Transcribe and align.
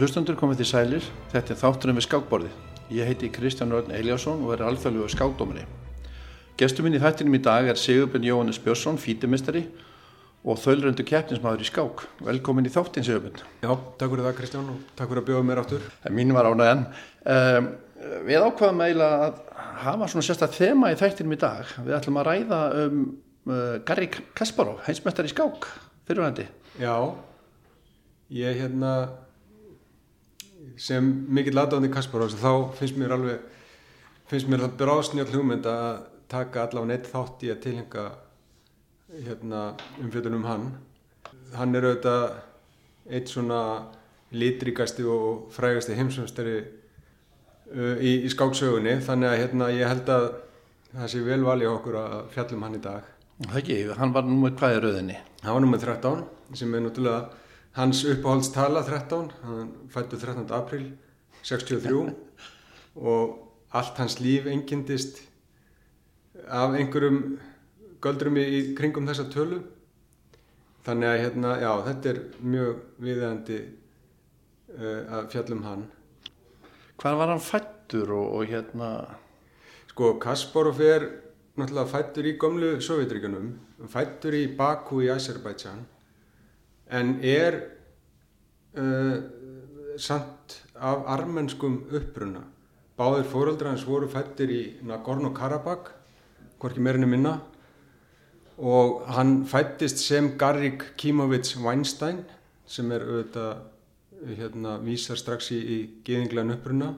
Góður 0.00 0.08
hlustundur 0.08 0.36
komið 0.40 0.60
til 0.62 0.64
sælir, 0.64 1.06
þetta 1.28 1.52
er 1.52 1.58
þátturinn 1.60 1.98
við 1.98 2.04
skákborði. 2.06 2.50
Ég 2.96 3.04
heiti 3.04 3.28
Kristján 3.28 3.74
Örn 3.76 3.90
Eliasson 3.92 4.38
og 4.46 4.54
er 4.54 4.62
alþjóðlegu 4.64 5.10
skákdómari. 5.12 5.66
Gestur 6.56 6.86
minn 6.86 6.96
í 6.96 7.02
þættinum 7.02 7.36
í 7.36 7.40
dag 7.44 7.68
er 7.68 7.76
Sigurbjörn 7.76 8.24
Jóhannes 8.24 8.62
Björnsson, 8.64 8.96
fítimestari 8.96 9.66
og 10.40 10.56
þaulröndu 10.62 11.04
keppnismæður 11.04 11.66
í 11.66 11.68
skák. 11.68 12.06
Velkomin 12.30 12.70
í 12.70 12.72
þáttin 12.72 13.04
Sigurbjörn. 13.10 13.44
Já, 13.60 13.76
takk 14.00 14.16
fyrir 14.16 14.24
það 14.30 14.36
Kristján 14.40 14.72
og 14.72 14.80
takk 14.96 15.12
fyrir 15.12 15.20
að 15.20 15.28
bjóða 15.28 15.46
mér 15.50 15.62
áttur. 15.66 15.86
Mín 16.16 16.36
var 16.38 16.48
ánægðan. 16.48 16.88
Um, 17.36 17.72
við 18.24 18.48
ákvaðum 18.48 18.84
eiginlega 18.88 19.22
að 19.28 19.40
hafa 19.84 20.12
svona 20.14 20.28
sérstaklega 20.32 20.72
þema 20.72 20.94
í 20.96 21.00
þættinum 21.04 21.36
í 21.36 21.42
dag. 21.44 21.80
Við 21.84 21.98
ætlum 22.00 22.24
að 22.24 22.30
ræða 22.32 22.66
um 22.86 23.08
uh, 23.52 23.72
Garri 23.84 24.14
Kasparov, 24.16 24.80
heimsmestari 24.88 25.28
í 25.28 25.36
skák, 25.36 25.74
fyrirvændi. 26.08 26.48
Já, 26.80 26.94
ég 28.32 28.64
hérna 28.64 28.94
sem 30.80 31.06
mikill 31.28 31.58
aðdáðandi 31.58 31.92
Kasparov 31.94 32.34
þá 32.36 32.52
finnst 32.78 32.98
mér 33.00 33.16
alveg 33.16 33.44
finnst 34.30 34.50
mér 34.50 34.64
það 34.64 34.76
bráðsnjálf 34.82 35.32
hugmynd 35.34 35.66
að 35.66 36.02
taka 36.30 36.66
allavega 36.66 36.92
neitt 36.92 37.08
þátt 37.10 37.46
í 37.46 37.50
að 37.50 37.62
tilhenga 37.64 38.04
hérna, 39.10 39.62
umfjöldunum 39.98 40.44
hann. 40.46 40.68
Hann 41.56 41.74
er 41.74 41.88
auðvitað 41.88 42.36
eitt 43.10 43.32
svona 43.32 43.62
litrikasti 44.30 45.06
og 45.10 45.48
frægasti 45.54 45.96
heimsumstari 45.98 46.60
uh, 46.60 47.96
í, 47.98 48.20
í 48.22 48.30
skáksögunni 48.30 49.00
þannig 49.02 49.32
að 49.32 49.40
hérna, 49.42 49.70
ég 49.74 49.90
held 49.90 50.12
að 50.14 50.28
það 50.92 51.10
sé 51.10 51.24
vel 51.26 51.40
valið 51.46 51.72
okkur 51.72 51.98
að 51.98 52.16
fjallum 52.36 52.66
hann 52.66 52.78
í 52.78 52.84
dag. 52.84 53.10
Það 53.40 53.60
ekki, 53.62 53.80
hann 53.98 54.14
var 54.14 54.26
nú 54.28 54.38
með 54.44 54.56
hvað 54.60 54.76
í 54.76 54.80
rauðinni? 54.84 55.18
Hann 55.42 55.56
var 55.56 55.64
nú 55.64 55.72
með 55.72 55.86
13 55.88 56.24
sem 56.60 56.74
er 56.76 56.84
náttúrulega 56.84 57.20
hans 57.76 58.04
uppáhaldstala 58.04 58.82
13 58.86 59.30
hann 59.44 59.72
fættu 59.88 60.18
13. 60.18 60.46
april 60.50 60.92
63 61.42 62.14
og 62.96 63.36
allt 63.72 63.96
hans 63.96 64.18
líf 64.20 64.46
engindist 64.46 65.22
af 66.48 66.74
einhverjum 66.74 67.38
göldrum 68.02 68.38
í 68.40 68.74
kringum 68.76 69.06
þessa 69.08 69.28
tölu. 69.30 69.60
Þannig 70.84 71.08
að 71.10 71.18
hérna, 71.20 71.54
já, 71.60 71.70
þetta 71.86 72.10
er 72.10 72.20
mjög 72.40 72.76
viðeigandi 73.04 73.58
uh, 73.60 75.00
að 75.18 75.26
fjallum 75.34 75.64
hann. 75.66 75.82
Hvað 77.00 77.18
var 77.20 77.32
hann 77.34 77.42
fættur 77.44 78.14
og, 78.16 78.38
og 78.38 78.46
hérna? 78.48 78.88
Sko, 79.92 80.14
Kasparov 80.22 80.80
er 80.80 81.06
náttúrulega 81.60 81.92
fættur 81.92 82.28
í 82.30 82.36
gömlu 82.40 82.70
Sovjetríkanum 82.84 83.52
fættur 83.92 84.36
í 84.36 84.46
Baku 84.56 85.02
í 85.04 85.10
Azerbaijan 85.12 85.84
en 86.90 87.18
er 87.22 87.60
uh, 88.76 89.16
samt 89.96 90.62
af 90.74 91.04
armenskum 91.06 91.84
uppruna. 91.92 92.42
Báðir 92.98 93.28
fóröldra 93.30 93.72
hans 93.72 93.86
voru 93.88 94.08
fættir 94.10 94.50
í 94.52 94.62
Nagorno-Karabakh 94.84 95.94
hvorki 96.60 96.82
meirinni 96.84 97.08
minna 97.08 97.38
og 98.60 99.06
hann 99.08 99.46
fættist 99.48 100.02
sem 100.04 100.34
Garrik 100.38 100.82
Kímovits 101.00 101.56
Weinstein 101.56 102.24
sem 102.68 102.90
er 102.92 103.06
auðvitað 103.06 104.34
hérna 104.36 104.74
vísar 104.84 105.16
strax 105.16 105.48
í, 105.54 105.58
í 105.58 105.78
geðinglegan 106.04 106.58
uppruna. 106.58 106.90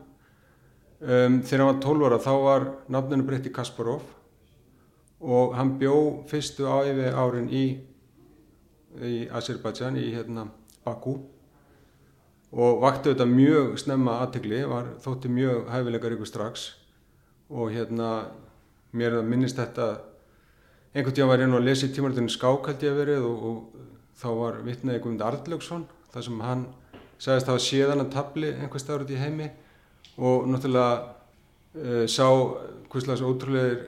Um, 1.02 1.40
þegar 1.46 1.62
hann 1.62 1.70
var 1.70 1.80
12 1.84 2.08
ára 2.08 2.18
þá 2.22 2.32
var 2.42 2.66
nafninu 2.90 3.26
breytti 3.26 3.50
Kasparov 3.54 4.02
og 5.22 5.54
hann 5.54 5.76
bjó 5.78 6.24
fyrstu 6.30 6.66
áifi 6.66 7.08
árin 7.14 7.48
í 7.50 7.64
í 9.00 9.28
Azerbaijan 9.32 9.96
í 9.96 10.10
hérna 10.12 10.46
Baku. 10.84 11.16
Og 12.52 12.82
vakti 12.82 13.08
auðvitað 13.08 13.32
mjög 13.32 13.78
snemma 13.80 14.18
aðtegli, 14.20 14.60
þótti 15.00 15.30
mjög 15.32 15.70
hæfilegar 15.72 16.16
ykkur 16.16 16.28
strax. 16.28 16.66
Og 17.48 17.72
hérna 17.72 18.10
mér 18.92 19.22
minnist 19.24 19.56
þetta 19.56 19.86
einhvern 20.92 21.16
tíma 21.16 21.30
var 21.30 21.40
ég 21.40 21.48
nú 21.48 21.56
að 21.56 21.70
lesa 21.70 21.88
í 21.88 21.94
tímaröndinu 21.96 22.32
skák 22.32 22.68
held 22.68 22.84
ég 22.84 22.92
að 22.92 23.00
verið 23.00 23.24
og, 23.24 23.46
og 23.48 24.12
þá 24.20 24.28
var 24.36 24.60
vittnaði 24.66 25.00
Guðmund 25.00 25.24
Arlöksson 25.24 25.86
þar 26.12 26.26
sem 26.26 26.44
hann 26.44 26.66
sagðist 27.22 27.48
að 27.48 27.56
var 27.56 27.64
séðan 27.64 28.04
að 28.04 28.12
tabli 28.12 28.52
einhver 28.52 28.82
staður 28.82 29.06
út 29.06 29.14
í 29.14 29.20
heimi. 29.20 29.48
Og 30.20 30.44
náttúrulega 30.52 30.92
uh, 31.00 32.04
sá 32.04 32.28
hvistlega 32.92 33.16
svo 33.22 33.32
ótrúlegar 33.32 33.86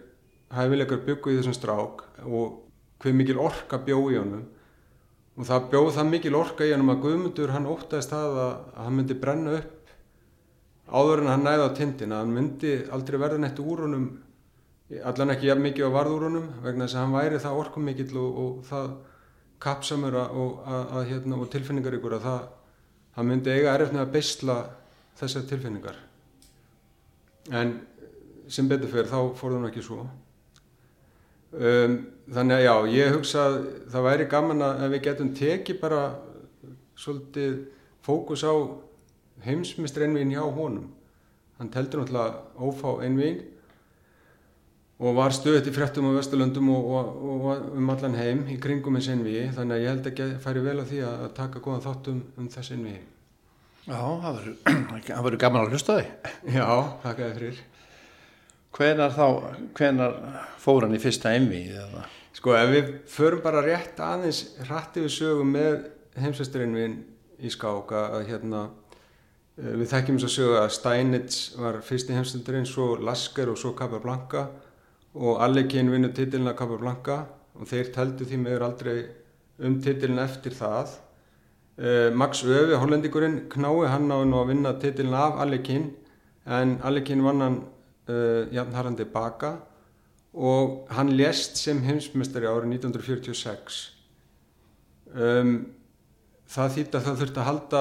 hæfilegar 0.54 1.04
byggu 1.04 1.34
í 1.34 1.38
þessum 1.40 1.56
strák 1.56 2.04
og 2.24 2.60
hver 3.02 3.16
mikil 3.16 3.42
orka 3.42 3.80
bjó 3.84 3.98
í 4.08 4.16
honum 4.16 4.46
og 5.34 5.48
það 5.48 5.70
bjóð 5.72 5.88
það 5.96 6.10
mikil 6.10 6.36
orka 6.38 6.66
í 6.66 6.74
hann 6.74 6.88
að 6.88 7.00
Guðmundur 7.04 7.54
hann 7.54 7.70
óttaðist 7.70 8.12
það 8.12 8.36
að, 8.44 8.52
að 8.74 8.84
hann 8.84 8.98
myndi 8.98 9.16
brenna 9.18 9.56
upp 9.60 9.94
áður 10.94 11.24
en 11.24 11.32
hann 11.32 11.46
næði 11.48 11.64
á 11.66 11.70
tindin 11.78 12.14
að 12.14 12.22
hann 12.22 12.36
myndi 12.36 12.74
aldrei 12.94 13.18
verða 13.18 13.40
neitt 13.42 13.62
úr 13.62 13.86
honum 13.86 14.06
allan 15.02 15.32
ekki 15.34 15.48
jafn 15.48 15.64
mikið 15.64 15.88
á 15.88 15.96
varð 15.96 16.14
úr 16.18 16.26
honum 16.28 16.48
vegna 16.62 16.86
þess 16.86 16.98
að 16.98 17.04
hann 17.04 17.16
væri 17.16 17.40
það 17.42 17.60
orkum 17.62 17.88
mikill 17.88 18.18
og, 18.20 18.38
og 18.44 18.64
það 18.68 18.90
kapsamur 19.64 20.18
og, 20.20 20.66
hérna, 21.08 21.38
og 21.40 21.48
tilfinningar 21.52 21.96
ykkur 21.98 22.18
að 22.18 22.26
það 22.28 22.42
hann 23.16 23.30
myndi 23.30 23.54
eiga 23.54 23.78
með 23.78 24.02
að 24.02 24.12
beisla 24.12 24.56
þessar 25.18 25.46
tilfinningar. 25.48 25.96
En 27.54 27.74
sem 28.50 28.68
betur 28.68 28.90
fyrir 28.90 29.10
þá 29.10 29.18
fór 29.38 29.54
það 29.54 29.68
ekki 29.70 29.84
svo. 29.84 30.04
Um, 31.54 31.96
þannig 32.32 32.56
að 32.56 32.64
já, 32.64 32.74
ég 32.94 33.14
hugsa 33.16 33.44
að 33.48 33.56
það 33.92 34.06
væri 34.08 34.26
gaman 34.32 34.64
að 34.66 34.84
við 34.94 35.02
getum 35.08 35.32
tekið 35.36 35.80
bara 35.80 36.02
svolítið 36.96 37.56
fókus 38.04 38.44
á 38.46 38.54
heimsmyndstri 39.44 40.06
einvinn 40.06 40.32
hjá 40.32 40.44
honum. 40.44 40.92
Hann 41.58 41.72
teldur 41.74 42.02
náttúrulega 42.02 42.40
ófá 42.58 43.04
einvinn 43.04 43.42
og 45.04 45.16
var 45.18 45.34
stöðið 45.34 45.72
í 45.72 45.74
frettum 45.74 46.06
á 46.08 46.16
Vesturlöndum 46.16 46.70
og, 46.70 46.86
og, 46.94 47.24
og 47.24 47.72
um 47.74 47.90
allan 47.90 48.14
heim 48.18 48.44
í 48.50 48.60
kringum 48.62 48.96
eins 48.98 49.10
einvið 49.10 49.56
þannig 49.56 49.76
að 49.76 49.82
ég 49.82 49.92
held 49.92 50.08
ekki 50.10 50.24
að 50.24 50.36
færi 50.44 50.62
vel 50.64 50.78
á 50.78 50.84
því 50.86 51.02
að 51.08 51.26
taka 51.34 51.62
góðan 51.64 51.84
þáttum 51.88 52.22
um 52.38 52.48
þess 52.54 52.74
einvið 52.76 53.02
Já, 53.84 54.00
það 55.04 55.24
verður 55.26 55.40
gaman 55.42 55.66
að 55.66 55.74
hlusta 55.74 55.98
þig. 55.98 56.12
Já, 56.54 56.68
þakka 57.02 57.26
þið 57.26 57.34
fyrir 57.38 57.58
Hvenar 58.74 59.12
þá, 59.14 59.26
hvenar 59.78 60.14
fór 60.58 60.82
hann 60.82 60.96
í 60.96 60.98
fyrsta 60.98 61.30
einvið? 61.30 61.76
Sko 62.34 62.56
ef 62.58 62.70
við 62.72 62.88
förum 63.06 63.42
bara 63.44 63.60
rétt 63.62 64.00
aðeins 64.02 64.40
hrætti 64.66 65.04
við 65.04 65.12
sögum 65.14 65.52
með 65.54 65.84
heimsvesturinvin 66.18 66.96
í 67.38 67.52
skáka 67.54 68.08
að 68.16 68.24
hérna 68.32 68.62
við 69.54 69.86
þekkjum 69.92 70.18
þess 70.18 70.26
að 70.26 70.34
sögja 70.34 70.62
að 70.64 70.72
Steinitz 70.74 71.36
var 71.60 71.78
fyrsti 71.86 72.16
heimsvesturin, 72.16 72.66
svo 72.66 72.96
Lasker 72.98 73.52
og 73.52 73.60
svo 73.60 73.70
Capablanca 73.78 74.48
og 75.14 75.38
Allekin 75.46 75.92
vinnu 75.92 76.10
titilina 76.10 76.56
Capablanca 76.58 77.20
og 77.54 77.70
þeir 77.70 77.92
teldu 77.94 78.26
því 78.26 78.40
meður 78.42 78.64
aldrei 78.66 78.96
um 79.62 79.76
titilin 79.82 80.18
eftir 80.18 80.56
það. 80.58 80.96
Max 82.18 82.42
Öfi, 82.42 82.74
hollendingurinn, 82.74 83.44
knái 83.54 83.86
hann 83.92 84.10
á 84.10 84.18
að 84.18 84.50
vinna 84.50 84.74
titilin 84.82 85.14
af 85.14 85.38
Allekin 85.46 85.92
en 86.50 86.80
Allekin 86.82 87.22
vann 87.22 87.46
hann 87.46 87.60
Uh, 88.04 88.44
jafn 88.52 88.74
harðandi 88.76 89.06
baka 89.08 89.54
og 90.36 90.90
hann 90.92 91.14
lést 91.16 91.56
sem 91.56 91.78
heimsmestari 91.86 92.44
árið 92.44 92.74
1946 92.74 93.78
um, 95.14 95.54
það 96.52 96.74
þýtti 96.74 96.98
að 96.98 97.06
það 97.06 97.22
þurfti 97.22 97.40
að 97.40 97.48
halda 97.48 97.80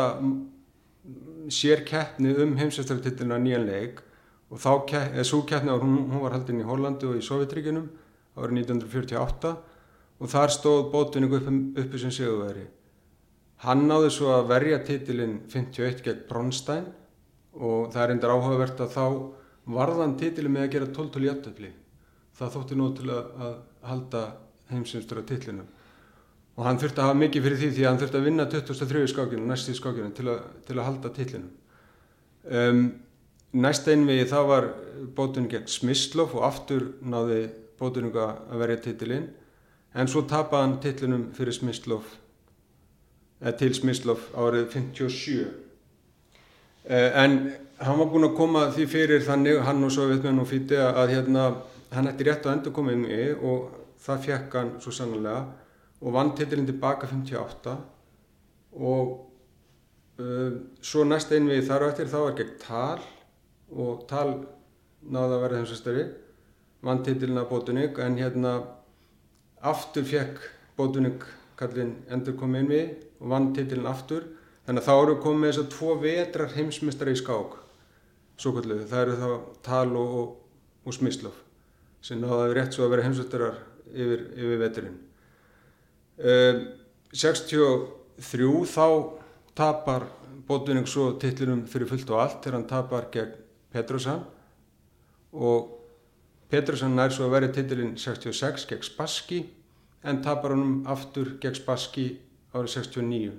sér 1.52 1.84
keppni 1.90 2.31
um 2.40 2.56
heimsmestartitluna 2.62 3.42
nýjan 3.44 3.68
leik 3.68 4.00
og 4.48 4.64
þá, 4.64 4.72
eða 5.10 5.28
svo 5.28 5.42
keppni 5.50 5.75
hún, 5.75 6.00
hún 6.14 6.24
var 6.24 6.38
haldin 6.38 6.64
í 6.64 6.69
Hollandi 6.72 7.10
og 7.10 7.19
í 7.19 7.28
Sovjetríkinum 7.28 7.92
árið 8.38 8.64
1948 8.64 9.54
og 10.24 10.34
þar 10.38 10.56
stóð 10.56 10.84
bótunning 10.96 11.36
upp, 11.36 11.52
uppi 11.84 12.00
sem 12.00 12.16
seguveri 12.16 12.69
hann 13.68 13.88
náði 13.92 14.16
svo 14.16 14.31
að 14.38 14.50
verja 14.56 14.81
titilin 14.88 15.42
51 15.52 16.04
gegn 16.08 16.28
Bronstein 16.31 16.92
og 17.60 17.92
það 17.92 18.04
er 18.08 18.16
endur 18.16 18.38
áhugavert 18.40 18.88
að 18.88 18.94
þá 18.96 19.08
varðan 19.65 20.18
titili 20.19 20.51
með 20.51 20.68
að 20.68 20.74
gera 20.75 20.92
12 20.98 21.21
í 21.21 21.30
jættöfli 21.30 21.71
það 22.38 22.54
þótti 22.57 22.77
nú 22.77 22.89
til 22.98 23.10
að, 23.13 23.31
að 23.45 23.56
halda 23.88 24.24
heimsumstur 24.71 25.21
á 25.21 25.30
titlinu 25.30 25.65
og 26.54 26.68
hann 26.68 26.80
þurfti 26.81 27.01
að 27.01 27.10
hafa 27.10 27.19
mikið 27.21 27.45
fyrir 27.45 27.62
því 27.62 27.69
því 27.71 27.83
að 27.83 27.89
hann 27.89 28.01
þurfti 28.01 28.19
að 28.19 28.27
vinna 28.27 28.45
23 28.50 29.07
skákinu, 29.13 29.45
næstu 29.50 29.75
skákinu 29.77 30.12
til, 30.18 30.33
til 30.68 30.77
að 30.77 30.88
halda 30.88 31.13
titlinu 31.15 31.50
um, 32.50 32.83
næsta 33.54 33.94
einvegi 33.94 34.27
það 34.30 34.50
var 34.50 34.69
bótunum 35.15 35.50
gegn 35.51 35.69
Smyslov 35.69 36.36
og 36.38 36.45
aftur 36.50 36.89
náði 37.01 37.45
bótunum 37.80 38.18
að 38.18 38.59
verja 38.62 38.83
titilin 38.89 39.30
en 39.94 40.09
svo 40.09 40.25
tapaði 40.30 40.66
hann 40.66 40.80
titlinum 40.83 41.25
fyrir 41.38 41.56
Smyslov 41.56 42.07
eða 43.44 43.57
til 43.59 43.74
Smyslov 43.77 44.30
árið 44.38 44.69
57 44.74 45.42
uh, 45.44 45.51
en 47.24 47.38
hann 47.83 48.00
var 48.00 48.09
búin 48.12 48.27
að 48.30 48.38
koma 48.38 48.68
því 48.71 48.85
fyrir 48.91 49.24
þannig 49.25 49.59
hann 49.68 49.83
og 49.83 49.91
Sovjetmenn 49.91 50.41
og 50.44 50.47
Fíti 50.47 50.77
að 50.80 51.15
hérna, 51.15 51.50
hann 51.94 52.09
ætti 52.09 52.27
rétt 52.27 52.47
að 52.47 52.57
endur 52.57 52.75
koma 52.75 52.94
inn 52.95 53.06
í 53.07 53.25
og 53.33 53.74
það 54.03 54.25
fekk 54.27 54.57
hann 54.59 54.71
svo 54.83 54.94
sannlega 54.95 55.44
og 56.03 56.15
vann 56.15 56.33
titilinn 56.38 56.68
tilbaka 56.68 57.07
58 57.12 57.75
og 58.74 59.13
uh, 60.19 60.51
svo 60.83 61.06
næst 61.07 61.31
einvið 61.35 61.68
þar 61.69 61.88
á 61.88 61.89
eftir 61.91 62.12
þá 62.12 62.19
er 62.21 62.38
gegn 62.39 62.53
tal 62.63 63.03
og 63.74 64.06
tal 64.09 64.27
náða 65.03 65.38
að 65.38 65.44
verða 65.45 65.62
heimsastari 65.62 66.06
vann 66.83 67.03
titilina 67.03 67.47
Bótuník 67.50 68.00
en 68.03 68.19
hérna 68.19 68.57
aftur 69.63 70.07
fekk 70.07 70.39
Bótuník 70.77 71.25
kallinn 71.59 71.97
endur 72.12 72.35
komið 72.39 72.63
inn 72.63 72.71
við 72.71 72.95
og 73.21 73.27
vann 73.31 73.51
titilin 73.56 73.88
aftur. 73.88 74.25
Þannig 74.63 74.81
að 74.81 74.88
þá 74.88 74.95
eru 74.95 75.19
komið 75.24 75.50
þess 75.50 75.62
að 75.62 75.71
tvo 75.75 75.95
vetrar 76.01 76.56
heimsmestari 76.56 77.13
í 77.15 77.19
skák 77.19 77.62
svo 78.44 78.54
kallu, 78.57 78.81
það 78.90 79.06
eru 79.06 79.18
þá 79.22 79.30
tal 79.63 79.95
og, 79.95 80.16
og, 80.19 80.31
og 80.84 80.95
smislov 80.95 81.40
sem 82.04 82.19
náða 82.19 82.51
rétt 82.51 82.75
svo 82.75 82.84
að 82.86 82.98
vera 82.98 83.06
heimsmestarar 83.06 83.60
yfir, 83.94 84.25
yfir 84.36 84.60
veturinn. 84.60 84.98
Um, 86.19 86.66
63 87.16 88.50
þá 88.74 88.88
tapar 89.56 90.10
Bótuník 90.44 90.90
svo 90.92 91.13
titlinum 91.22 91.63
fyrir 91.72 91.88
fullt 91.88 92.10
og 92.12 92.19
allt 92.19 92.42
þegar 92.44 92.57
hann 92.57 92.68
tapar 92.68 93.06
gegn 93.13 93.38
Petrosson 93.72 94.25
og 95.34 95.69
Petrosson 96.51 96.98
nær 96.98 97.13
svo 97.16 97.30
að 97.30 97.36
verja 97.38 97.54
titilin 97.56 97.94
66 97.98 98.68
gegn 98.68 98.84
Spassky 98.84 99.40
en 100.04 100.19
tapar 100.25 100.51
honum 100.57 100.81
aftur 100.92 101.38
gegn 101.42 101.56
Spassky 101.62 102.10
árið 102.51 102.75
69 102.75 103.31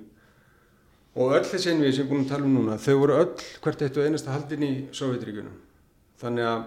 og 1.15 1.35
öll 1.37 1.45
þessi 1.47 1.71
einvið 1.71 1.93
sem 1.95 2.01
ég 2.01 2.05
er 2.05 2.09
búin 2.11 2.25
að 2.25 2.31
tala 2.33 2.47
um 2.47 2.57
núna 2.57 2.79
þau 2.81 2.95
voru 3.01 3.19
öll 3.21 3.45
hvert 3.63 3.85
eitt 3.85 3.99
og 3.99 4.07
einasta 4.07 4.33
haldin 4.35 4.65
í 4.67 4.73
Sovjetríkunum 4.95 5.55
þannig 6.21 6.49
að 6.51 6.65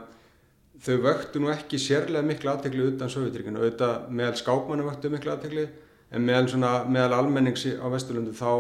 þau 0.86 0.96
vöktu 1.04 1.42
nú 1.42 1.52
ekki 1.52 1.80
sérlega 1.82 2.24
miklu 2.26 2.52
aðtegli 2.52 2.88
utan 2.92 3.12
Sovjetríkunum 3.12 3.62
auðvitað 3.62 4.10
meðal 4.20 4.40
skákmannu 4.42 4.88
vöktu 4.88 5.12
miklu 5.12 5.34
aðtegli 5.34 5.66
en 6.08 6.24
meðal, 6.24 6.48
svona, 6.52 6.72
meðal 6.88 7.18
almennings 7.18 7.66
á 7.76 7.86
Vesturlundu 7.92 8.32
þá 8.36 8.52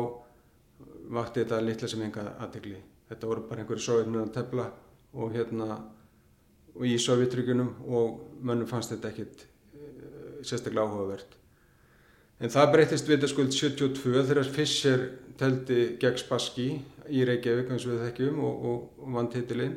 vakti 1.18 1.44
þetta 1.44 1.62
litla 1.64 1.88
sem 1.88 2.02
enga 2.04 2.26
aðtegli 2.36 2.82
þetta 3.08 3.30
voru 3.30 3.46
bara 3.48 3.62
einhverju 3.62 3.86
sovjetmenn 3.86 4.26
að 4.26 4.34
tefla 4.36 4.68
og 5.16 5.32
hérna 5.32 5.78
og 6.78 6.86
í 6.86 6.94
Sovjetríkunum 7.00 7.70
og 7.88 8.18
mönnum 8.44 8.68
fannst 8.70 8.92
þetta 8.92 9.10
ekkit 9.10 9.44
uh, 9.74 10.38
sérstaklega 10.46 10.86
áhugavert. 10.86 11.36
En 12.38 12.52
það 12.54 12.72
breytist 12.74 13.08
vitaskuld 13.10 13.50
72 13.54 14.22
þegar 14.28 14.50
Fischer 14.54 15.04
teldi 15.38 15.96
gegn 15.98 16.20
Spassky 16.20 16.68
í 17.10 17.24
Reykjavík 17.26 17.72
eins 17.72 17.86
og 17.86 17.96
við 17.96 18.04
þekkjum 18.06 18.42
og, 18.46 18.66
og, 18.70 18.82
og 19.02 19.14
vann 19.16 19.30
titilinn. 19.32 19.76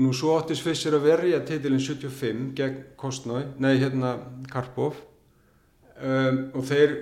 Nú 0.00 0.14
svo 0.16 0.32
óttis 0.38 0.62
Fischer 0.64 0.96
að 0.96 1.10
verja 1.10 1.42
titilinn 1.44 1.82
75 1.82 2.52
gegn 2.56 2.78
Kostnói, 2.96 3.42
nei 3.60 3.74
hérna 3.82 4.14
Karpov 4.52 4.96
um, 6.00 6.38
og 6.56 6.64
þeir 6.70 6.94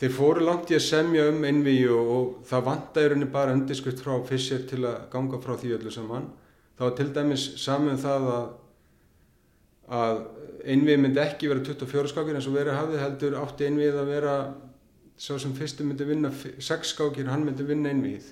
þeir 0.00 0.14
fóru 0.16 0.42
langt 0.42 0.72
í 0.72 0.78
að 0.78 0.86
semja 0.86 1.28
um 1.30 1.44
einvíu 1.46 1.94
og 2.00 2.30
það 2.48 2.64
vantæðurinn 2.70 3.28
bara 3.34 3.52
undirskrift 3.54 4.00
frá 4.02 4.16
Fischer 4.26 4.64
til 4.66 4.80
að 4.88 5.04
ganga 5.12 5.38
frá 5.44 5.54
því 5.60 5.76
öllu 5.76 5.92
saman 5.94 6.30
þá 6.78 6.86
er 6.88 6.96
til 6.98 7.10
dæmis 7.14 7.44
saman 7.60 7.94
um 7.94 8.00
það 8.02 8.30
að, 8.32 8.48
að 10.00 10.24
einvið 10.62 11.00
myndi 11.02 11.20
ekki 11.22 11.50
vera 11.50 11.64
24 11.64 12.12
skákir 12.12 12.38
eins 12.38 12.48
og 12.50 12.56
verið 12.56 12.78
hafið 12.78 13.02
heldur 13.02 13.36
átti 13.40 13.66
einvið 13.68 13.98
að 14.00 14.12
vera 14.12 14.36
sá 15.18 15.34
sem 15.40 15.52
fyrstu 15.56 15.86
myndi 15.86 16.06
vinna 16.08 16.30
6 16.32 16.94
skákir, 16.94 17.28
hann 17.30 17.44
myndi 17.46 17.66
vinna 17.66 17.92
einvið 17.92 18.30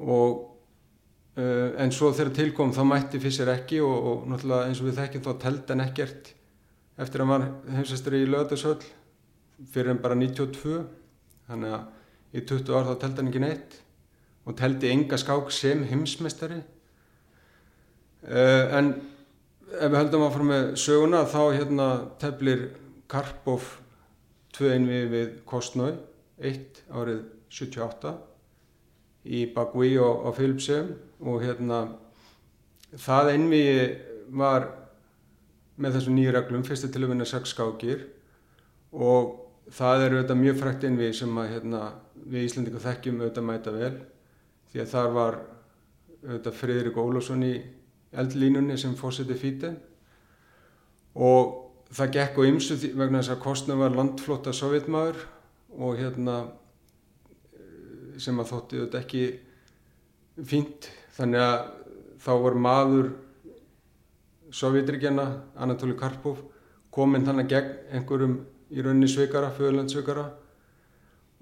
og 0.00 0.40
uh, 1.36 1.70
en 1.82 1.92
svo 1.94 2.12
þegar 2.14 2.32
tilkom 2.38 2.74
þá 2.74 2.82
mætti 2.88 3.20
Fischer 3.22 3.50
ekki 3.52 3.82
og, 3.84 4.08
og 4.10 4.26
náttúrulega 4.30 4.70
eins 4.70 4.82
og 4.82 4.88
við 4.88 5.00
þekkjum 5.02 5.26
þá 5.26 5.32
teld 5.46 5.72
hann 5.74 5.86
ekkert 5.86 6.34
eftir 7.02 7.22
að 7.22 7.26
hann 7.26 7.32
var 7.32 7.78
heimsastri 7.78 8.22
í 8.22 8.28
löðarsöll 8.28 8.80
fyrir 9.72 9.94
en 9.94 10.02
bara 10.02 10.18
92 10.18 10.82
þannig 11.48 11.78
að 11.78 12.38
í 12.38 12.44
20 12.48 12.76
ár 12.78 12.90
þá 12.90 12.94
teld 13.04 13.18
hann 13.20 13.32
ekki 13.32 13.42
neitt 13.42 13.80
og 14.42 14.56
teldi 14.58 14.90
enga 14.90 15.18
skák 15.20 15.52
sem 15.54 15.84
heimsmestari 15.90 16.62
Uh, 18.22 18.78
en 18.78 18.92
ef 19.72 19.88
við 19.92 19.98
höldum 19.98 20.26
áfram 20.26 20.50
með 20.52 20.68
söguna 20.80 21.22
þá 21.28 21.40
hérna 21.56 21.88
teflir 22.20 22.66
Karpov 23.12 23.68
2-1 24.56 24.88
við, 24.88 25.08
við 25.12 25.32
Kostnói 25.48 25.94
1 26.42 26.84
árið 26.92 27.24
78 27.52 28.14
í 29.32 29.44
Bagui 29.54 29.96
og, 30.02 30.26
og 30.28 30.36
Philipsheim 30.36 30.94
og 31.22 31.42
hérna 31.44 31.84
það 32.98 33.34
einvið 33.36 33.82
var 34.32 34.68
með 35.82 35.98
þessum 35.98 36.16
nýju 36.16 36.32
reglum 36.36 36.64
fyrstu 36.66 36.90
til 36.92 37.04
að 37.04 37.12
vinna 37.14 37.26
6 37.28 37.54
skákir. 37.54 38.06
Og 38.92 39.38
það 39.72 40.04
er 40.04 40.16
auðvitað 40.16 40.42
mjög 40.42 40.58
frækt 40.60 40.86
einvið 40.88 41.14
sem 41.16 41.38
að 41.40 41.52
hérna, 41.54 41.82
við 42.28 42.48
Íslandingu 42.48 42.82
þekkjum 42.82 43.22
auðvitað 43.22 43.46
mæta 43.48 43.74
vel 43.76 43.94
því 44.72 44.82
að 44.82 44.90
þar 44.92 45.14
var 45.16 45.38
auðvitað 46.22 46.58
Friðrik 46.60 47.00
Ólafsson 47.00 47.46
í 47.46 47.54
eldlínunni 48.12 48.76
sem 48.78 48.94
fórseti 48.98 49.36
fíti 49.38 49.70
og 51.16 51.54
það 51.92 52.12
gekk 52.16 52.40
á 52.40 52.42
ymsu 52.48 52.76
vegna 52.96 53.20
þess 53.20 53.34
að 53.34 53.42
Kostner 53.44 53.80
var 53.80 53.96
landflotta 53.96 54.52
sovjetmaður 54.56 55.20
og 55.78 55.96
hérna 56.00 56.36
sem 58.20 58.38
að 58.40 58.52
þótti 58.52 58.80
þetta 58.82 59.00
ekki 59.02 59.24
fínt. 60.48 60.88
Þannig 61.16 61.44
að 61.44 61.58
þá 62.22 62.32
var 62.44 62.56
maður 62.56 63.12
Sovjetríkjana, 64.52 65.24
Anatoli 65.64 65.94
Karpov 65.96 66.42
kominn 66.92 67.24
þannig 67.24 67.48
gegn 67.48 67.70
einhverjum 67.96 68.34
í 68.72 68.84
rauninni 68.84 69.08
sveikara, 69.08 69.48
föðurlandsveikara 69.56 70.26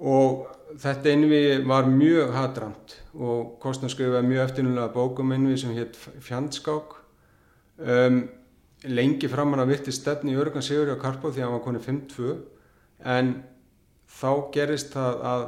og 0.01 0.49
þetta 0.81 1.13
einvið 1.13 1.67
var 1.69 1.89
mjög 1.91 2.33
hatramt 2.35 2.97
og 3.15 3.57
Kostner 3.63 3.93
skrifaði 3.93 4.29
mjög 4.31 4.45
eftirnulega 4.47 4.93
bókum 4.95 5.33
einvið 5.35 5.63
sem 5.63 5.77
hétt 5.77 5.99
Fjandskák. 6.25 6.97
Um, 7.81 8.23
lengi 8.89 9.29
framann 9.29 9.61
að 9.61 9.75
virti 9.75 9.93
stefni 9.93 10.35
í 10.35 10.41
örgan 10.41 10.65
Sigurði 10.65 10.97
á 10.97 11.03
Karpov 11.03 11.35
því 11.35 11.43
að 11.43 11.47
hann 11.47 11.57
var 11.57 11.65
konið 11.67 11.87
5-2 11.89 12.35
en 13.13 13.33
þá 14.21 14.31
gerist 14.55 14.95
það 14.97 15.25
að 15.33 15.47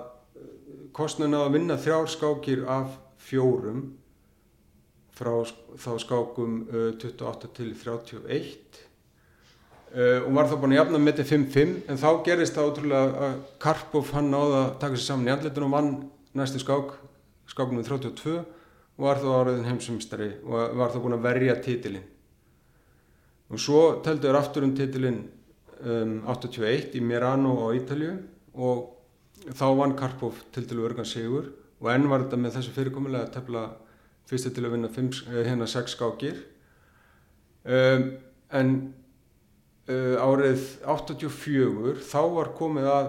Kostner 0.93 1.31
náði 1.33 1.49
að 1.49 1.55
vinna 1.57 1.77
þrjár 1.81 2.09
skákir 2.13 2.65
af 2.69 2.97
fjórum 3.23 3.85
frá 5.17 5.33
þá 5.81 5.93
skákum 6.03 6.59
uh, 6.69 6.91
28 7.01 7.53
til 7.57 7.71
31 7.79 8.83
Uh, 9.93 10.25
og 10.25 10.33
var 10.33 10.49
þá 10.49 10.57
búin 10.57 10.73
að 10.73 10.79
jafna 10.79 10.99
með 11.03 11.19
þetta 11.19 11.37
5-5 11.37 11.73
en 11.93 11.99
þá 12.01 12.09
gerist 12.25 12.55
það 12.57 12.69
ótrúlega 12.71 13.25
að 13.27 13.33
Karpov 13.61 14.13
hann 14.17 14.31
náða 14.33 14.61
að 14.63 14.71
taka 14.81 14.97
sér 14.97 15.05
saman 15.05 15.29
í 15.29 15.33
andletun 15.35 15.67
og 15.67 15.75
vann 15.75 15.91
næstu 16.41 16.63
skák 16.63 16.95
skáknum 17.53 17.85
32 17.85 18.39
og 18.41 19.05
var 19.05 19.21
þá 19.21 19.29
áriðin 19.35 19.69
heimsumstari 19.69 20.31
og 20.47 20.79
var 20.81 20.95
þá 20.95 20.97
búin 21.03 21.17
að 21.19 21.27
verja 21.27 21.57
titilinn. 21.61 22.07
Og 23.53 23.61
svo 23.61 23.83
telduður 24.05 24.39
aftur 24.41 24.65
um 24.65 24.73
titilinn 24.77 25.21
um, 25.85 26.15
81 26.31 26.97
í 26.97 27.05
Mirano 27.05 27.59
á 27.61 27.77
Ítalju 27.77 28.15
og 28.57 29.53
þá 29.53 29.67
vann 29.77 29.97
Karpov 29.99 30.41
til 30.55 30.65
til 30.71 30.81
örgan 30.81 31.09
sigur 31.09 31.51
og 31.83 31.91
enn 31.93 32.09
var 32.09 32.25
þetta 32.25 32.41
með 32.41 32.57
þessu 32.57 32.75
fyrirkomulega 32.79 33.29
að 33.29 33.37
tefla 33.37 33.67
fyrstu 34.31 34.55
til 34.55 34.65
að 34.65 34.77
vinna 34.79 34.89
5, 34.89 35.13
hérna 35.43 35.69
6 35.69 35.97
skákir. 35.99 36.43
Um, 37.69 38.09
en 38.49 38.75
árið 39.91 40.67
84 40.87 41.97
þá 42.07 42.21
var 42.37 42.53
komið 42.59 42.89
að 42.93 43.09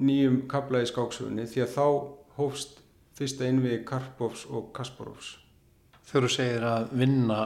nýjum 0.00 0.40
kabla 0.50 0.82
í 0.82 0.88
skáksugunni 0.88 1.46
því 1.50 1.62
að 1.64 1.74
þá 1.76 1.84
hófst 2.38 2.80
fyrsta 3.18 3.46
einvið 3.46 3.84
Karpovs 3.88 4.46
og 4.48 4.70
Kasparovs. 4.76 5.36
Þegar 6.10 6.24
þú 6.26 6.30
segir 6.34 6.64
að 6.66 6.86
vinna 6.98 7.38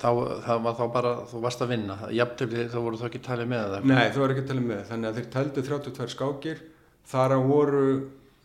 þá, 0.00 0.10
það 0.46 0.60
var 0.64 0.76
þá 0.78 0.84
bara, 0.94 1.14
þú 1.28 1.40
varst 1.44 1.64
að 1.64 1.72
vinna 1.74 1.96
jafntöfli 2.16 2.68
þá 2.72 2.76
voru 2.80 3.00
þú 3.00 3.08
ekki 3.10 3.22
talið 3.26 3.50
með 3.50 3.72
það? 3.74 3.88
Nei, 3.90 4.04
þú 4.14 4.22
voru 4.22 4.36
ekki 4.36 4.46
talið 4.48 4.68
með, 4.70 4.82
þannig 4.90 5.08
að 5.08 5.18
þeir 5.18 5.28
tældu 5.34 5.64
32 5.66 6.14
skákir, 6.14 6.62
þar 7.10 7.34
að 7.36 7.48
voru 7.50 7.86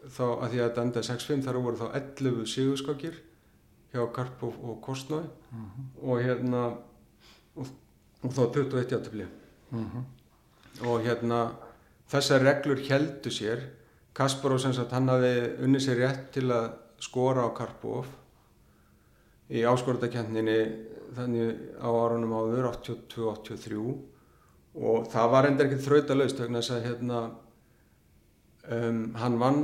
þá, 0.09 0.23
að 0.25 0.47
því 0.47 0.59
að 0.59 0.65
þetta 0.65 0.85
enda 0.87 1.03
6-5 1.07 1.45
þar 1.45 1.59
að 1.59 1.67
voru 1.67 1.79
þá 1.79 1.99
11 2.01 2.49
síðuskákir 2.55 3.21
hjá 3.91 4.01
Karpov 4.15 4.57
og 4.65 4.81
Kostnói 4.83 5.23
mm 5.23 5.63
-hmm. 5.63 5.87
og 6.01 6.25
hérna 6.25 6.63
og, 7.55 7.71
og 8.23 8.33
þá 8.35 8.43
21 8.57 8.91
jafntöfli 8.95 9.27
Mm 9.71 9.85
-hmm. 9.85 10.87
og 10.87 11.01
hérna 11.01 11.51
þessar 12.11 12.43
reglur 12.43 12.79
heldu 12.89 13.29
sér. 13.29 13.59
Kasparov 14.13 14.59
sem 14.59 14.73
sagt 14.73 14.91
hann 14.91 15.09
hafi 15.09 15.63
unni 15.63 15.79
sér 15.79 15.97
rétt 15.97 16.31
til 16.31 16.51
að 16.51 16.71
skora 16.99 17.47
á 17.47 17.49
Karpov 17.55 18.05
í 19.49 19.63
áskorðakendinni 19.67 20.59
þannig 21.15 21.57
á 21.79 21.89
árunum 21.89 22.33
áður 22.39 22.69
82-83 22.71 23.81
og 24.75 25.07
það 25.11 25.31
var 25.33 25.47
endur 25.49 25.67
ekkert 25.67 25.85
þrautalöst 25.87 26.39
vegna 26.39 26.61
þess 26.61 26.75
að 26.75 26.85
hérna 26.87 27.21
um, 28.71 29.01
hann 29.19 29.39
vann 29.41 29.61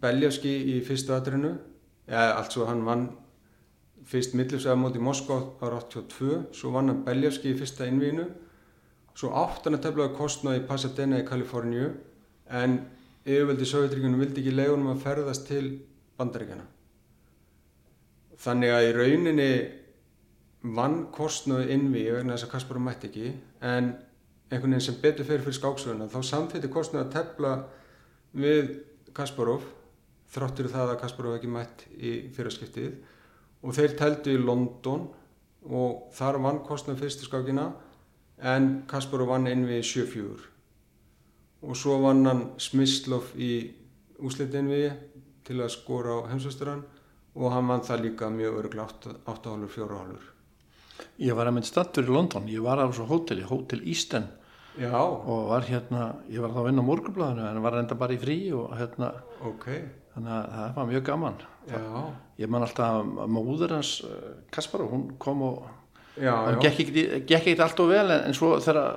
Beljavski 0.00 0.52
í 0.74 0.78
fyrstu 0.86 1.12
aðrinu 1.16 1.56
eða 2.06 2.38
altså 2.38 2.68
hann 2.68 2.84
vann 2.86 3.08
fyrst 4.08 4.36
millifsæða 4.36 4.76
móti 4.80 5.02
Moskva 5.02 5.40
ára 5.64 5.80
82 5.82 6.54
svo 6.54 6.72
vann 6.76 6.92
hann 6.92 7.02
Beljavski 7.06 7.50
í 7.52 7.58
fyrsta 7.58 7.88
innvínu 7.90 8.28
svo 9.14 9.30
áttan 9.38 9.78
að 9.78 9.86
teflaði 9.86 10.16
kostnaði 10.18 10.62
í 10.62 10.66
Pasadena 10.68 11.20
í 11.22 11.26
Kaliforníu 11.28 11.90
en 12.60 12.78
yfirvöldi 13.24 13.68
Sovjetríkunum 13.68 14.20
vildi 14.20 14.42
ekki 14.42 14.54
leiðunum 14.54 14.92
að 14.92 15.04
ferðast 15.06 15.46
til 15.48 15.64
bandaríkjana 16.18 16.66
þannig 18.44 18.74
að 18.74 18.88
í 18.88 18.92
rauninni 18.98 19.50
vann 20.74 20.98
kostnaðu 21.14 21.70
innví 21.72 22.04
vegna 22.10 22.34
þess 22.34 22.48
að 22.48 22.52
Kasparov 22.56 22.84
mætti 22.84 23.10
ekki 23.10 23.30
en 23.64 23.94
einhvern 24.50 24.74
veginn 24.74 24.84
sem 24.86 25.00
betur 25.00 25.28
fyrir 25.28 25.44
fyrir 25.44 25.58
skáksöguna 25.58 26.10
þá 26.12 26.18
samþýtti 26.30 26.72
kostnaðu 26.72 27.06
að 27.06 27.14
tefla 27.14 27.54
við 28.44 28.70
Kasparov 29.16 29.64
þráttur 30.34 30.70
það 30.72 30.94
að 30.94 31.00
Kasparov 31.04 31.36
ekki 31.38 31.52
mætt 31.52 31.84
í 31.94 32.14
fyrirskiptið 32.34 32.94
og 33.64 33.76
þeir 33.76 33.96
teldu 33.98 34.34
í 34.34 34.42
London 34.42 35.06
og 35.64 36.08
þar 36.16 36.40
vann 36.44 36.62
kostnaðu 36.66 37.04
fyrstu 37.04 37.28
skákina 37.28 37.70
en 38.42 38.82
Kasparov 38.90 39.28
vann 39.34 39.46
innví 39.50 39.80
7-4 39.82 40.50
og 41.64 41.76
svo 41.78 41.96
vann 42.02 42.26
hann 42.28 42.42
Smyslov 42.60 43.32
í 43.40 43.52
úslitinvi 44.20 44.84
til 45.44 45.60
að 45.62 45.72
skora 45.74 46.18
á 46.20 46.28
heimsvösturann 46.32 46.84
og 47.34 47.50
hann 47.52 47.68
vann 47.70 47.84
það 47.84 48.04
líka 48.04 48.30
mjög 48.30 48.60
öruglega 48.60 49.16
8 49.26 49.50
hálfur, 49.50 49.72
4 49.74 49.98
hálfur. 49.98 50.30
Ég 51.18 51.34
var 51.34 51.48
að 51.50 51.56
mynd 51.56 51.66
stattur 51.66 52.06
í 52.06 52.12
London, 52.14 52.46
ég 52.50 52.62
var 52.62 52.78
á 52.78 52.86
þessu 52.86 53.06
hóteli, 53.10 53.42
Hótel 53.48 53.82
Easton. 53.82 54.28
Já, 54.78 54.94
og 54.94 55.48
var 55.50 55.66
hérna, 55.66 56.14
ég 56.30 56.42
var 56.42 56.54
þá 56.54 56.68
inn 56.70 56.82
á 56.82 56.84
morgublaðinu 56.86 57.46
en 57.46 57.62
var 57.62 57.76
enda 57.78 57.96
bara 57.98 58.14
í 58.14 58.18
frí 58.18 58.36
og 58.54 58.72
hérna, 58.78 59.12
ok, 59.46 59.66
þannig 60.14 60.34
að 60.34 60.46
það 60.54 60.78
var 60.78 60.88
mjög 60.90 61.04
gaman. 61.10 61.40
já, 61.70 61.82
Ég 62.38 62.50
man 62.50 62.66
alltaf 62.66 63.04
móður 63.30 63.76
hans 63.76 63.92
eh, 64.02 64.30
Kasparov, 64.50 64.90
hún 64.90 65.04
kom 65.22 65.42
og 65.46 65.68
hann 66.20 66.60
gekk 66.62 67.30
ekkert 67.38 67.64
allt 67.64 67.80
of 67.82 67.90
vel 67.90 68.06
en, 68.06 68.28
en 68.28 68.36
svo 68.36 68.54
þegar 68.62 68.92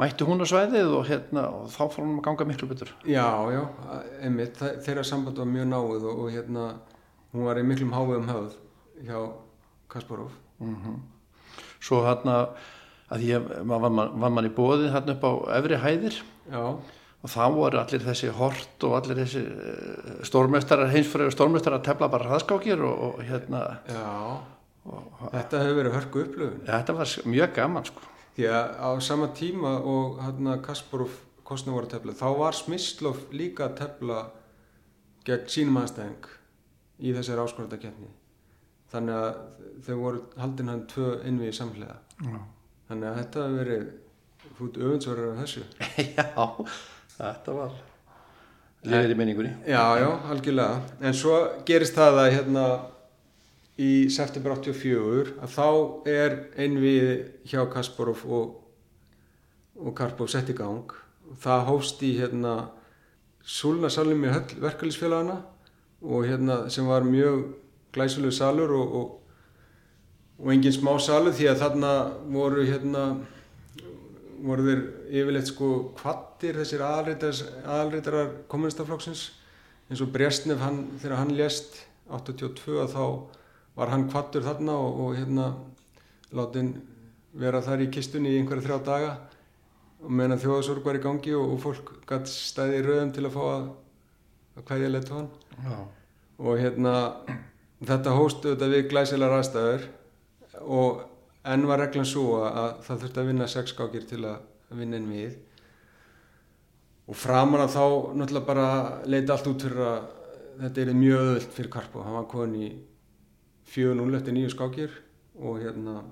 mætti 0.00 0.26
hún 0.26 0.42
á 0.42 0.46
svæðið 0.50 0.92
og, 0.98 1.04
hérna, 1.08 1.46
og 1.54 1.70
þá 1.70 1.82
fór 1.86 2.02
hún 2.02 2.18
að 2.18 2.24
ganga 2.26 2.46
miklu 2.50 2.68
betur. 2.70 2.90
já, 3.06 3.28
já, 3.54 3.62
einmitt, 4.26 4.58
þeirra 4.58 5.04
samband 5.06 5.38
var 5.38 5.50
mjög 5.50 5.68
náið 5.70 6.08
og, 6.10 6.22
og 6.24 6.32
hérna, 6.34 6.64
hún 7.34 7.46
var 7.46 7.60
í 7.60 7.66
miklum 7.66 7.94
háum 7.94 8.30
höfð 8.30 8.56
hjá 9.06 9.18
Kasparov. 9.90 10.34
Svo 11.84 12.02
hérna, 12.06 12.40
að 13.14 13.28
ég 13.28 13.46
var, 13.70 13.86
var, 13.86 14.10
var 14.10 14.34
mann 14.34 14.50
í 14.50 14.54
bóði 14.54 14.90
hérna 14.90 15.14
upp 15.14 15.26
á 15.26 15.32
efri 15.60 15.78
hæðir. 15.78 16.20
Já, 16.50 16.64
og 17.24 17.32
þá 17.32 17.44
voru 17.54 17.78
allir 17.80 18.02
þessi 18.04 18.28
hort 18.36 18.84
og 18.84 18.98
allir 18.98 19.22
þessi 19.22 19.44
uh, 19.48 20.16
stórmestarar, 20.28 20.90
heimsfröður 20.92 21.32
stórmestarar 21.32 21.80
tefla 21.86 22.10
bara 22.12 22.28
hraðskákir 22.28 22.82
og, 22.84 22.98
og 23.06 23.22
hérna, 23.24 23.62
já, 23.88 24.10
þetta 24.84 25.62
hefur 25.62 25.78
verið 25.80 25.96
hörku 25.98 26.24
upplöfun. 26.24 26.64
þetta 26.68 26.96
var 26.98 27.14
mjög 27.34 27.54
gaman 27.56 27.86
sko. 27.88 28.10
Því 28.34 28.48
að 28.50 28.72
á 28.82 28.90
sama 29.06 29.28
tíma 29.36 29.76
og 29.78 30.18
hérna 30.20 30.56
Kasparov 30.62 31.14
kostnum 31.46 31.76
voru 31.76 31.86
að 31.86 31.94
tefla, 31.94 32.16
þá 32.18 32.28
var 32.40 32.56
Smyslov 32.58 33.20
líka 33.32 33.68
að 33.68 33.78
tefla 33.82 34.18
gegn 35.24 35.48
sínum 35.48 35.78
aðstæðing 35.80 36.28
í 37.04 37.14
þessari 37.14 37.44
áskorðarkeppni. 37.44 38.10
Þannig 38.94 39.20
að 39.20 39.30
þau 39.86 39.94
voru 40.00 40.22
haldin 40.38 40.70
hann 40.72 40.84
tvö 40.90 41.08
innvið 41.26 41.56
samhlega. 41.56 41.96
Já. 42.22 42.38
Þannig 42.88 43.08
að 43.08 43.18
þetta 43.20 43.44
hefur 43.44 43.58
verið 43.62 43.86
fút 44.58 44.78
öfundsverður 44.78 45.32
af 45.32 45.42
þessu. 45.42 45.62
Já, 46.18 46.48
þetta 47.16 47.56
var 47.56 47.76
lifir 48.84 49.14
í 49.14 49.16
minningunni. 49.16 49.52
Já, 49.64 49.80
já, 49.96 50.08
algjörlega. 50.28 50.80
En 51.00 51.16
svo 51.16 51.38
gerist 51.64 51.96
það 51.96 52.18
að 52.20 52.32
hérna 52.34 52.64
í 53.80 54.08
september 54.12 54.54
84 54.54 55.34
að 55.42 55.54
þá 55.56 55.68
er 56.10 56.36
einvið 56.60 57.08
hjá 57.50 57.64
Kasparov 57.72 58.22
og, 58.28 58.54
og 59.80 59.96
Karpov 59.98 60.30
sett 60.30 60.52
í 60.52 60.56
gang. 60.58 60.92
Það 61.40 61.66
hófst 61.70 62.02
í 62.06 62.14
hérna 62.20 62.54
Súlna 63.44 63.90
salum 63.92 64.22
í 64.24 64.30
verkefælisfélagana 64.32 65.42
og 66.00 66.24
hérna 66.24 66.62
sem 66.72 66.86
var 66.88 67.04
mjög 67.04 67.42
glæsulegu 67.92 68.32
salur 68.32 68.72
og, 68.72 68.94
og, 68.96 69.10
og 70.38 70.52
engin 70.54 70.72
smá 70.72 70.94
salur 70.96 71.34
því 71.36 71.50
að 71.50 71.60
þarna 71.60 71.92
voru 72.32 72.64
hérna 72.64 73.04
voru 74.44 74.64
þeir 74.64 74.82
yfirleitt 75.20 75.50
sko 75.50 75.70
kvattir 75.98 76.58
þessir 76.60 76.84
aðalreitarar 76.84 78.32
kommunistaflokksins 78.48 79.26
eins 79.90 80.02
og 80.04 80.12
Brestnef 80.12 80.60
hann, 80.64 80.86
þegar 81.00 81.20
hann 81.20 81.36
lést 81.36 81.82
82 82.08 82.88
þá 82.92 83.04
var 83.74 83.92
hann 83.92 84.08
kvattur 84.10 84.44
þarna 84.44 84.74
og, 84.78 85.00
og 85.04 85.16
hérna 85.18 85.46
látin 86.34 86.74
vera 87.34 87.62
þar 87.62 87.84
í 87.86 87.90
kistunni 87.94 88.34
í 88.34 88.38
einhverja 88.40 88.68
þrjá 88.68 88.84
daga 88.86 89.14
og 90.04 90.12
meðan 90.12 90.40
þjóðasorg 90.42 90.86
var 90.86 90.98
í 90.98 91.02
gangi 91.02 91.34
og, 91.38 91.56
og 91.56 91.62
fólk 91.62 91.94
gætt 92.08 92.30
stæði 92.30 92.80
í 92.80 92.84
rauðum 92.86 93.12
til 93.16 93.24
að 93.26 93.34
fá 93.34 93.42
að, 93.48 93.66
að 94.54 94.68
kvæðja 94.68 94.92
letu 94.92 95.16
hann. 95.16 95.28
Já. 95.64 95.76
og 96.44 96.58
hérna 96.58 96.94
þetta 97.84 98.14
hóstu 98.14 98.54
þetta 98.54 98.70
við 98.72 98.88
glæsilega 98.90 99.38
ræðstæður 99.38 99.88
og 100.62 101.02
enn 101.44 101.66
var 101.68 101.82
reglan 101.82 102.08
svo 102.08 102.40
að, 102.40 102.48
að 102.62 102.70
það 102.86 103.02
þurfti 103.02 103.22
að 103.22 103.28
vinna 103.30 103.50
sex 103.50 103.74
skákir 103.74 104.06
til 104.08 104.22
að 104.28 104.78
vinna 104.78 104.98
inn 104.98 105.10
við. 105.10 105.36
Og 107.04 107.18
framan 107.20 107.66
að 107.66 107.74
þá 107.74 107.84
náttúrulega 108.16 108.48
bara 108.48 108.68
leita 109.04 109.34
allt 109.34 109.50
út 109.50 109.66
fyrir 109.66 109.82
að 109.84 110.04
þetta 110.62 110.84
er 110.84 110.96
mjög 110.96 111.24
öðvöld 111.24 111.54
fyrir 111.58 111.72
Karpo. 111.74 112.04
Hann 112.04 112.16
var 112.16 112.28
komin 112.30 112.60
í 112.62 112.70
4-0 113.70 114.18
eftir 114.18 114.36
nýju 114.36 114.52
skákir 114.52 114.98
og 115.40 115.62
hérna 115.62 116.02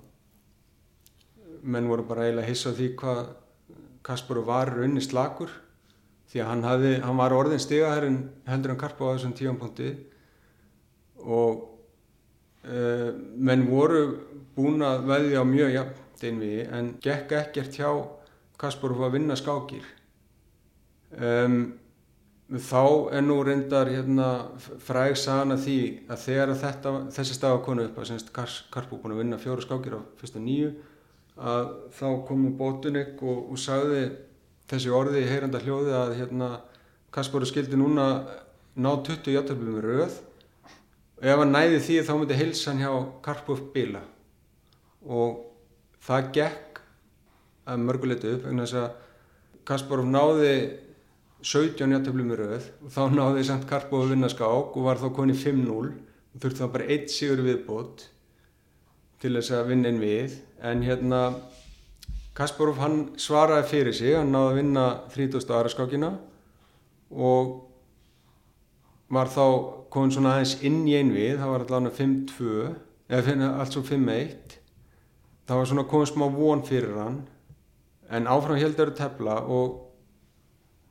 menn 1.63 1.89
voru 1.89 2.07
bara 2.07 2.27
eiginlega 2.27 2.49
hissa 2.49 2.73
á 2.73 2.77
því 2.79 2.89
hvað 2.99 3.21
Kasparu 4.03 4.43
var 4.47 4.73
raunni 4.75 5.03
slakur 5.05 5.51
því 6.33 6.41
að 6.43 6.49
hann, 6.49 6.65
hafði, 6.67 6.93
hann 7.05 7.19
var 7.21 7.35
orðin 7.37 7.61
stigaherrin 7.63 8.19
heldur 8.49 8.73
en 8.75 8.81
Karpo 8.81 9.11
á 9.11 9.15
þessum 9.15 9.35
tífampunkti 9.37 9.91
og 11.23 11.61
uh, 12.67 13.11
menn 13.37 13.67
voru 13.69 14.03
búin 14.57 14.83
að 14.87 15.07
veðja 15.11 15.45
á 15.45 15.47
mjög 15.47 15.77
jafnt 15.77 16.25
einvið 16.27 16.73
en 16.79 16.91
gekk 17.05 17.37
ekkert 17.39 17.79
hjá 17.79 17.91
Kasparov 18.63 19.03
að 19.03 19.17
vinna 19.17 19.35
skákir. 19.35 19.87
Um, 21.19 21.82
þá 22.61 23.13
er 23.17 23.23
nú 23.25 23.39
reyndar 23.47 23.89
hérna, 23.89 24.29
fræg 24.85 25.17
sana 25.17 25.57
því 25.57 25.79
að 26.11 26.25
þegar 26.27 26.55
þetta, 26.61 26.95
þessi 27.15 27.37
stað 27.37 27.55
var 27.57 27.63
konu 27.67 27.87
upp 27.89 28.01
að 28.03 28.11
semst 28.11 28.33
Karpo 28.35 28.99
búin 29.01 29.15
að 29.15 29.23
vinna 29.23 29.39
fjóru 29.41 29.65
skákir 29.65 29.97
á 29.97 30.01
fyrsta 30.21 30.43
nýju 30.43 30.73
að 31.41 31.71
þá 31.97 32.07
komu 32.29 32.51
Botunik 32.59 33.23
og, 33.25 33.53
og 33.53 33.61
sagði 33.61 34.03
þessi 34.71 34.93
orði 34.93 35.23
í 35.25 35.31
heyranda 35.31 35.61
hljóði 35.63 35.95
að 35.97 36.15
hérna, 36.21 36.51
Kasparov 37.13 37.49
skildi 37.51 37.77
núna 37.77 38.07
ná 38.77 38.91
20 39.05 39.35
játtöflum 39.35 39.77
með 39.77 39.87
röð. 39.87 40.19
Og 41.21 41.29
ef 41.29 41.41
hann 41.43 41.53
næði 41.53 41.81
því 41.85 41.99
þá 42.07 42.13
myndi 42.17 42.39
heilsan 42.39 42.81
hjá 42.81 42.93
Karpov 43.25 43.67
bila. 43.75 44.01
Og 45.05 45.43
það 46.03 46.31
gekk 46.39 46.81
að 47.69 47.85
mörguleitu 47.85 48.33
upp 48.37 48.47
vegna 48.47 48.65
þess 48.65 48.81
að 48.81 49.61
Kasparov 49.69 50.09
náði 50.09 50.55
17 51.43 51.95
játtöflum 51.95 52.33
í 52.33 52.39
röð 52.39 52.69
og 52.85 52.93
þá 52.95 53.03
náði 53.13 53.45
samt 53.49 53.67
Karpov 53.71 54.05
að 54.05 54.15
vinna 54.15 54.31
skák 54.31 54.77
og 54.79 54.87
var 54.87 55.01
þá 55.01 55.09
konið 55.17 55.43
5-0 55.43 55.75
og 55.77 56.43
þurfti 56.43 56.63
þá 56.63 56.73
bara 56.75 56.89
eitt 56.95 57.13
sigur 57.13 57.43
viðbót 57.47 58.07
til 59.23 59.35
þess 59.37 59.55
að 59.55 59.73
vinna 59.73 59.93
inn 59.93 60.01
við. 60.03 60.39
En 60.63 60.85
hérna 60.87 61.23
Kasparov 62.39 62.79
hann 62.81 62.97
svaraði 63.21 63.69
fyrir 63.69 63.97
sig 63.97 64.17
hann 64.17 64.33
náði 64.33 64.53
að 64.53 64.59
vinna 64.63 64.87
30. 65.13 65.45
aðra 65.51 65.73
skákina 65.75 66.13
og 67.13 67.53
var 69.13 69.29
þá 69.29 69.45
komin 69.93 70.15
svona 70.15 70.39
aðeins 70.39 70.57
inn 70.65 70.81
í 70.89 70.97
einvið, 70.97 71.37
það 71.43 71.53
var 71.53 71.65
allavega 71.67 71.97
5-2 71.99 72.53
eða 73.13 73.51
allt 73.61 73.77
svo 73.77 73.83
5-1 73.85 74.59
það 75.47 75.59
var 75.59 75.69
svona 75.69 75.89
komin 75.91 76.09
smá 76.09 76.27
von 76.33 76.63
fyrir 76.65 76.97
hann. 76.97 77.19
En 78.13 78.29
áfram 78.31 78.61
heldur 78.61 78.93
tefla 78.97 79.41
og, 79.45 79.81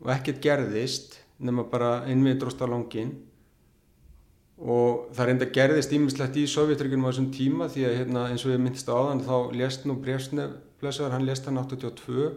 og 0.02 0.14
ekkert 0.14 0.42
gerðist 0.44 1.20
nema 1.42 1.66
bara 1.70 2.02
einvið 2.10 2.42
drósta 2.42 2.68
langin 2.70 3.14
og 4.62 5.08
það 5.18 5.28
reynda 5.28 5.48
gerðist 5.54 5.94
ímislegt 5.96 6.38
í 6.38 6.46
Sovjetryggjunum 6.50 7.08
á 7.08 7.12
þessum 7.12 7.32
tíma 7.34 7.68
því 7.72 7.86
að 7.88 7.98
hérna, 7.98 8.28
eins 8.30 8.46
og 8.46 8.54
ég 8.54 8.62
myndist 8.62 8.90
á 8.90 8.98
þann 8.98 9.24
þá 9.26 9.36
lést 9.58 9.88
nú 9.90 9.98
Brefsnef 10.02 10.54
blessaður, 10.82 11.16
hann 11.16 11.26
lést 11.26 11.48
hann 11.50 11.62
82 11.62 12.30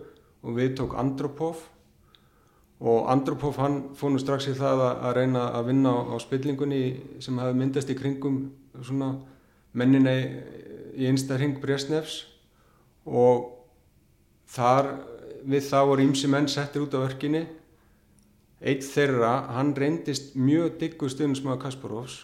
og 0.44 0.56
við 0.56 0.74
tók 0.80 0.96
Andropov. 1.00 1.62
Og 2.84 3.08
Andropov 3.12 3.58
hann 3.60 3.78
fór 3.96 4.12
nú 4.12 4.20
strax 4.20 4.48
í 4.50 4.56
það 4.56 4.82
að, 4.86 4.94
að 5.08 5.16
reyna 5.18 5.44
að 5.56 5.68
vinna 5.70 5.92
á, 5.92 6.00
á 6.12 6.16
spillingunni 6.20 6.82
sem 7.24 7.38
hafi 7.40 7.56
myndast 7.60 7.92
í 7.92 7.96
kringum 7.96 8.40
svona 8.80 9.14
menninni 9.76 10.16
í 10.96 11.08
einsta 11.08 11.38
hring 11.38 11.60
Brefsnefs 11.60 12.22
og 13.04 13.50
þar 14.50 14.90
við 15.44 15.68
það 15.68 15.90
voru 15.90 16.06
ímsi 16.08 16.30
menn 16.30 16.48
settir 16.48 16.84
út 16.84 16.96
af 16.96 17.08
örkinni 17.08 17.44
eitt 18.64 18.86
þeirra, 18.86 19.32
hann 19.52 19.74
reyndist 19.76 20.32
mjög 20.40 20.78
diggu 20.80 21.08
stundismöða 21.12 21.60
Kasparovs. 21.66 22.22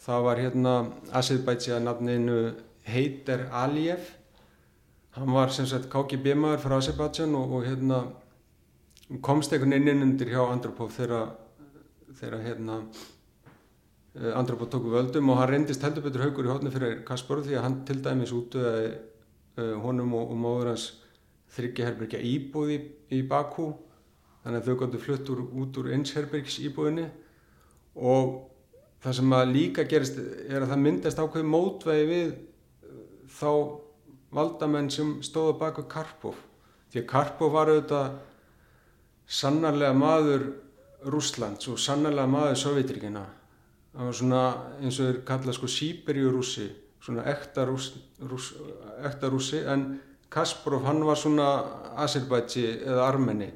Það 0.00 0.24
var 0.24 0.40
hérna 0.40 0.74
Azerbaidsja 1.12 1.80
nafninu 1.84 2.54
Heider 2.88 3.48
Aliyev. 3.52 4.06
Hann 5.18 5.34
var 5.34 5.52
sem 5.52 5.68
sagt 5.68 5.90
KGB 5.92 6.32
maður 6.38 6.64
frá 6.64 6.76
Azerbaidsjan 6.78 7.36
og, 7.36 7.52
og 7.58 7.68
hérna 7.68 8.00
komst 9.20 9.52
einhvern 9.52 9.74
veginn 9.74 9.92
inn 9.92 10.06
undir 10.06 10.30
hjá 10.32 10.40
Andropov 10.46 10.94
þegar 10.94 11.34
þegar 12.20 12.44
hérna 12.46 12.78
uh, 12.80 14.32
Andropov 14.38 14.70
tóku 14.72 14.92
völdum 14.92 15.32
og 15.34 15.40
hann 15.40 15.50
reyndist 15.50 15.82
heldur 15.84 16.06
betur 16.06 16.24
haugur 16.24 16.46
í 16.46 16.52
hótni 16.52 16.72
fyrir 16.72 17.00
Kasparov 17.06 17.48
því 17.48 17.58
að 17.58 17.66
hann 17.66 17.78
til 17.88 17.98
dæmis 18.04 18.32
útöði 18.32 18.92
uh, 18.94 19.74
honum 19.82 20.14
og, 20.14 20.30
og 20.30 20.38
móður 20.38 20.72
hans 20.72 20.86
þryggjaherbergja 21.54 22.20
íbúði 22.24 22.76
í, 22.76 22.82
í 23.18 23.20
Bakú 23.26 23.72
þannig 24.44 24.60
að 24.60 24.68
þau 24.68 24.78
gáttu 24.82 25.00
flutt 25.02 25.32
úr, 25.34 25.42
út 25.62 25.80
úr 25.80 25.90
einsherbergs 25.96 26.58
íbúðinni. 26.64 27.08
Og 28.00 28.36
það 29.02 29.18
sem 29.18 29.34
að 29.36 29.52
líka 29.54 29.86
gerist 29.88 30.20
er 30.20 30.62
að 30.62 30.70
það 30.72 30.84
myndast 30.86 31.20
ákveði 31.20 31.50
mótvegi 31.50 32.06
við 32.08 32.30
uh, 32.30 33.02
þá 33.40 33.50
valdamenn 34.36 34.90
sem 34.94 35.16
stóða 35.26 35.58
baka 35.60 35.84
Karpov. 35.90 36.38
Því 36.90 37.02
að 37.02 37.10
Karpov 37.10 37.54
var 37.54 37.70
auðvitað 37.72 38.18
sannarlega 39.30 39.94
maður 39.94 40.48
Rúslands 41.10 41.68
og 41.70 41.78
sannarlega 41.80 42.30
maður 42.30 42.58
Sovjetríkina 42.60 43.26
það 43.90 44.06
var 44.06 44.16
svona 44.16 44.42
eins 44.80 44.98
og 45.00 45.08
þeir 45.08 45.18
kalla 45.26 45.54
sko 45.54 45.70
Sýberjurússi 45.70 46.68
svona 47.02 47.24
ekta 47.30 47.64
rússi. 49.32 49.62
En 49.64 49.86
Kasparov 50.30 50.86
hann 50.86 51.02
var 51.06 51.18
svona 51.18 51.48
Azerbaidsji 52.04 52.66
eða 52.84 53.08
Armeni 53.08 53.50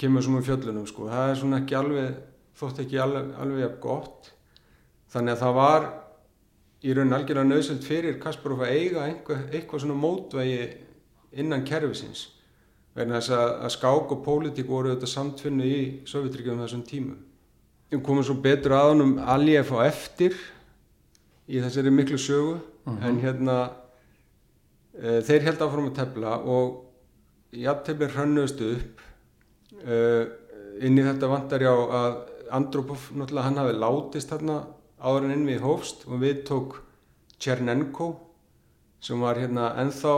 kemur 0.00 0.24
svona 0.24 0.40
um 0.40 0.46
fjöllunum 0.46 0.86
sko 0.88 1.08
það 1.10 1.30
er 1.30 1.40
svona 1.40 1.62
ekki 1.62 1.78
alveg 1.78 2.20
þótt 2.60 2.82
ekki 2.84 3.00
alveg, 3.00 3.32
alveg 3.40 3.80
gott 3.82 4.32
þannig 5.12 5.36
að 5.36 5.42
það 5.44 5.58
var 5.60 5.88
í 6.80 6.94
raun 6.96 7.12
algjörlega 7.12 7.48
nöðsöld 7.48 7.84
fyrir 7.84 8.20
Kasparov 8.22 8.64
að 8.64 8.76
eiga 8.76 9.06
eitthvað, 9.06 9.48
eitthvað 9.52 9.82
svona 9.84 9.98
mótvegi 10.00 10.60
innan 11.40 11.64
kerfisins 11.68 12.28
vegna 12.96 13.20
þess 13.20 13.34
að, 13.36 13.50
að 13.66 13.74
skák 13.76 14.14
og 14.14 14.22
pólitík 14.24 14.70
voru 14.70 14.94
þetta 14.94 15.10
samtfinnu 15.10 15.66
í 15.66 15.82
Sovjetríkjum 16.10 16.62
þessum 16.64 16.82
tímum. 16.88 17.20
Við 17.90 18.02
komum 18.06 18.26
svo 18.26 18.36
betur 18.42 18.74
að 18.78 18.88
honum 18.92 19.12
Aliyev 19.22 19.70
á 19.78 19.78
eftir 19.86 20.34
í 21.50 21.60
þessari 21.62 21.92
miklu 21.94 22.18
sögu 22.18 22.56
uh 22.56 22.62
-huh. 22.90 23.06
en 23.06 23.20
hérna 23.22 23.56
þeir 24.98 25.46
held 25.46 25.62
áfram 25.64 25.90
að 25.90 25.98
tefla 26.00 26.34
og 26.50 27.56
jafnteflir 27.56 28.12
hrannuðust 28.14 28.62
upp. 28.66 29.02
E, 29.80 29.96
inn 30.86 30.98
í 30.98 31.04
þetta 31.06 31.30
vantar 31.30 31.64
já 31.64 31.72
að 31.72 32.18
Andropov 32.50 33.10
náttúrulega 33.14 33.46
hann 33.46 33.60
hafi 33.60 33.74
látist 33.78 34.32
þarna 34.32 34.56
áður 34.98 35.26
en 35.28 35.34
inn 35.36 35.46
við 35.46 35.62
hófst 35.62 36.06
og 36.08 36.22
við 36.24 36.40
tók 36.48 36.80
Tjernenko 37.40 38.08
sem 39.00 39.20
var 39.22 39.38
hérna 39.40 39.70
ennþá 39.80 40.14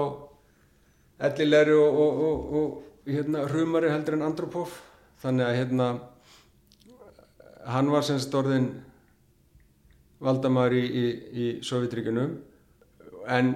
ellilegri 1.29 1.77
og, 1.79 1.99
og, 2.03 2.23
og, 2.29 2.55
og 2.59 3.11
hérna, 3.13 3.45
hrumari 3.51 3.93
heldur 3.93 4.17
en 4.17 4.27
Andropov. 4.27 4.73
Þannig 5.23 5.47
að 5.47 5.59
hérna, 5.61 5.89
hann 7.71 7.93
var 7.93 8.03
semst 8.07 8.33
orðin 8.35 8.73
valdamæður 10.23 10.79
í, 10.79 10.83
í, 10.83 11.05
í 11.31 11.47
Sovjetríkunum 11.67 12.35
en 13.31 13.53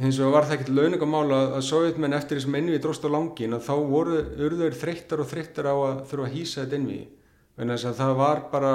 hins 0.00 0.18
vegar 0.20 0.34
var 0.34 0.46
það 0.46 0.56
ekkert 0.56 0.74
launingamála 0.76 1.38
að 1.56 1.64
Sovjetmenn 1.66 2.16
eftir 2.16 2.38
þessum 2.38 2.58
innví 2.58 2.78
dróst 2.82 3.04
á 3.06 3.10
langin 3.12 3.56
að 3.56 3.64
þá 3.68 3.74
voru 3.88 4.18
urður 4.46 4.76
þreyttar 4.76 5.22
og 5.22 5.30
þreyttar 5.30 5.68
á 5.72 5.74
að 5.76 6.02
þurfa 6.10 6.26
að 6.28 6.36
hýsa 6.36 6.62
þetta 6.62 6.80
innví 6.80 7.00
en 7.56 7.72
þess 7.72 7.88
að 7.88 7.98
það 8.02 8.12
var 8.20 8.42
bara 8.52 8.72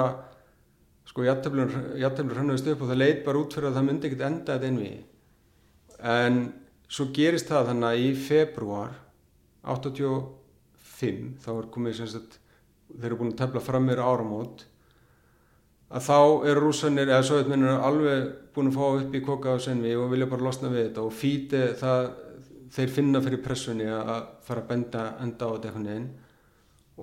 sko 1.06 1.26
jættöflur 1.26 2.38
hannuðist 2.38 2.70
upp 2.72 2.82
og 2.82 2.90
það 2.90 3.00
leit 3.02 3.24
bara 3.26 3.42
út 3.42 3.54
fyrir 3.54 3.70
að 3.70 3.78
það 3.78 3.88
myndi 3.88 4.08
ekkert 4.08 4.26
enda 4.28 4.56
þetta 4.56 4.70
innví 4.72 4.92
en 6.12 6.42
svo 6.92 7.08
gerist 7.14 7.50
það 7.50 7.70
þannig 7.70 7.88
að 7.88 8.02
í 8.02 8.12
februar 8.26 8.94
85 9.76 11.24
þá 11.44 11.50
er 11.54 11.70
komið 11.76 11.98
sem 12.00 12.12
sagt 12.16 12.38
þeir 12.92 13.08
eru 13.12 13.20
búin 13.22 13.32
að 13.32 13.40
tefla 13.42 13.62
fram 13.64 13.86
meira 13.88 14.06
áramót 14.08 14.66
að 15.92 16.06
þá 16.06 16.18
eru 16.50 16.64
rúsanir 16.64 17.10
eða 17.10 17.26
sovjetmennir 17.28 17.84
alveg 17.84 18.28
búin 18.54 18.70
að 18.70 18.78
fá 18.78 18.84
upp 18.88 19.16
í 19.16 19.22
koka 19.24 19.56
á 19.56 19.58
senvi 19.60 19.94
og 19.96 20.10
vilja 20.12 20.30
bara 20.30 20.46
losna 20.46 20.72
við 20.72 20.88
þetta 20.88 21.06
og 21.06 21.16
fíti 21.16 21.62
það 21.80 22.10
þeir 22.72 22.94
finna 22.96 23.20
fyrir 23.24 23.42
pressunni 23.44 23.88
að 23.92 24.12
fara 24.46 24.64
að 24.64 24.70
benda 24.70 25.04
enda 25.20 25.48
á 25.48 25.52
þetta 25.52 25.68
eitthvað 25.68 25.86
neginn 25.86 26.08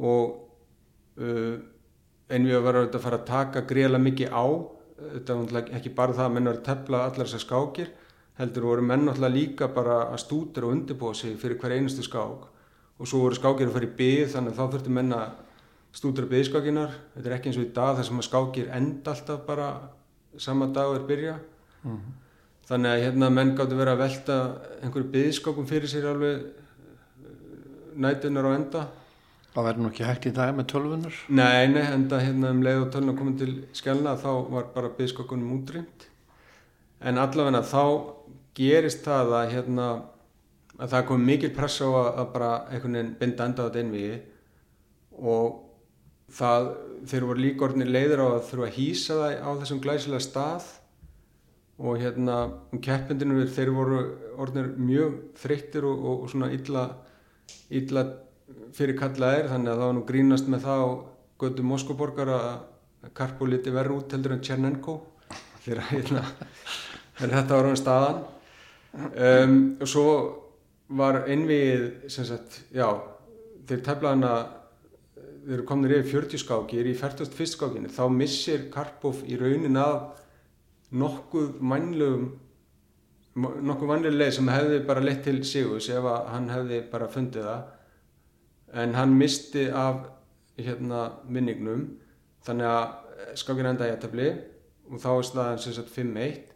og 0.09 0.35
uh, 1.21 1.55
en 2.29 2.49
við 2.49 2.65
varum 2.65 2.89
að 2.89 3.01
fara 3.05 3.21
að 3.21 3.29
taka 3.29 3.65
greiðlega 3.69 4.05
mikið 4.07 4.33
á 4.33 4.45
þetta 4.99 5.39
var 5.39 5.73
ekki 5.77 5.95
bara 5.95 6.17
það 6.17 6.25
að 6.27 6.35
menn 6.35 6.49
var 6.49 6.59
að 6.59 6.67
tefla 6.69 7.03
allar 7.05 7.29
þessar 7.29 7.45
skákir 7.45 7.91
heldur 8.39 8.69
voru 8.69 8.85
menn 8.85 9.05
náttúrulega 9.07 9.35
líka 9.35 9.67
bara 9.75 9.99
að 10.13 10.21
stútur 10.23 10.67
og 10.67 10.75
undirbúa 10.77 11.13
sig 11.13 11.35
fyrir 11.39 11.59
hver 11.59 11.75
einustu 11.75 12.05
skák. 12.05 12.47
Og 12.99 13.07
svo 13.07 13.23
voru 13.25 13.35
skákir 13.35 13.67
að 13.67 13.75
fara 13.75 13.87
í 13.87 13.95
byð 13.99 14.33
þannig 14.33 14.53
að 14.53 14.59
þá 14.59 14.73
þurftu 14.73 14.93
menn 14.95 15.15
að 15.15 15.33
stútur 15.95 16.27
að 16.27 16.35
byðskákinar 16.35 16.93
þetta 17.15 17.29
er 17.29 17.35
ekki 17.35 17.51
eins 17.51 17.59
og 17.59 17.65
í 17.65 17.73
dag 17.75 17.97
þar 17.97 18.07
sem 18.09 18.21
að 18.21 18.27
skákir 18.27 18.71
enda 18.77 19.13
alltaf 19.13 19.45
bara 19.47 19.69
sama 20.37 20.69
dag 20.73 20.95
er 20.95 21.05
byrja 21.09 21.35
mm 21.83 21.91
-hmm. 21.91 22.13
þannig 22.69 22.91
að 22.91 23.03
hérna 23.03 23.29
menn 23.29 23.55
gáttu 23.55 23.75
verið 23.75 23.93
að 23.93 24.03
velta 24.03 24.37
einhverju 24.81 25.11
byðskákum 25.15 25.67
fyrir 25.67 25.89
sér 25.89 26.09
alveg 26.13 26.35
eh, 26.35 26.49
nætunar 27.95 28.45
á 28.45 28.51
enda 28.55 28.87
Það 29.49 29.65
verður 29.65 29.81
nú 29.81 29.89
ekki 29.89 30.05
hægt 30.05 30.25
í 30.29 30.31
dag 30.31 30.55
með 30.55 30.65
tölvunar? 30.71 31.15
Nei, 31.27 31.67
nei, 31.67 31.81
enda 31.81 32.19
hérna 32.21 32.51
um 32.53 32.61
leið 32.61 32.83
og 32.83 32.91
tölvuna 32.93 33.17
komið 33.17 33.37
til 33.39 33.53
skjálna 33.73 34.13
þá 34.15 34.31
var 34.51 34.67
bara 34.75 34.93
byðskákunum 34.97 35.55
útrýmt 35.57 36.05
en 37.01 37.17
allavega 37.17 37.61
þá 37.63 37.83
gerist 38.53 39.03
það 39.03 39.33
að, 39.39 39.51
hérna, 39.53 39.87
að 40.77 40.89
það 40.93 41.07
kom 41.07 41.25
mikil 41.25 41.49
press 41.55 41.81
á 41.81 41.87
að, 41.87 42.09
að 42.21 42.31
bara 42.35 42.51
einhvern 42.69 42.93
veginn 42.93 43.15
binda 43.19 43.45
enda 43.45 43.63
á 43.63 43.67
þetta 43.67 43.83
innvíði 43.83 44.21
og 45.17 45.68
það, 46.35 46.69
þeir 47.09 47.27
voru 47.29 47.43
líka 47.43 47.65
orðinir 47.67 47.91
leiður 47.93 48.23
á 48.23 48.27
að 48.27 48.47
þurfa 48.49 48.67
að 48.67 48.77
hýsa 48.77 49.19
það 49.19 49.35
á 49.39 49.49
þessum 49.61 49.83
glæsilega 49.83 50.25
stað. 50.25 50.71
Og 51.79 52.01
hérna 52.01 52.39
um 52.73 52.81
keppindinu 52.83 53.45
þeir 53.47 53.69
voru 53.71 53.99
orðinir 54.39 54.73
mjög 54.75 55.13
þreyttir 55.39 55.85
og, 55.87 56.01
og, 56.01 56.25
og 56.25 56.33
svona 56.33 56.49
illa, 56.51 56.89
illa 57.71 58.03
fyrir 58.75 58.97
kallaðir 58.99 59.47
þannig 59.51 59.71
að 59.71 59.79
það 59.79 59.85
var 59.85 59.95
nú 59.95 60.03
grínast 60.09 60.49
með 60.51 60.65
það 60.65 60.83
á 60.83 60.89
götu 61.39 61.65
Moskoborgar 61.65 62.33
að 62.35 62.49
Karpo 63.15 63.47
liti 63.47 63.71
verður 63.71 64.01
út 64.01 64.11
heldur 64.11 64.35
en 64.35 64.43
Tjernenko 64.43 64.97
þegar 65.63 65.85
hérna, 65.93 66.23
þetta 67.15 67.55
var 67.55 67.69
um 67.69 67.77
staðan. 67.79 68.19
Um, 68.89 69.55
og 69.79 69.87
svo 69.87 70.05
var 70.99 71.21
einvið 71.29 72.09
sem 72.11 72.25
sagt, 72.27 72.63
já 72.73 72.89
þeir 73.69 73.83
teflaðan 73.85 74.25
að 74.25 74.39
þeir 75.49 75.57
eru 75.57 75.65
komin 75.65 75.89
yfir 75.89 76.05
40 76.05 76.43
skákir 76.43 76.85
í 76.85 76.91
41 76.93 77.49
skákinu 77.49 77.89
þá 77.89 78.03
missir 78.13 78.67
Karpov 78.69 79.23
í 79.25 79.33
raunin 79.39 79.79
að 79.81 79.95
nokkuð 80.93 81.55
mannlegum 81.65 82.27
nokkuð 83.33 83.89
mannlega 83.89 84.19
leið 84.19 84.35
sem 84.35 84.51
hefði 84.53 84.77
bara 84.85 85.01
lett 85.01 85.23
til 85.25 85.39
Sigus 85.49 85.87
ef 85.89 86.05
hann 86.05 86.51
hefði 86.53 86.83
bara 86.91 87.07
fundið 87.09 87.47
það. 87.47 87.63
En 88.83 88.93
hann 88.93 89.15
misti 89.17 89.63
af 89.73 90.03
hérna 90.59 91.01
minnignum 91.25 91.87
þannig 92.45 92.69
að 92.69 93.39
skákinu 93.41 93.71
enda 93.71 93.87
í 93.89 93.93
að 93.95 94.03
tefli 94.03 94.27
og 94.89 95.01
þá 95.01 95.09
er 95.15 95.27
staðan 95.31 95.63
sem 95.63 95.77
sagt 95.79 95.89
5-1 95.95 96.53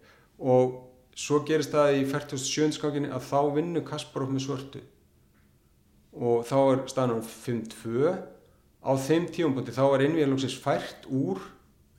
og 0.54 0.78
svo 1.18 1.40
gerist 1.48 1.74
það 1.74 1.96
í 1.98 2.06
47. 2.14 2.78
skákinni 2.78 3.10
að 3.10 3.26
þá 3.32 3.40
vinnur 3.58 3.88
Kasparov 3.90 4.30
með 4.34 4.46
svörtu. 4.46 4.84
Og 6.14 6.46
þá 6.46 6.58
er 6.62 6.86
staðnum 6.94 7.26
5-2 7.26 8.14
á 8.84 8.92
þeim 9.00 9.30
tíumbúndi 9.32 9.74
þá 9.76 9.84
er 9.88 10.06
innvíðalóksins 10.08 10.58
fært 10.60 11.08
úr 11.08 11.40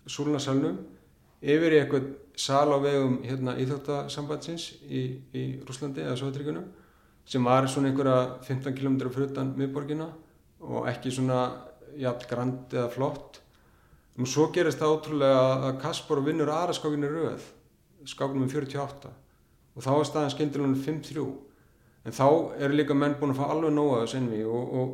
súlunarsalunum 0.07 0.83
yfir 1.41 1.77
í 1.77 1.81
eitthvað 1.81 2.11
sal 2.37 2.69
á 2.73 2.79
vegum 2.83 3.21
hérna, 3.25 3.55
íþjóttasambandsins 3.63 4.71
í, 4.85 5.05
í 5.33 5.45
Rúslandi 5.65 6.05
eða 6.05 6.19
Sovjetríkunum 6.21 6.67
sem 7.29 7.45
var 7.45 7.69
svona 7.71 7.91
einhverja 7.91 8.19
15 8.45 8.77
km 8.77 8.99
frutan 9.13 9.55
miðborgina 9.57 10.11
og 10.65 10.89
ekki 10.91 11.13
svona 11.15 11.41
jafn 11.97 12.29
grand 12.29 12.75
eða 12.75 12.91
flott. 12.93 13.41
Og 14.15 14.29
svo 14.31 14.49
gerist 14.55 14.79
það 14.79 14.97
ótrúlega 14.97 15.45
að 15.69 15.79
Kasparov 15.83 16.29
vinnur 16.29 16.53
aðra 16.53 16.77
skákinni 16.77 17.11
rauð 17.11 17.47
skáknum 18.09 18.45
um 18.45 18.51
48 18.51 19.11
og 19.75 19.83
þá 19.83 19.91
er 19.95 20.07
staðan 20.09 20.33
skindilunum 20.35 20.77
5-3 20.85 21.25
en 22.05 22.15
þá 22.15 22.27
eru 22.61 22.77
líka 22.77 22.97
menn 22.97 23.17
búin 23.19 23.33
að 23.33 23.41
fá 23.41 23.47
alveg 23.49 23.73
nóga 23.75 24.03
þessu 24.03 24.19
envi 24.21 24.43
og, 24.45 24.75
og 24.81 24.91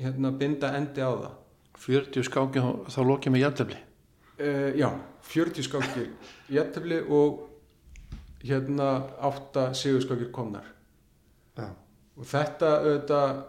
hérna 0.00 0.32
binda 0.40 0.72
endi 0.78 1.04
á 1.04 1.12
það. 1.12 1.36
40 1.80 2.26
skáki 2.26 2.64
þá 2.92 3.00
lokið 3.08 3.32
með 3.32 3.44
jættefli 3.46 3.78
uh, 4.40 4.72
já, 4.76 4.88
40 5.30 5.64
skáki 5.64 6.08
jættefli 6.52 6.98
og 7.08 7.46
hérna 8.44 8.90
8 9.28 9.70
sigurskákir 9.76 10.30
komnar. 10.32 10.64
Já. 11.56 11.68
og 12.16 12.24
þetta 12.28 12.68
auðvitað 12.80 13.40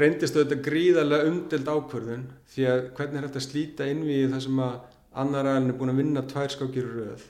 reyndist 0.00 0.36
auðvitað 0.36 0.62
gríðarlega 0.64 1.30
umdelt 1.30 1.68
ákvörðun 1.68 2.26
því 2.52 2.68
að 2.70 2.82
hvernig 2.96 3.18
er 3.20 3.26
þetta 3.28 3.42
að 3.42 3.46
slíta 3.46 3.88
inn 3.90 4.04
við 4.06 4.30
það 4.32 4.44
sem 4.46 4.60
að 4.64 4.76
annar 5.22 5.48
aðalinn 5.50 5.72
er 5.72 5.78
búin 5.80 5.92
að 5.92 6.00
vinna 6.00 6.22
tvær 6.30 6.54
skákir 6.54 6.88
rauð 6.94 7.26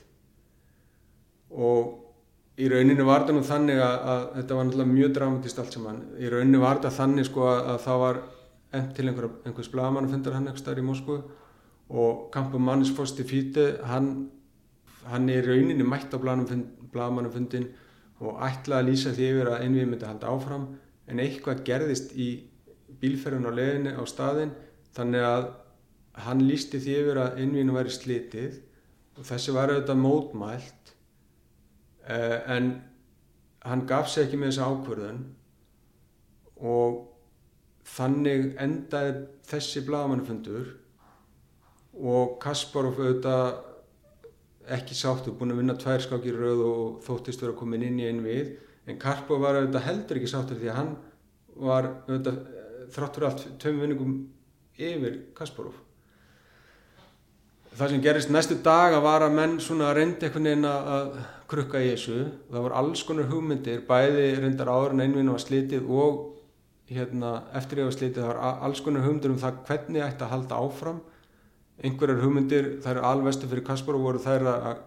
og 1.67 1.91
í 2.57 2.69
rauninu 2.71 3.05
var 3.05 3.23
þetta 3.23 3.35
nú 3.37 3.43
þannig 3.45 3.81
að, 3.83 3.97
að 4.11 4.23
þetta 4.37 4.57
var 4.57 4.67
náttúrulega 4.67 4.93
mjög 4.93 5.11
dramatist 5.17 5.59
allt 5.61 5.75
saman. 5.77 5.99
Í 6.17 6.31
rauninu 6.33 6.61
var 6.63 6.79
þetta 6.79 6.95
þannig 6.97 7.27
sko 7.29 7.45
að, 7.51 7.59
að 7.73 7.81
það 7.85 8.01
var 8.03 8.21
enn 8.77 8.87
til 8.95 9.05
einhver, 9.07 9.29
einhvers 9.45 9.69
blagamannafundar 9.73 10.35
hann 10.35 10.49
eitthvað 10.49 10.63
starf 10.63 10.81
í 10.81 10.87
Moskvu 10.87 11.19
og 11.87 12.23
Kampo 12.33 12.59
Mannisfosti 12.59 13.23
Fíti 13.27 13.67
hann, 13.87 14.09
hann 15.07 15.29
er 15.31 15.45
í 15.45 15.53
rauninu 15.53 15.87
mætt 15.87 16.11
á 16.11 16.17
blagamannafundin 16.19 17.69
og 18.19 18.41
ætlaði 18.43 18.81
að 18.81 18.89
lýsa 18.89 19.13
því 19.15 19.29
yfir 19.31 19.51
að 19.51 19.63
einvið 19.63 19.89
myndi 19.91 20.09
halda 20.09 20.33
áfram 20.33 20.67
en 21.07 21.21
eitthvað 21.23 21.63
gerðist 21.67 22.15
í 22.17 22.29
bílferðun 23.01 23.47
á 23.47 23.51
leðinu 23.53 23.93
á 23.95 24.03
staðin 24.09 24.55
þannig 24.97 25.27
að 25.27 25.47
hann 26.25 26.41
lýsti 26.43 26.81
því 26.81 26.95
yfir 27.03 27.21
að 27.21 27.39
einvinu 27.43 27.75
væri 27.77 27.93
slitið 27.93 28.57
og 29.17 29.27
þessi 29.29 29.53
var 29.55 29.71
auðvitað 29.71 30.01
mótmælt 30.01 30.76
en 32.07 32.71
hann 33.67 33.85
gaf 33.87 34.09
sér 34.11 34.27
ekki 34.27 34.39
með 34.39 34.53
þessa 34.53 34.67
ákvörðun 34.71 35.23
og 36.71 36.99
þannig 37.87 38.53
endaði 38.63 39.15
þessi 39.47 39.83
blagamannafundur 39.87 40.69
og 41.97 42.37
Kasparov 42.43 42.99
auðvitað 42.99 43.47
ekki 44.77 44.95
sáttu, 44.97 45.31
búin 45.31 45.53
að 45.53 45.61
vinna 45.61 45.75
tvær 45.79 46.03
skákir 46.03 46.37
rauð 46.39 46.63
og 46.65 47.01
þóttist 47.05 47.41
verið 47.41 47.53
að 47.53 47.59
koma 47.61 47.79
inn 47.79 48.01
í 48.01 48.07
einn 48.09 48.23
við. 48.25 48.55
En 48.87 48.99
Karpov 48.99 49.39
var 49.43 49.59
auðvitað 49.59 49.85
heldur 49.87 50.19
ekki 50.19 50.31
sáttur 50.31 50.59
því 50.59 50.71
að 50.71 50.79
hann 50.81 50.93
var 51.67 51.89
auðvitað 52.07 52.39
þráttur 52.95 53.27
allt 53.27 53.45
töfum 53.61 53.83
vinningum 53.83 54.17
yfir 54.77 55.21
Kasparov 55.37 55.86
það 57.77 57.91
sem 57.93 58.01
gerist 58.01 58.31
næstu 58.33 58.57
daga 58.65 59.01
var 59.03 59.25
að 59.25 59.35
menn 59.37 59.59
svona 59.61 59.91
reyndi 59.95 60.25
einhvern 60.25 60.49
veginn 60.49 60.69
að 60.69 61.19
krukka 61.51 61.81
í 61.83 61.91
þessu 61.91 62.23
það 62.49 62.63
voru 62.65 62.77
alls 62.81 63.03
konar 63.07 63.29
hugmyndir 63.31 63.83
bæði 63.87 64.25
reyndar 64.41 64.71
áður 64.71 64.95
en 64.95 65.03
einvinn 65.05 65.31
var 65.31 65.43
slitið 65.43 65.85
og 65.87 66.17
hérna, 66.89 67.31
eftir 67.59 67.83
ég 67.83 67.89
var 67.89 67.97
slitið 67.97 68.23
það 68.23 68.31
var 68.31 68.59
alls 68.67 68.81
konar 68.83 69.05
hugmyndir 69.05 69.33
um 69.33 69.41
það 69.41 69.61
hvernig 69.67 70.05
ætti 70.05 70.25
að 70.25 70.33
halda 70.33 70.61
áfram. 70.63 71.01
Einhverjar 71.77 72.23
hugmyndir, 72.23 72.69
það 72.81 72.93
eru 72.95 73.03
alvestu 73.05 73.49
fyrir 73.51 73.65
Kasparov 73.67 74.05
voru 74.07 74.21
þær 74.23 74.47
að, 74.49 74.79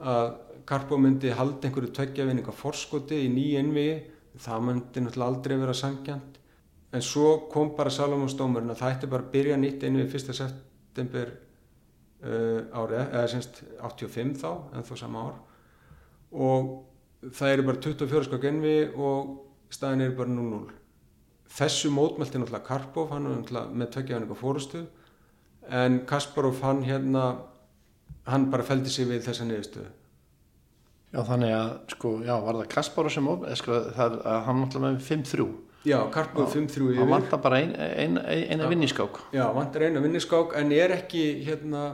að 0.00 0.30
Karpo 0.70 0.98
myndi 1.00 1.30
halda 1.34 1.68
einhverju 1.68 1.92
tveggjafinninga 1.96 2.52
forskoti 2.54 3.20
í 3.24 3.30
nýja 3.32 3.62
innvigi 3.62 3.94
það 4.38 4.66
myndi 4.66 5.02
náttúrulega 5.02 5.28
aldrei 5.30 5.56
vera 5.58 5.74
sangjant 5.74 6.36
en 6.94 7.04
svo 7.04 7.46
kom 7.50 7.72
bara 7.78 7.92
Salomonsdómurinn 7.94 8.70
að 8.74 8.82
það 8.82 8.92
ætti 8.94 9.10
bara 9.10 9.26
að 9.26 9.32
byrja 9.34 9.56
nýtt 9.58 9.86
innvigi 9.88 10.20
1. 10.20 10.36
september 10.40 11.32
árið, 12.20 13.00
eða 13.06 13.28
semst 13.32 13.62
85 13.80 14.34
þá, 14.42 14.50
en 14.76 14.84
þó 14.86 14.92
sama 15.00 15.24
ár. 15.28 15.38
Og 16.30 17.30
það 17.30 17.54
eru 17.54 17.68
bara 17.70 17.82
24 17.86 18.28
skakk 18.28 18.44
innvigi 18.50 18.90
og 18.96 19.32
staðin 19.72 20.06
eru 20.08 20.18
bara 20.20 20.34
0-0 20.36 20.80
þessu 21.50 21.90
mótmælti 21.94 22.38
náttúrulega 22.38 22.66
Karpov, 22.66 23.10
hann 23.10 23.26
er 23.26 23.38
náttúrulega 23.40 23.78
með 23.80 23.88
tveggjafinninga 23.94 24.38
fórustu 24.38 24.82
en 25.70 26.02
Kasparov 26.06 26.60
hann 26.64 26.84
hérna 26.86 27.24
hann 28.26 28.50
bara 28.52 28.66
feldi 28.66 28.90
sig 28.92 29.08
við 29.08 29.24
þessa 29.26 29.46
niðurstöðu. 29.48 29.90
Já 31.10 31.20
þannig 31.26 31.54
að 31.56 31.70
sko, 31.90 32.12
já 32.22 32.34
var 32.44 32.60
það 32.60 32.70
Kasparov 32.74 33.14
sem 33.14 33.28
of, 33.32 33.42
sko, 33.58 33.80
það, 33.96 34.20
hann 34.46 34.62
náttúrulega 34.64 34.98
með 34.98 35.10
5-3 35.10 35.48
Já, 35.88 35.96
Karpov 36.12 36.50
5-3 36.52 36.90
yfir. 36.90 36.98
Hann 37.00 37.08
vantar 37.08 37.40
bara 37.40 37.58
eina 37.62 37.86
ein, 37.96 38.18
ein, 38.20 38.60
ein 38.60 38.68
vinniskák 38.68 39.16
Já, 39.34 39.46
vantar 39.56 39.86
eina 39.88 40.02
vinniskák 40.04 40.52
en 40.60 40.74
er 40.76 40.92
ekki 40.98 41.24
hérna 41.46 41.84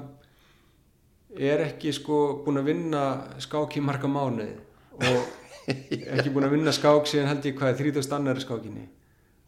er 1.38 1.62
ekki 1.66 1.92
sko 1.94 2.20
búin 2.44 2.61
að 2.61 2.70
vinna 2.70 3.03
skák 3.42 3.77
í 3.77 3.83
marga 3.85 4.09
mánuði 4.11 4.55
og 4.96 5.66
ekki 6.16 6.33
búin 6.33 6.46
að 6.46 6.55
vinna 6.57 6.72
skák 6.75 7.09
síðan 7.11 7.31
held 7.33 7.49
ég 7.49 7.57
hvað 7.59 7.72
er 7.72 7.81
30 7.96 8.14
annari 8.16 8.44
skákinni. 8.44 8.87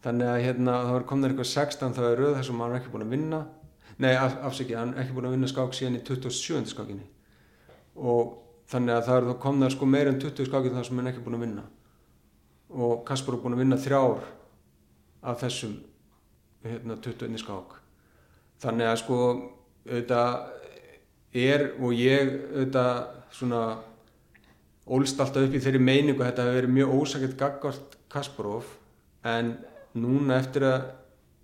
Þannig 0.03 0.31
að 0.31 0.43
hérna 0.45 0.75
það 0.83 0.93
var 0.95 1.05
komnað 1.07 1.31
eitthvað 1.31 1.49
16 1.51 1.95
þá 1.95 2.01
er 2.07 2.21
rauð 2.21 2.35
þessum 2.39 2.61
hann 2.63 2.75
er 2.75 2.79
ekki 2.79 2.93
búin 2.93 3.05
að 3.05 3.15
vinna. 3.15 3.39
Nei 3.99 4.13
af, 4.15 4.37
afsækja, 4.47 4.79
hann 4.79 4.93
er 4.93 5.03
ekki 5.03 5.15
búin 5.17 5.27
að 5.27 5.35
vinna 5.35 5.49
skák 5.51 5.75
síðan 5.75 5.97
í 5.99 6.03
27. 6.07 6.61
skákinni. 6.71 7.07
Og 7.99 8.37
þannig 8.71 8.95
að 8.95 9.05
það 9.09 9.19
er 9.19 9.27
þá 9.29 9.41
komnað 9.43 9.73
sko 9.75 9.89
meir 9.89 10.11
en 10.11 10.21
20 10.21 10.47
skákinn 10.47 10.77
þar 10.77 10.87
sem 10.87 10.99
hann 11.01 11.09
er 11.09 11.13
ekki 11.13 11.25
búin 11.25 11.39
að 11.39 11.45
vinna. 11.47 11.65
Og 12.69 13.03
Kaspar 13.07 13.35
er 13.35 13.43
búin 13.43 13.57
að 13.57 13.63
vinna 13.65 13.79
þrjár 13.81 14.23
af 15.27 15.41
þessum 15.43 15.75
hérna 16.63 16.99
21 17.03 17.43
skák. 17.43 17.75
Þannig 18.63 18.91
að 18.91 19.01
sko 19.03 19.19
auðvitað 19.89 20.58
er 21.33 21.69
og 21.77 21.93
ég 21.93 22.33
auðvitað 22.55 23.01
svona 23.35 23.63
ólst 24.89 25.19
alltaf 25.21 25.45
upp 25.45 25.55
í 25.55 25.61
þeirri 25.61 25.81
meiningu 25.83 26.23
þetta 26.23 26.47
hefur 26.47 26.57
verið 26.59 26.75
mjög 26.77 26.95
ósakett 26.97 27.37
gaggart 27.37 27.97
Kasparov 28.09 28.71
en 29.27 29.53
núna 29.93 30.39
eftir 30.39 30.65
að 30.65 30.87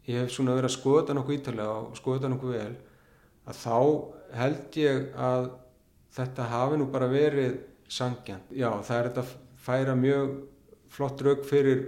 ég 0.09 0.23
hef 0.23 0.33
svona 0.33 0.55
verið 0.57 0.71
að 0.71 0.77
skoða 0.79 1.03
þetta 1.03 1.17
nokkuð 1.19 1.37
ítalega 1.37 1.77
og 1.83 1.99
skoða 1.99 2.17
þetta 2.17 2.33
nokkuð 2.33 2.55
vel 2.55 2.73
að 3.45 3.61
þá 3.61 3.77
held 4.39 4.79
ég 4.81 5.01
að 5.27 5.47
þetta 6.15 6.49
hafi 6.49 6.79
nú 6.79 6.87
bara 6.91 7.09
verið 7.11 7.57
sangjant. 7.91 8.49
Já, 8.55 8.69
það 8.85 8.97
er 8.97 9.09
þetta 9.09 9.25
færa 9.65 9.95
mjög 9.99 10.35
flott 10.95 11.21
raug 11.25 11.43
fyrir 11.47 11.83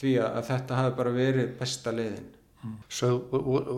því 0.00 0.16
að 0.24 0.40
þetta 0.50 0.80
hafi 0.80 0.96
bara 0.98 1.14
verið 1.14 1.52
besta 1.60 1.92
leiðin. 1.94 2.32
Svo 2.88 3.10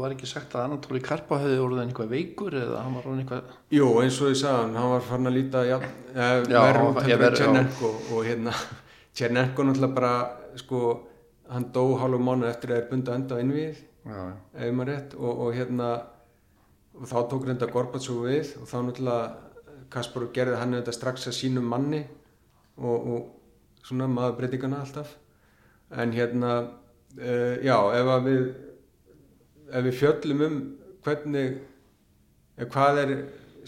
var 0.01 0.15
ekki 0.15 0.29
sagt 0.29 0.55
að 0.57 0.67
Anatoli 0.69 1.01
Karpa 1.05 1.41
hefði 1.43 1.61
orðið 1.65 1.83
einhvað 1.85 2.13
veikur 2.13 2.57
eða 2.59 2.83
hann 2.85 2.99
var 2.99 3.09
orðið 3.09 3.23
einhvað... 3.25 3.55
Jú, 3.75 3.89
eins 4.03 4.21
og 4.23 4.33
ég 4.33 4.39
sagði 4.43 4.61
hann, 4.65 4.91
var 4.93 5.07
farin 5.09 5.31
að 5.31 5.37
líta 5.39 5.65
ja, 5.69 5.79
verður 6.15 6.81
út 6.85 7.01
hefur 7.07 7.39
Tjernenko 7.39 7.93
og 8.13 8.29
hérna 8.29 8.55
Tjernenko 9.19 9.67
náttúrulega 9.69 9.99
bara 9.99 10.15
sko 10.59 10.85
hann 11.49 11.71
dó 11.75 11.85
hálfum 12.01 12.29
mánu 12.29 12.49
eftir 12.49 12.75
að 12.75 12.83
er 12.83 12.89
bundið 12.93 13.13
að 13.15 13.21
enda 13.23 13.41
á 13.41 13.43
innvíð 13.43 13.83
ef 14.09 14.73
maður 14.77 14.93
rétt 14.93 15.19
og, 15.19 15.43
og 15.47 15.57
hérna 15.57 15.91
og 16.99 17.09
þá 17.09 17.19
tók 17.31 17.47
reynda 17.47 17.69
Gorbatsov 17.71 18.25
við 18.27 18.55
og 18.61 18.71
þá 18.71 18.79
náttúrulega 18.89 19.49
Kasparov 19.93 20.33
gerði 20.37 20.59
hann 20.61 20.77
þetta 20.77 20.95
strax 20.95 21.29
að 21.31 21.37
sínum 21.39 21.69
manni 21.69 22.03
og, 22.77 22.97
og 22.99 23.87
svona 23.87 24.09
maður 24.11 24.37
breytingana 24.43 24.83
alltaf. 24.85 25.15
En 25.97 26.13
hérna 26.13 26.55
uh, 26.61 27.55
já 27.65 27.77
ef 27.97 28.11
að 28.15 28.27
við 28.29 28.43
ef 29.73 29.85
við 29.85 29.99
fjöllum 30.01 30.45
um 30.47 30.59
hvernig 31.05 31.59
hvað 32.73 33.01
er 33.05 33.15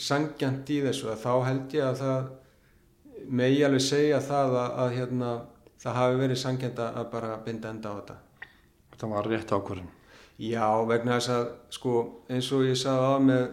sangjant 0.01 0.71
í 0.73 0.81
þessu 0.87 1.15
þá 1.21 1.33
held 1.47 1.77
ég 1.77 1.87
að 1.87 2.03
það 2.03 2.31
megi 3.41 3.65
alveg 3.67 3.85
segja 3.85 4.21
það 4.25 4.57
að, 4.63 4.71
að 4.83 4.95
hérna 4.97 5.31
það 5.81 5.99
hafi 6.01 6.21
verið 6.21 6.43
sangjant 6.43 6.83
að 6.85 7.07
bara 7.13 7.39
binda 7.45 7.73
enda 7.73 7.95
á 7.95 7.99
þetta 8.01 8.19
Það 9.01 9.13
var 9.15 9.29
rétt 9.33 9.53
ákvörðin 9.53 9.91
Já, 10.41 10.67
vegna 10.89 11.19
þess 11.19 11.33
að 11.35 11.47
sko 11.77 11.95
eins 12.33 12.49
og 12.57 12.65
ég 12.65 12.79
sagði 12.81 13.09
að 13.11 13.27
með 13.29 13.45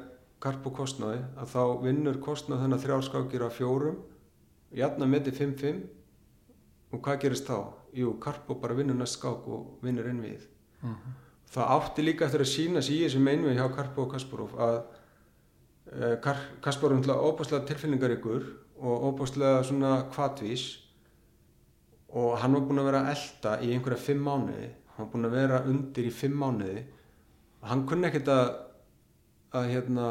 karp 0.43 0.67
og 0.69 0.75
kostnáði 0.77 1.19
að 1.35 1.51
þá 1.51 1.61
vinnur 1.83 2.19
kostnáð 2.23 2.63
þennan 2.63 2.83
þrjárskákir 2.83 3.43
á 3.43 3.49
fjórum 3.51 3.97
jafna 4.75 5.07
með 5.09 5.27
til 5.27 5.35
5-5 5.39 5.81
og 6.95 7.01
hvað 7.03 7.21
gerist 7.23 7.47
þá? 7.49 7.73
Jú, 7.97 8.13
karp 8.23 8.49
og 8.51 8.61
bara 8.61 8.75
vinnur 8.77 8.95
næst 8.95 9.17
skák 9.17 9.47
og 9.51 9.79
vinnur 9.83 10.07
inn 10.07 10.21
við 10.23 10.47
uh 10.83 10.89
-huh. 10.89 11.15
Það 11.53 11.73
átti 11.77 12.05
líka 12.05 12.27
eftir 12.27 12.43
að 12.43 12.51
sína 12.53 12.83
sig 12.83 12.97
í 12.97 13.03
þessum 13.05 13.29
einvið 13.31 13.59
hjá 13.59 13.67
Karpo 13.75 14.05
og 14.05 14.11
Kasparov 14.15 14.57
að 14.67 14.79
eh, 15.93 16.17
Kasparov 16.63 16.99
er 17.03 17.21
óbúslega 17.29 17.65
tilfinningar 17.69 18.17
ykkur 18.17 18.49
og 18.77 19.07
óbúslega 19.11 19.63
svona 19.65 19.93
kvatvís 20.11 20.67
og 22.17 22.37
hann 22.41 22.53
var 22.55 22.67
búin 22.67 22.81
að 22.81 22.91
vera 22.91 23.05
að 23.05 23.15
elda 23.15 23.55
í 23.63 23.71
einhverja 23.75 24.05
fimm 24.09 24.27
mánuði 24.27 24.73
hann 24.97 25.05
var 25.05 25.13
búin 25.13 25.27
að 25.27 25.35
vera 25.37 25.57
undir 25.69 26.07
í 26.09 26.11
fimm 26.13 26.37
mánuði. 26.41 26.83
Og 27.61 27.69
hann 27.69 27.85
kunni 27.89 28.07
ekkert 28.09 28.29
að, 28.33 28.47
að 29.59 29.67
hérna, 29.73 30.05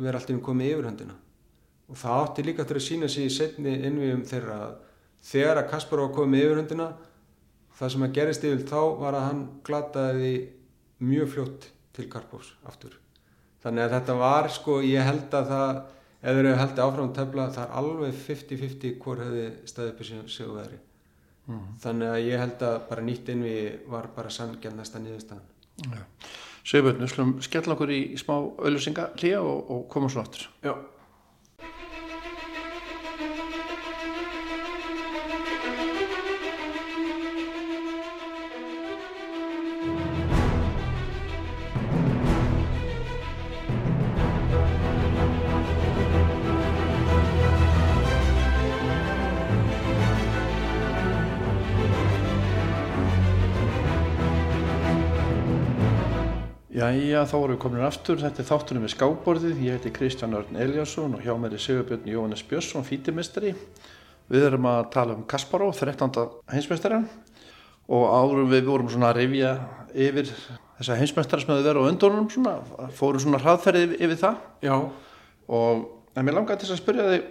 vera 0.00 0.20
alltaf 0.20 0.36
um 0.36 0.44
komið 0.44 0.72
yfir 0.72 0.88
höndina. 0.88 1.16
Og 1.88 1.96
það 1.96 2.22
átti 2.22 2.44
líka 2.46 2.64
eftir 2.64 2.80
að 2.80 2.86
sína 2.86 3.10
sig 3.12 3.28
í 3.28 3.34
setni 3.34 3.74
innviðum 3.88 4.24
þeirra 4.28 4.56
að 4.64 4.72
þegar 5.28 5.60
að 5.60 5.68
Kaspar 5.72 6.02
var 6.04 6.14
komið 6.16 6.44
yfir 6.46 6.60
höndina 6.62 6.88
það 7.78 7.92
sem 7.94 8.06
að 8.06 8.16
gerist 8.18 8.48
yfir 8.48 8.64
þá 8.68 8.80
var 9.02 9.18
að 9.18 9.26
hann 9.28 9.44
glataði 9.66 10.32
mjög 10.98 11.30
fljótt 11.34 11.68
til 11.96 12.08
Karpovs 12.10 12.50
aftur. 12.66 12.98
Þannig 13.62 13.86
að 13.86 13.94
þetta 13.96 14.18
var 14.18 14.50
sko 14.54 14.80
ég 14.86 15.06
held 15.06 15.34
að 15.34 15.52
það 15.52 15.72
þeir 16.18 16.42
eru 16.42 16.58
held 16.58 16.82
áfram 16.82 17.14
tefla 17.14 17.48
það 17.54 17.64
er 17.64 17.80
alveg 17.80 18.20
50-50 18.26 19.00
hvort 19.02 19.24
hefði 19.24 19.48
staðið 19.70 19.92
upp 19.92 20.04
í 20.04 20.08
sig 20.08 20.46
og 20.46 20.58
veðri. 20.58 20.78
Mm 20.78 20.84
þannig 21.82 22.12
að 22.12 22.26
ég 22.26 22.42
held 22.42 22.66
að 22.68 22.76
bara 22.90 23.04
nýtt 23.06 23.32
innvi 23.32 23.56
var 23.88 24.10
bara 24.16 24.32
sanngjarnasta 24.32 25.00
nýðustan 25.02 25.40
ja. 25.86 26.04
Sjöfjörn, 26.68 27.00
við 27.00 27.12
slum 27.12 27.34
skella 27.44 27.74
okkur 27.76 27.92
í 27.94 28.00
smá 28.20 28.34
auðlusinga 28.36 29.10
hlýja 29.16 29.40
og, 29.40 29.70
og 29.72 29.84
koma 29.92 30.10
svo 30.12 30.24
áttur 30.24 30.48
Já 30.64 30.74
Jæja, 56.88 57.26
þá 57.28 57.34
vorum 57.34 57.56
við 57.56 57.60
komin 57.60 57.82
aftur. 57.84 58.20
Þetta 58.22 58.40
er 58.40 58.46
þáttunum 58.48 58.84
með 58.86 58.92
skáborðið. 58.94 59.58
Ég 59.60 59.74
heiti 59.76 59.90
Kristján 59.92 60.36
Örn 60.38 60.56
Eliasson 60.56 61.16
og 61.18 61.24
hjá 61.24 61.34
mér 61.36 61.56
er 61.58 61.60
Sigurbjörn 61.60 62.06
Jóhannes 62.08 62.44
Björnsson, 62.48 62.86
fítimestari. 62.86 63.50
Við 64.32 64.46
erum 64.46 64.68
að 64.70 64.86
tala 64.94 65.16
um 65.18 65.26
Kasparov, 65.28 65.74
13. 65.76 66.14
heimsmestari 66.52 67.02
og 67.92 68.06
árum 68.08 68.48
við 68.52 68.70
vorum 68.70 68.88
svona 68.92 69.10
að 69.10 69.20
rifja 69.20 69.50
yfir 69.92 70.30
þessa 70.78 70.96
heimsmestari 71.00 71.44
sem 71.44 71.52
hefur 71.52 71.66
verið 71.66 71.84
á 71.84 71.90
öndunum 71.90 72.30
svona, 72.32 72.54
fórum 72.96 73.24
svona 73.24 73.42
hraðferðið 73.42 73.94
yfir 73.98 74.22
það. 74.22 74.40
Já. 74.64 74.74
Og 75.60 75.84
en 76.14 76.28
mér 76.28 76.38
langaði 76.38 76.64
til 76.64 76.72
að 76.72 76.82
spyrja 76.82 77.10
þig, 77.12 77.28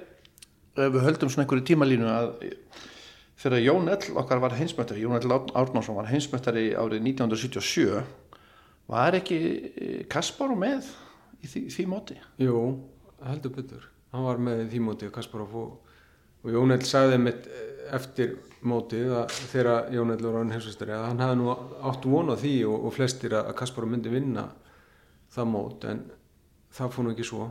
ef 0.78 0.94
við 1.00 1.08
höldum 1.08 1.34
svona 1.34 1.48
einhverju 1.48 1.68
tímalínu 1.72 2.14
að 2.14 2.32
þegar 3.42 3.66
Jón 3.66 3.92
Ell 3.94 4.22
okkar 4.22 4.46
var 4.46 4.58
heimsmestari, 4.58 5.02
Jón 5.06 5.18
Ell 5.18 5.38
Árnánsson 5.58 5.98
var 5.98 6.10
heimsmestari 6.14 6.72
árið 6.78 7.06
1977 7.14 8.06
Var 8.88 9.20
ekki 9.20 9.38
eh, 9.40 10.02
Kasparov 10.12 10.60
með 10.60 10.88
í 11.44 11.50
því, 11.52 11.64
því 11.74 11.88
móti? 11.92 12.20
Jú, 12.42 12.62
heldur 13.28 13.56
betur. 13.58 13.88
Hann 14.14 14.26
var 14.26 14.40
með 14.42 14.66
í 14.66 14.70
því 14.72 14.84
móti 14.86 15.10
Kasparov 15.14 15.56
og, 15.60 15.96
og 16.44 16.54
Jónel 16.54 16.80
sagði 16.88 17.20
mitt 17.22 17.50
eftir 17.94 18.38
mótið 18.68 19.14
að 19.22 19.36
þegar 19.52 19.92
Jónel 19.94 20.20
var 20.24 20.38
á 20.38 20.42
hann 20.42 20.54
heimsvistari 20.56 20.96
að 20.96 21.06
hann 21.10 21.22
hefði 21.24 21.40
nú 21.40 21.52
átt 21.92 22.08
vonað 22.10 22.42
því 22.44 22.56
og, 22.68 22.88
og 22.88 22.96
flestir 22.96 23.36
að 23.38 23.54
Kasparov 23.60 23.92
myndi 23.92 24.12
vinna 24.12 24.48
það 25.34 25.50
mót 25.54 25.88
en 25.88 26.04
það 26.78 26.94
fór 26.94 27.06
nú 27.08 27.14
ekki 27.14 27.28
svo. 27.28 27.48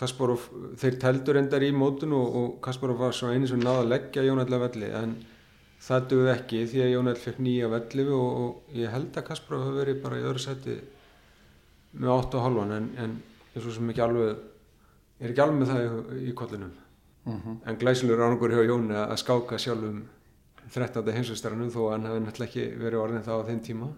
Kasparov, 0.00 0.46
þeir 0.80 0.96
teldur 1.00 1.38
endar 1.40 1.64
í 1.64 1.74
mótun 1.76 2.14
og, 2.16 2.36
og 2.40 2.52
Kasparov 2.64 3.02
var 3.02 3.16
svo 3.16 3.32
eini 3.34 3.48
sem 3.48 3.60
náða 3.60 3.84
að 3.84 3.90
leggja 3.92 4.24
að 4.24 4.56
velli 4.64 4.88
en 4.96 5.16
það 5.80 6.06
dögði 6.12 6.32
ekki 6.34 6.62
því 6.70 6.82
að 6.84 6.92
Jónel 6.94 7.16
fekk 7.18 7.40
nýja 7.44 7.70
velli 7.72 8.06
og, 8.12 8.28
og 8.44 8.76
ég 8.76 8.92
held 8.92 9.16
að 9.16 9.26
Kasparov 9.30 9.66
hafi 9.66 9.80
verið 9.80 10.02
bara 10.04 10.20
í 10.20 10.26
öðru 10.28 10.44
seti 10.44 10.76
með 11.96 12.12
8,5 12.16 12.60
en, 12.76 12.88
en 13.04 13.16
eins 13.54 13.66
og 13.66 13.74
sem 13.76 13.92
ekki 13.92 14.04
alveg 14.04 14.30
er 15.20 15.32
ekki 15.32 15.44
alveg 15.44 15.60
með 15.60 15.72
það 15.72 15.82
í, 15.82 16.22
í 16.30 16.36
kollinum 16.36 16.74
mm 17.24 17.38
-hmm. 17.38 17.58
en 17.66 17.80
glæsilur 17.80 18.22
árangur 18.22 18.54
hjá 18.54 18.64
Jóni 18.68 18.96
að 18.96 19.16
skáka 19.24 19.58
sjálfum 19.58 20.04
13. 20.70 21.12
heimsvæstaranum 21.16 21.72
þó 21.72 21.80
að 21.86 21.92
hann 21.92 22.06
hefði 22.06 22.20
náttúrulega 22.24 22.50
ekki 22.50 22.82
verið 22.84 23.02
orðin 23.04 23.26
þá 23.26 23.32
á 23.34 23.48
þeim 23.48 23.62
tíma 23.64 23.88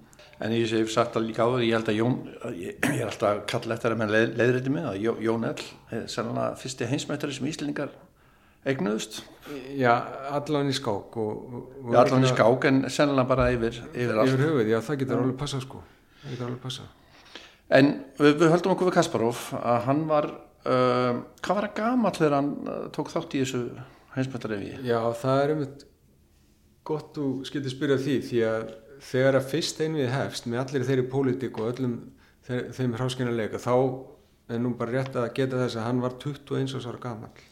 En 0.42 0.50
ég 0.50 0.70
hef 0.74 0.90
sagt 0.90 1.14
það 1.14 1.26
líka 1.28 1.44
á 1.46 1.48
því, 1.52 1.66
ég 1.68 1.76
held 1.76 1.90
að 1.92 1.98
Jón, 2.00 2.14
ég, 2.58 2.78
er 2.88 3.04
alltaf 3.06 3.28
að 3.28 3.42
kalla 3.52 3.74
eftir 3.76 3.94
að 3.94 4.00
með 4.00 4.14
leið, 4.14 4.32
leiðrætti 4.40 4.72
mig 4.74 4.86
að 4.88 4.96
Jón 5.22 5.44
Ell 5.46 5.66
er 5.94 6.08
sannlega 6.10 6.56
fyrsti 6.58 6.88
heimsmættari 6.90 7.36
sem 7.36 7.46
Íslingar 7.46 7.92
eignuðust? 8.68 9.20
Já, 9.74 9.92
allan 10.30 10.70
í 10.70 10.74
skák 10.76 11.16
og, 11.18 11.54
og 11.82 11.92
Já, 11.92 11.98
allan 12.04 12.26
í 12.26 12.30
skák 12.30 12.66
en 12.70 12.82
sennilega 12.86 13.28
bara 13.32 13.48
yfir 13.54 13.80
Yfir, 13.90 14.18
yfir 14.22 14.44
höfuð, 14.46 14.70
já, 14.70 14.78
það 14.86 15.00
getur 15.02 15.22
alveg 15.22 15.38
passa 15.40 15.62
sko. 15.62 15.82
Það 16.22 16.34
getur 16.34 16.48
alveg 16.48 16.60
passa 16.62 16.88
En 17.72 17.88
við, 18.20 18.36
við 18.42 18.52
höldum 18.52 18.74
okkur 18.74 18.90
við 18.90 18.96
Kasparov 18.98 19.42
að 19.58 19.80
hann 19.88 20.04
var 20.10 20.28
uh, 20.30 21.22
hvað 21.42 21.58
var 21.58 21.66
það 21.66 21.74
gamall 21.80 22.14
þegar 22.18 22.36
hann 22.38 22.52
uh, 22.66 22.84
tók 22.94 23.10
þátt 23.12 23.36
í 23.36 23.42
þessu 23.42 23.62
heimsmyndarefi? 24.16 24.72
Já, 24.86 24.98
það 25.22 25.42
er 25.42 25.54
einmitt 25.54 25.84
gott 26.86 27.12
þú 27.16 27.28
skiltir 27.48 27.72
spyrja 27.72 27.98
því 28.02 28.16
því 28.28 28.42
að 28.48 28.72
þegar 29.02 29.38
að 29.38 29.48
fyrst 29.50 29.80
einvið 29.82 30.12
hefst 30.12 30.48
með 30.50 30.62
allir 30.62 30.86
þeirri 30.86 31.06
pólitík 31.10 31.58
og 31.58 31.72
öllum 31.72 31.96
þeir, 32.46 32.68
þeim 32.76 32.96
hráskinarleika 32.98 33.62
þá 33.62 33.74
er 34.52 34.62
nú 34.62 34.74
bara 34.78 34.98
rétt 34.98 35.16
að 35.18 35.32
geta 35.36 35.60
þess 35.62 35.78
að 35.78 35.88
hann 35.88 36.02
var 36.02 36.18
21 36.22 36.76
ára 36.82 37.02
gamall 37.02 37.51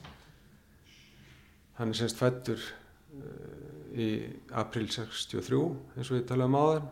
hann 1.80 1.92
er 1.92 1.98
semst 1.98 2.20
fættur 2.20 2.60
uh, 2.60 3.90
í 3.96 4.08
april 4.60 4.86
63 4.92 5.60
eins 5.96 6.10
og 6.10 6.18
við 6.20 6.26
talaðum 6.30 6.58
á 6.60 6.64
þann 6.70 6.90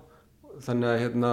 þannig 0.65 0.91
að 0.91 1.03
hérna 1.05 1.33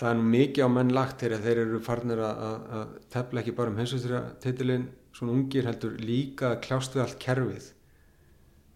það 0.00 0.10
er 0.10 0.22
mikið 0.34 0.66
á 0.66 0.70
menn 0.72 0.94
lagt 0.96 1.22
þegar 1.22 1.44
þeir 1.44 1.60
eru 1.64 1.80
farnir 1.84 2.22
að, 2.24 2.96
tefla 3.12 3.42
ekki 3.42 3.54
bara 3.56 3.72
um 3.72 3.78
heimsveistri 3.80 4.22
titilinn 4.42 4.88
svona 5.16 5.34
ungir 5.36 5.68
heldur 5.68 5.96
líka 6.00 6.52
að 6.54 6.60
kljást 6.66 6.96
við 6.96 7.04
allt 7.04 7.18
kerfið. 7.22 7.66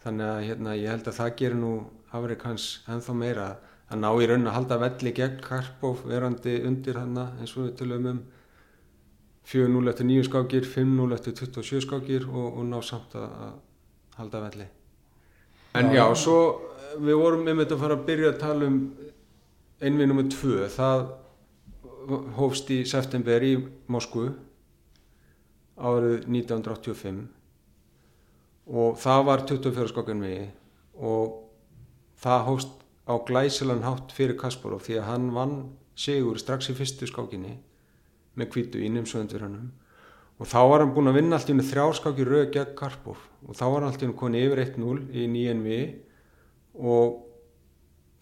Þannig 0.05 0.31
að 0.31 0.47
hérna 0.49 0.75
ég 0.77 0.91
held 0.93 1.09
að 1.09 1.19
það 1.21 1.37
gerir 1.41 1.61
nú 1.61 1.75
afreik 2.15 2.45
hans 2.45 2.67
ennþá 2.91 3.17
meira 3.17 3.47
að 3.89 4.01
ná 4.03 4.09
í 4.21 4.29
raun 4.29 4.49
að 4.49 4.57
halda 4.59 4.81
velli 4.83 5.13
gegn 5.17 5.41
Karpov 5.45 6.05
verandi 6.09 6.59
undir 6.69 6.99
hann 7.01 7.17
eins 7.23 7.55
og 7.57 7.69
við 7.69 7.77
tölum 7.81 8.11
um 8.11 8.21
4-0 9.45 9.91
eftir 9.91 10.09
9 10.09 10.29
skákir, 10.29 10.65
5-0 10.69 11.15
eftir 11.17 11.37
27 11.37 11.85
skákir 11.85 12.29
og, 12.31 12.47
og 12.61 12.65
ná 12.69 12.79
samt 12.85 13.17
að, 13.19 13.29
að 13.47 13.55
halda 14.19 14.41
velli. 14.47 14.69
En 15.75 15.91
já, 15.91 16.01
já 16.01 16.07
svo 16.23 16.39
eh, 16.71 16.97
við 17.03 17.21
vorum 17.21 17.47
einmitt 17.51 17.75
að 17.75 17.83
fara 17.83 17.99
að 17.99 18.07
byrja 18.09 18.33
að 18.33 18.41
tala 18.41 18.71
um 18.71 18.81
einvið 19.85 20.11
nummið 20.11 20.33
2, 20.37 20.57
það 20.73 21.07
hófst 22.39 22.71
í 22.73 22.83
september 22.89 23.45
í 23.45 23.55
Moskvu 23.91 24.29
árið 25.75 26.29
1985 26.29 27.25
og 28.71 28.99
það 29.01 29.25
var 29.29 29.45
24 29.49 29.91
skákinn 29.91 30.25
við 30.25 30.45
og 30.95 31.41
það 32.23 32.45
hófst 32.49 32.85
á 33.05 33.15
glæsilan 33.29 33.85
hátt 33.85 34.13
fyrir 34.17 34.39
Kasparov 34.41 34.85
því 34.87 35.01
að 35.01 35.09
hann 35.09 35.31
vann 35.37 35.57
sigur 35.99 36.39
strax 36.41 36.71
í 36.73 36.77
fyrstu 36.77 37.09
skákinni 37.11 37.59
með 38.39 38.51
kvítu 38.55 38.83
í 38.83 38.91
nýmsöðundurannum 38.93 39.73
og 40.41 40.49
þá 40.51 40.61
var 40.67 40.83
hann 40.83 40.95
búin 40.95 41.11
að 41.11 41.19
vinna 41.21 41.39
allt 41.39 41.51
í 41.51 41.55
unni 41.55 41.67
þrjáskáki 41.69 42.25
rauð 42.27 42.49
gegn 42.55 42.75
Karpov. 42.79 43.21
Og 43.47 43.55
þá 43.55 43.65
var 43.65 43.77
hann 43.77 43.93
allt 43.93 44.03
í 44.03 44.07
unni 44.09 44.19
koni 44.19 44.41
yfir 44.43 44.63
1-0 44.65 45.05
í 45.15 45.27
nýjan 45.31 45.63
við. 45.63 45.85
Og 46.75 47.21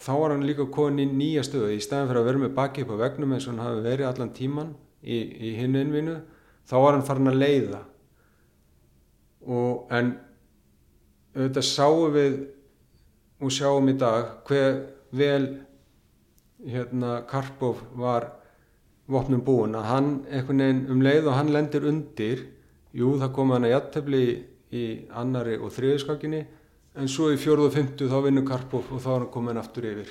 þá 0.03 0.13
var 0.21 0.35
hann 0.35 0.45
líka 0.45 0.67
koni 0.75 1.07
í 1.07 1.13
nýja 1.13 1.45
stöðu. 1.47 1.71
Í 1.73 1.81
staðin 1.81 2.11
fyrir 2.11 2.21
að 2.21 2.29
vera 2.29 2.43
með 2.43 2.53
baki 2.59 2.85
upp 2.85 2.93
á 2.93 3.03
vegnum 3.07 3.33
eins 3.33 3.47
og 3.47 3.55
hann 3.55 3.65
hafi 3.65 3.87
verið 3.87 4.11
allan 4.11 4.35
tíman 4.37 4.75
í, 5.01 5.19
í 5.19 5.55
hinn 5.57 5.79
innvinu 5.81 6.19
þá 6.69 6.77
var 6.85 6.99
hann 6.99 7.07
farin 7.09 7.33
að 7.33 7.41
leiða. 7.41 7.81
Og 9.49 9.97
en 9.97 10.13
auðvitað 11.33 11.69
sáum 11.71 12.13
við 12.13 12.39
og 13.43 13.57
sjáum 13.57 13.89
í 13.89 13.97
dag 13.99 14.37
hver 14.47 14.77
vel 15.17 15.47
hérna 16.63 17.23
Karpov 17.27 17.81
var 17.99 18.29
vopnum 19.13 19.45
búin 19.45 19.77
að 19.79 19.89
hann 19.91 20.11
einhvern 20.31 20.65
veginn 20.65 20.83
um 20.93 21.05
leið 21.05 21.29
og 21.29 21.37
hann 21.39 21.53
lendir 21.55 21.87
undir 21.89 22.47
jú 22.97 23.15
það 23.21 23.33
kom 23.37 23.55
hann 23.55 23.69
að 23.69 23.75
jættefli 23.77 24.25
í 24.73 24.85
annari 25.21 25.59
og 25.61 25.73
þriðiskakinni 25.77 26.43
en 27.01 27.09
svo 27.09 27.31
í 27.33 27.41
fjörðu 27.41 27.69
og 27.69 27.77
fymtu 27.77 28.09
þá 28.11 28.19
vinnur 28.27 28.47
Karpov 28.49 28.91
og 28.93 29.01
þá 29.01 29.11
er 29.13 29.19
hann 29.19 29.33
komin 29.33 29.61
aftur 29.61 29.89
yfir. 29.89 30.11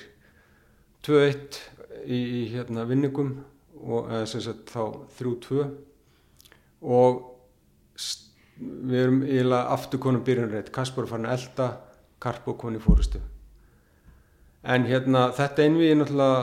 2-1 1.05 1.59
í, 2.05 2.17
í 2.17 2.41
hérna 2.53 2.85
vinningum 2.89 3.35
og 3.81 4.09
eða 4.09 4.29
sem 4.29 4.43
sagt 4.45 4.69
þá 4.69 4.81
3-2 5.17 5.65
og 6.81 7.21
við 8.61 8.97
erum 9.01 9.21
eiginlega 9.25 9.75
aftur 9.75 10.01
konum 10.01 10.25
byrjunreitt 10.25 10.73
Kaspar 10.73 11.09
fann 11.09 11.25
að 11.25 11.37
elda 11.39 11.69
Karpov 12.21 12.57
koni 12.61 12.81
fórustu 12.81 13.21
en 14.61 14.85
hérna 14.85 15.29
þetta 15.33 15.65
einvið 15.65 15.95
náttúrulega 15.97 16.41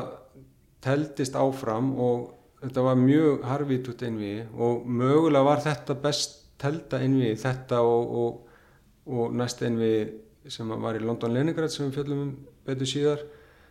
teldist 0.82 1.38
áfram 1.38 1.92
og 2.02 2.37
þetta 2.62 2.84
var 2.86 3.00
mjög 3.00 3.44
harfítut 3.48 4.04
einvið 4.06 4.60
og 4.66 4.86
mögulega 4.86 5.46
var 5.46 5.62
þetta 5.64 5.98
best 6.02 6.38
telda 6.58 7.02
einvið 7.04 7.36
þetta 7.42 7.82
og, 7.86 8.16
og, 8.22 8.62
og 9.06 9.36
næst 9.38 9.62
einvið 9.66 10.50
sem 10.50 10.70
var 10.82 10.96
í 10.96 11.04
London 11.04 11.34
Leningrad 11.36 11.72
sem 11.72 11.86
við 11.86 12.00
fjöldum 12.00 12.24
um 12.24 12.32
betur 12.66 12.88
síðar. 12.88 13.22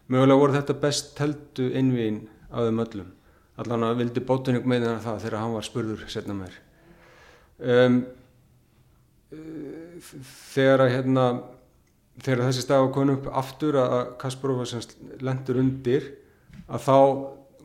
Mögulega 0.07 0.39
voru 0.39 0.55
þetta 0.55 0.77
best 0.81 1.15
teldu 1.17 1.71
einviðin 1.75 2.21
á 2.53 2.63
þeim 2.63 2.83
öllum. 2.85 3.11
Allan 3.57 3.87
að 3.87 3.99
vildi 4.03 4.23
bótunig 4.23 4.67
meðan 4.69 5.01
það 5.01 5.23
þegar 5.25 5.41
hann 5.41 5.55
var 5.57 5.65
spurður 5.65 6.03
setna 6.13 6.35
mér 6.37 6.57
um, 7.57 8.01
þegar 10.53 10.83
að 10.85 10.93
hérna 10.93 11.25
þegar 12.21 12.43
þessi 12.47 12.65
stað 12.65 12.83
var 12.85 12.93
konum 12.95 13.17
upp 13.19 13.31
aftur 13.41 13.79
að 13.81 13.97
Kasparov 14.21 14.63
lendur 15.25 15.61
undir 15.61 16.07
að 16.67 16.85
þá 16.85 16.97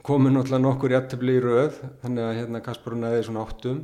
komu 0.03 0.31
náttúrulega 0.33 0.63
nokkur 0.65 0.95
jættibli 0.97 1.37
í 1.39 1.43
rauð 1.43 1.79
þannig 2.03 2.27
að 2.27 2.39
hérna 2.41 2.63
Kaspar 2.65 2.97
næði 2.99 3.27
svona 3.27 3.45
áttum. 3.47 3.83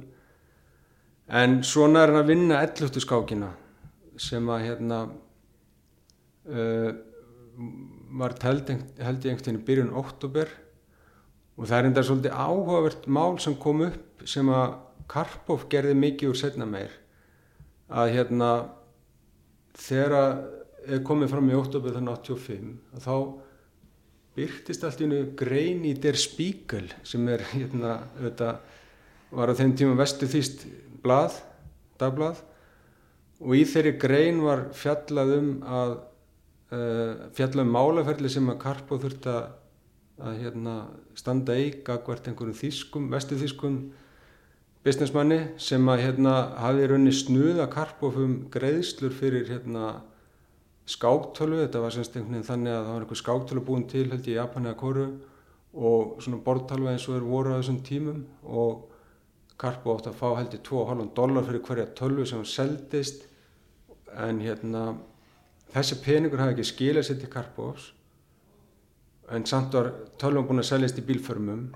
En 1.29 1.59
svona 1.67 2.03
er 2.03 2.13
hann 2.13 2.23
að 2.23 2.31
vinna 2.33 2.63
elluftu 2.65 3.03
skákina 3.05 3.53
sem 4.19 4.49
að 4.51 4.65
hérna 4.67 5.01
uh, 6.49 6.91
var 8.19 8.35
held, 8.43 8.73
ég 8.73 9.05
einhvern 9.05 9.39
veginn 9.45 9.61
í 9.61 9.67
byrjun 9.69 9.95
oktober 10.01 10.51
og 11.59 11.67
það 11.67 11.79
er 11.79 11.89
enda 11.91 12.05
svolítið 12.07 12.39
áhugavert 12.39 13.09
mál 13.11 13.39
sem 13.43 13.57
kom 13.59 13.83
upp 13.87 14.27
sem 14.27 14.49
að 14.51 14.79
Karpov 15.09 15.69
gerði 15.73 15.95
mikið 15.97 16.33
úr 16.35 16.37
setna 16.37 16.67
meir. 16.69 16.93
Að 17.89 18.11
hérna 18.13 18.49
þegar 19.79 20.15
að 20.19 21.05
komið 21.09 21.33
fram 21.33 21.49
í 21.49 21.57
oktober 21.57 21.95
þannig 21.97 22.19
85 22.19 22.99
að 22.99 23.07
þá 23.07 23.15
byrtist 24.39 24.87
allt 24.87 25.03
í 25.03 25.09
hennu 25.09 25.35
grein 25.39 25.85
í 25.85 25.93
Der 25.99 26.17
Spiegel 26.19 26.87
sem 27.03 27.27
er 27.29 27.45
hérna 27.53 27.99
þetta 28.17 28.55
var 29.35 29.51
á 29.51 29.59
þeim 29.59 29.75
tíma 29.77 29.99
vestu 29.99 30.31
þýst 30.31 30.65
blað, 31.03 31.37
dagblað 32.01 32.41
og 33.43 33.55
í 33.59 33.65
þeirri 33.69 33.99
grein 34.01 34.43
var 34.47 34.69
fjallað 34.75 35.35
um 35.37 35.55
að 35.67 35.95
uh, 35.99 37.27
fjallað 37.37 37.65
um 37.67 37.75
málaferli 37.75 38.31
sem 38.33 38.49
að 38.51 38.63
Karpo 38.63 39.03
þurft 39.03 39.29
að 39.31 39.43
að 40.19 40.43
hérna, 40.43 40.75
standa 41.19 41.55
í 41.59 41.71
gagvart 41.87 42.27
einhverjum 42.27 42.59
þýskum, 42.59 43.09
vestu 43.13 43.39
þýskum 43.39 43.79
businessmanni 44.87 45.39
sem 45.63 45.85
að 45.91 46.03
hérna, 46.07 46.35
hafi 46.59 46.89
raunni 46.91 47.15
snuða 47.15 47.69
Karpov 47.71 48.19
um 48.23 48.35
greiðslur 48.53 49.15
fyrir 49.15 49.47
hérna, 49.51 50.01
skáktölu, 50.89 51.63
þetta 51.65 51.83
var 51.83 51.93
semst 51.93 52.15
einhvern 52.17 52.39
veginn 52.39 52.49
þannig 52.49 52.75
að 52.75 52.85
það 52.85 52.95
var 52.95 53.05
einhver 53.05 53.21
skáktölu 53.21 53.65
búin 53.65 53.89
til 53.91 54.07
held 54.09 54.29
í 54.29 54.37
Japani 54.39 54.71
að 54.71 54.79
Kóru 54.81 55.09
og 55.79 56.23
svona 56.25 56.41
borðtalva 56.47 56.95
eins 56.95 57.09
og 57.11 57.19
er 57.19 57.27
voru 57.29 57.53
á 57.53 57.59
þessum 57.61 57.83
tímum 57.85 58.23
og 58.45 58.87
Karpo 59.59 59.97
átti 59.97 60.13
að 60.13 60.19
fá 60.21 60.29
held 60.39 60.55
í 60.55 60.63
2,5 60.65 61.13
dólar 61.19 61.47
fyrir 61.49 61.65
hverja 61.67 61.87
tölvu 61.99 62.25
sem 62.27 62.39
hann 62.39 62.47
seldist. 62.47 63.25
En 64.15 64.39
hérna 64.41 64.85
þessi 65.75 65.99
peningur 66.05 66.41
hafi 66.41 66.55
ekki 66.55 66.69
skilað 66.71 67.09
sér 67.09 67.19
til 67.21 67.31
Karpovs 67.33 67.89
en 69.35 69.45
samt 69.47 69.75
var 69.75 69.91
tölvun 70.21 70.47
búin 70.49 70.63
að 70.63 70.71
seljast 70.71 71.01
í 71.03 71.05
bílförmum. 71.05 71.67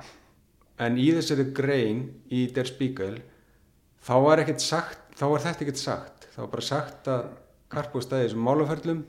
En 0.80 0.96
í 0.96 1.10
þessari 1.12 1.50
grein 1.52 2.06
í 2.32 2.46
Der 2.54 2.70
Spiegel 2.70 3.18
þá 4.02 4.14
var, 4.24 4.44
sagt, 4.62 5.02
þá 5.18 5.26
var 5.34 5.44
þetta 5.44 5.66
ekkert 5.66 5.82
sagt. 5.82 6.28
Þá 6.32 6.38
var 6.44 6.52
bara 6.54 6.68
sagt 6.70 7.10
að 7.12 7.26
Karpo 7.72 8.02
stæði 8.04 8.28
þessum 8.28 8.46
málaferlum 8.46 9.00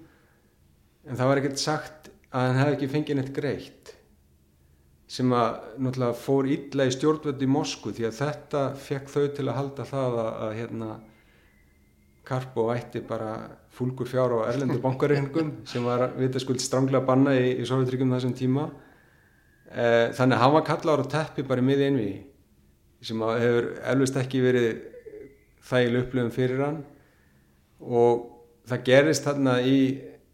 en 1.04 1.20
það 1.20 1.30
var 1.30 1.42
ekkert 1.42 1.62
sagt 1.62 2.10
að 2.34 2.48
hann 2.48 2.62
hefði 2.62 2.78
ekki 2.78 2.92
fengið 2.94 3.20
neitt 3.20 3.36
greitt 3.36 3.94
sem 5.14 5.34
að 5.36 5.58
náttúrulega 5.84 6.18
fór 6.18 6.48
illa 6.50 6.88
í 6.88 6.94
stjórnvöldi 6.96 7.46
í 7.46 7.54
Moskvu 7.54 7.92
því 7.94 8.08
að 8.08 8.20
þetta 8.22 8.62
fekk 8.82 9.12
þau 9.14 9.26
til 9.38 9.46
að 9.46 9.58
halda 9.60 9.86
það 9.90 10.22
að, 10.24 10.30
að 10.46 10.56
hérna 10.62 10.94
Karpo 12.24 12.70
ætti 12.72 13.02
bara 13.04 13.34
fúlgur 13.76 14.08
fjár 14.08 14.32
á 14.40 14.48
erlendu 14.48 14.80
bankareikningum 14.86 15.52
sem 15.68 15.84
var 15.84 16.08
vitaskuld 16.16 16.64
stranglega 16.64 17.04
banna 17.06 17.36
í, 17.36 17.58
í 17.60 17.68
Sovjetryggum 17.68 18.14
þessum 18.16 18.36
tíma. 18.38 18.70
E, 19.68 19.86
þannig 20.16 20.38
að 20.38 20.44
hann 20.46 20.56
var 20.56 20.66
kallar 20.70 21.04
á 21.04 21.06
teppi 21.12 21.44
bara 21.48 21.60
í 21.60 21.68
miði 21.68 21.90
einvi 21.90 22.12
sem 23.04 23.20
hefur 23.28 23.68
elvist 23.92 24.20
ekki 24.22 24.40
verið 24.46 24.70
þægileg 25.68 26.06
upplöfum 26.06 26.34
fyrir 26.34 26.64
hann. 26.64 26.80
Og 27.84 28.30
það 28.70 28.84
gerist 28.88 29.28
þarna 29.28 29.58
í 29.68 29.78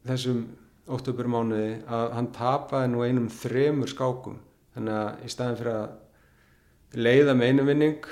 þessum 0.08 0.44
óttöpurmánuði 0.90 1.72
að 1.90 2.14
hann 2.18 2.30
tapaði 2.34 2.92
nú 2.92 3.04
einum 3.06 3.30
þremur 3.34 3.92
skákum. 3.92 4.40
Þannig 4.76 4.98
að 5.00 5.26
í 5.26 5.32
staðin 5.34 5.60
fyrir 5.60 5.76
að 5.76 7.00
leiða 7.06 7.36
með 7.38 7.52
einu 7.52 7.66
vinning 7.68 8.12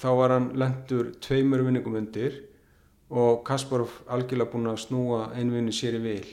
þá 0.00 0.08
var 0.16 0.36
hann 0.36 0.52
lendur 0.60 1.10
tveimur 1.20 1.64
vinningum 1.66 1.98
undir 2.00 2.36
og 3.10 3.40
Kasparov 3.46 3.96
algjörlega 4.08 4.52
búin 4.52 4.70
að 4.70 4.84
snúa 4.84 5.24
einu 5.34 5.56
vinni 5.56 5.74
sér 5.74 5.98
í 5.98 6.04
vil. 6.04 6.28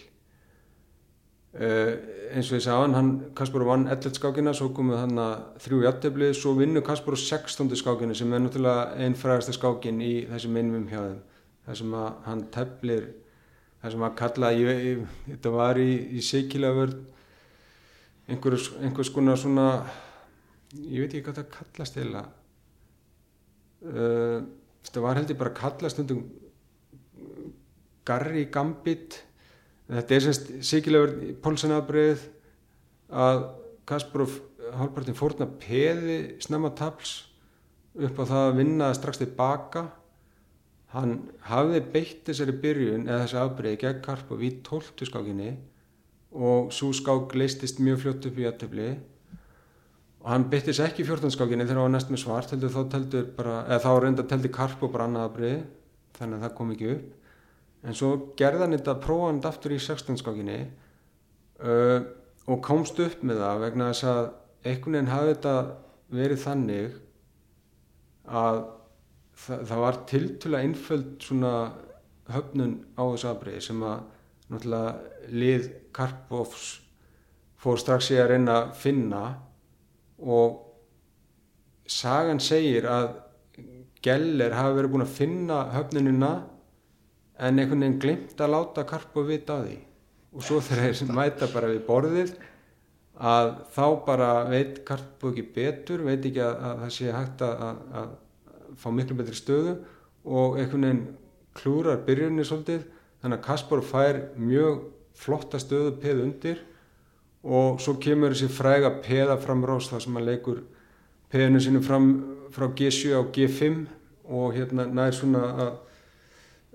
Uh, 1.58 1.96
eins 2.36 2.52
og 2.52 2.60
ég 2.60 2.64
sagði 2.68 2.94
hann 2.94 3.12
Kasparov 3.36 3.72
vann 3.72 3.88
11 3.90 4.20
skákina 4.20 4.54
svo 4.54 4.70
komið 4.78 5.00
hann 5.02 5.22
að 5.24 5.34
þrjú 5.64 5.80
jætteflið 5.88 6.36
svo 6.38 6.54
vinnu 6.60 6.84
Kasparov 6.86 7.24
16 7.24 7.72
skákina 7.82 8.16
sem 8.16 8.36
er 8.36 8.44
náttúrulega 8.44 8.92
einn 9.02 9.18
frægasta 9.18 9.56
skákin 9.56 10.04
í 10.06 10.14
þessum 10.30 10.60
einum 10.60 10.86
hjá 10.92 11.00
þeim 11.02 11.24
þar 11.68 11.80
sem 11.82 11.96
að 12.00 12.10
hann 12.26 12.44
teflir 12.56 13.08
þar 13.82 13.94
sem 13.94 14.08
að 14.08 14.18
kalla 14.24 14.52
ég, 14.56 14.82
ég, 14.88 15.06
þetta 15.28 15.54
var 15.54 15.80
í, 15.80 15.92
í 16.18 16.24
Sikilaförð 16.26 16.98
einhvers, 18.28 18.72
einhvers 18.82 19.12
konar 19.14 19.40
svona 19.40 19.68
ég 20.74 21.04
veit 21.04 21.14
ekki 21.14 21.28
hvað 21.28 21.42
það 21.44 21.54
kallast 21.60 22.02
eða 22.02 22.24
uh, 23.86 24.40
þetta 24.88 25.04
var 25.04 25.20
heldur 25.20 25.40
bara 25.44 25.56
kallast 25.56 26.02
um 26.04 26.26
Garri 28.08 28.46
Gambit. 28.52 29.18
Þetta 29.88 30.16
er 30.16 30.24
semst 30.24 30.52
sikilegur 30.68 31.34
pólsanabrið 31.44 32.24
að 33.12 33.42
Kasparov 33.88 34.38
hálfpartin 34.76 35.16
fórna 35.16 35.48
peði 35.60 36.38
snemma 36.44 36.74
tafls 36.76 37.22
upp 37.96 38.20
á 38.20 38.24
það 38.24 38.44
að 38.46 38.58
vinna 38.60 38.90
strax 38.96 39.20
tilbaka 39.22 39.86
hann 40.94 41.18
hafði 41.50 41.82
beitt 41.94 42.24
þessari 42.30 42.56
byrjun 42.64 43.08
eða 43.08 43.26
þessi 43.26 43.40
afbreiði 43.42 43.82
gegn 43.84 44.04
Karpov 44.06 44.44
í 44.44 44.54
tóltu 44.64 45.08
skákinni 45.08 45.52
og 46.38 46.72
svo 46.76 46.94
skák 46.96 47.36
leistist 47.36 47.82
mjög 47.84 48.04
fljótt 48.04 48.28
upp 48.30 48.40
í 48.40 48.48
aðtöfli 48.48 48.90
og 50.28 50.32
hann 50.34 50.48
byttist 50.52 50.84
ekki 50.84 51.04
í 51.04 51.08
fjórtanskákinni 51.08 51.64
þegar 51.64 51.78
hann 51.80 51.88
var 51.88 51.94
næst 51.94 52.10
með 52.12 52.24
svart 52.24 52.52
heldur 52.52 52.74
þá 52.74 52.82
teldur 52.92 53.28
bara, 53.38 53.62
eða 53.70 53.84
þá 53.86 53.92
reynda 54.04 54.26
teldi 54.28 54.52
karp 54.52 54.82
og 54.84 54.92
bara 54.92 55.08
annað 55.08 55.28
aðbrið 55.30 55.60
þannig 56.18 56.38
að 56.38 56.44
það 56.44 56.56
kom 56.58 56.74
ekki 56.74 56.90
upp. 56.94 57.06
En 57.88 57.96
svo 57.96 58.10
gerði 58.40 58.64
hann 58.66 58.76
þetta 58.76 58.96
prófand 59.04 59.48
aftur 59.48 59.76
í 59.76 59.80
sextanskákinni 59.86 60.58
uh, 61.64 62.00
og 62.48 62.64
komst 62.66 63.00
upp 63.04 63.24
með 63.24 63.44
það 63.44 63.64
vegna 63.64 63.92
þess 63.94 64.08
að 64.12 64.24
einhvern 64.68 64.98
veginn 64.98 65.14
hafði 65.14 65.36
þetta 65.36 65.56
verið 66.18 66.44
þannig 66.44 66.98
að 68.28 68.60
það, 69.38 69.64
það 69.70 69.84
var 69.84 70.00
tiltula 70.12 70.62
einföld 70.66 71.12
svona 71.24 71.54
höfnun 72.34 72.76
á 72.98 73.04
þessu 73.06 73.30
aðbrið 73.32 73.62
sem 73.68 73.84
að 73.88 74.00
náttúrulega 74.48 75.36
lið 75.44 75.70
Karpovs 75.96 76.68
fór 77.60 77.80
strax 77.82 78.12
í 78.14 78.20
að 78.22 78.32
reyna 78.34 78.58
að 78.62 78.76
finna 78.82 79.24
og 80.18 80.60
sagan 81.88 82.42
segir 82.44 82.88
að 82.92 83.10
Geller 84.06 84.54
hafi 84.54 84.76
verið 84.78 84.94
búin 84.94 85.04
að 85.04 85.16
finna 85.18 85.56
höfninuna 85.74 86.30
en 87.38 87.60
einhvern 87.60 87.82
veginn 87.82 87.98
glimt 88.02 88.42
að 88.42 88.54
láta 88.54 88.86
Karpov 88.88 89.26
vita 89.30 89.58
á 89.58 89.66
því. 89.66 89.78
Og 90.38 90.46
svo 90.46 90.60
þegar 90.62 90.94
þeir 91.00 91.16
mæta 91.18 91.50
bara 91.50 91.72
við 91.72 91.82
borðið 91.88 92.36
að 93.18 93.50
þá 93.74 93.86
bara 94.06 94.30
veit 94.52 94.84
Karpov 94.86 95.34
ekki 95.34 95.48
betur, 95.56 96.06
veit 96.06 96.22
ekki 96.22 96.44
að, 96.46 96.62
að 96.70 96.84
það 96.84 96.94
sé 96.98 97.16
hægt 97.16 97.44
að, 97.48 97.64
að, 97.68 97.82
að 98.02 98.16
fá 98.78 98.90
miklu 98.94 99.18
betri 99.18 99.36
stöðu 99.38 99.78
og 100.28 100.58
einhvern 100.60 100.86
veginn 100.86 101.04
klúrar 101.58 102.04
byrjunni 102.06 102.46
svolítið. 102.46 102.86
Þannig 103.22 103.40
að 103.40 103.46
Kasparov 103.48 103.90
fær 103.90 104.20
mjög 104.38 104.82
flotta 105.18 105.60
stöðu 105.62 105.96
peð 106.02 106.24
undir 106.24 106.62
og 107.48 107.82
svo 107.82 107.96
kemur 108.02 108.34
þessi 108.36 108.50
fræga 108.52 108.92
peða 109.02 109.38
fram 109.42 109.64
rás 109.66 109.90
þar 109.90 110.04
sem 110.04 110.18
hann 110.18 110.28
leikur 110.28 110.62
peðinu 111.32 111.62
sinu 111.64 111.82
fram 111.84 112.08
frá 112.54 112.68
G7 112.76 113.16
á 113.18 113.22
G5 113.34 113.86
og 114.28 114.56
hérna 114.56 114.86
nær 114.92 115.16
svona 115.16 115.44
að 115.64 115.74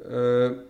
uh, 0.09 0.61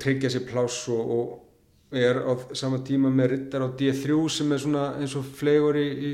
tryggja 0.00 0.30
sér 0.32 0.46
pláss 0.48 0.86
og, 0.92 1.12
og 1.16 1.96
er 1.96 2.22
á 2.24 2.32
sama 2.56 2.80
tíma 2.86 3.10
með 3.12 3.34
ryttar 3.34 3.66
á 3.66 3.68
D3 3.68 4.16
sem 4.32 4.52
er 4.52 4.62
svona 4.62 4.86
eins 4.98 5.16
og 5.18 5.26
flegur 5.36 5.76
í, 5.76 5.88
í 5.92 6.12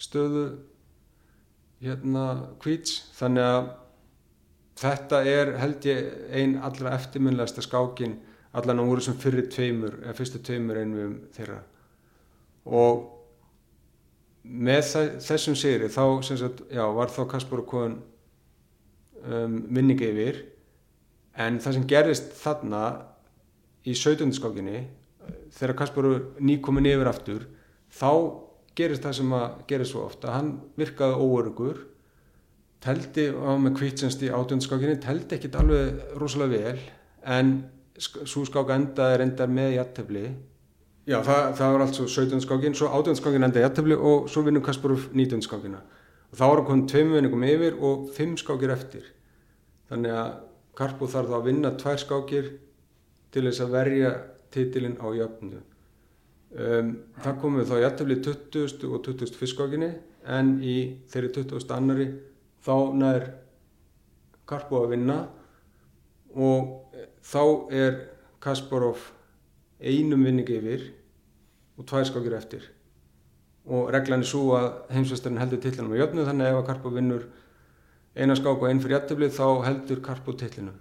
stöðu 0.00 0.44
hérna 1.82 2.26
kvíts 2.62 3.00
þannig 3.16 3.48
að 3.48 3.70
þetta 4.82 5.22
er 5.28 5.56
held 5.60 5.88
ég 5.88 6.12
einn 6.34 6.54
allra 6.62 6.94
eftirminnlegasta 6.96 7.64
skákin 7.64 8.18
allan 8.52 8.82
á 8.82 8.84
úr 8.84 9.02
sem 9.02 9.16
fyrir 9.18 9.48
tveimur 9.50 9.98
eða 10.02 10.16
fyrstu 10.16 10.40
tveimur 10.44 10.80
einum 10.82 11.18
þeirra 11.34 11.60
og 12.68 13.02
með 14.42 14.82
þessum 15.22 15.56
sigri 15.58 15.88
þá 15.92 16.04
sagt, 16.26 16.64
já, 16.70 16.82
var 16.90 17.12
þá 17.14 17.22
Kaspar 17.30 17.62
og 17.62 17.68
Kóðan 17.70 17.98
um, 19.22 19.58
vinningi 19.70 20.08
yfir 20.10 20.42
en 21.38 21.60
það 21.62 21.78
sem 21.78 21.88
gerist 21.88 22.32
þarna 22.40 22.82
í 23.86 23.94
17. 23.94 24.34
skákinni 24.36 24.84
þegar 25.54 25.76
Kaspar 25.78 26.08
nýkomin 26.42 26.90
yfir 26.90 27.10
aftur 27.10 27.46
þá 27.92 28.10
gerist 28.78 29.04
það 29.04 29.18
sem 29.18 29.34
að 29.36 29.56
gerist 29.70 29.94
svo 29.94 30.06
ofta 30.06 30.36
hann 30.36 30.52
virkaði 30.80 31.18
óörugur 31.20 31.82
teldi 32.82 33.28
á 33.30 33.52
með 33.60 33.76
kvitsens 33.78 34.18
í 34.22 34.30
18. 34.32 34.62
skákinni 34.64 35.00
teldi 35.02 35.36
ekkit 35.36 35.58
alveg 35.60 36.16
rosalega 36.20 36.72
vel 36.72 36.80
en 37.36 37.52
svo 37.98 38.44
skák 38.48 38.72
endaði 38.74 39.20
reyndar 39.20 39.52
með 39.52 39.76
jættefli 39.76 40.24
já 41.06 41.18
það, 41.22 41.42
það 41.58 41.74
var 41.74 41.84
altså 41.86 42.06
17 42.08 42.44
skákin 42.46 42.78
svo 42.78 42.90
18 42.90 43.20
skákin 43.20 43.48
endaði 43.48 43.66
jættefli 43.66 43.98
og 43.98 44.30
svo 44.32 44.44
vinnum 44.46 44.64
Kasparov 44.64 45.10
19 45.12 45.44
skákina. 45.46 45.82
Og 46.32 46.38
þá 46.38 46.44
var 46.48 46.62
hann 46.70 46.86
tveim 46.88 47.12
vinningum 47.12 47.44
yfir 47.44 47.76
og 47.84 48.08
5 48.16 48.38
skákir 48.40 48.72
eftir. 48.72 49.04
Þannig 49.90 50.14
að 50.16 50.30
Karpo 50.78 51.04
þarf 51.10 51.28
þá 51.28 51.36
að 51.36 51.48
vinna 51.50 51.74
tvær 51.76 51.98
skákir 52.00 52.46
til 53.32 53.44
þess 53.44 53.60
að 53.60 53.74
verja 53.74 54.12
titilinn 54.54 54.96
á 54.96 55.08
jöfnu 55.12 55.60
um, 56.56 56.92
það 57.22 57.38
komið 57.44 57.70
þá 57.70 57.76
jættefli 57.82 58.18
20. 58.28 58.88
og 58.90 59.04
21. 59.06 59.50
skákinni 59.52 59.92
en 60.36 60.56
í 60.62 60.76
þeirri 61.12 61.32
20. 61.40 61.64
annari 61.76 62.08
þá 62.62 62.76
nær 62.98 63.30
Karpo 64.46 64.82
að 64.82 64.92
vinna 64.96 65.18
og 66.34 66.92
þá 67.24 67.42
er 67.72 67.98
Kasparov 68.42 69.10
einum 69.82 70.24
vinningi 70.26 70.58
yfir 70.58 70.86
og 71.78 71.86
tvær 71.88 72.06
skákir 72.06 72.36
eftir 72.36 72.64
og 73.66 73.92
reglan 73.94 74.24
er 74.24 74.28
svo 74.28 74.56
að 74.58 74.68
heimsvestarinn 74.94 75.40
heldur 75.40 75.60
tillinum 75.62 75.94
á 75.94 76.00
jöfnu 76.02 76.24
þannig 76.26 76.48
að 76.48 76.52
ef 76.52 76.60
að 76.60 76.68
Karpov 76.70 76.96
vinnur 76.98 77.28
eina 78.18 78.36
skák 78.36 78.58
og 78.58 78.68
einn 78.68 78.82
fyrir 78.82 78.98
jættufli 78.98 79.28
þá 79.32 79.46
heldur 79.66 80.02
Karpov 80.04 80.38
tillinum 80.40 80.80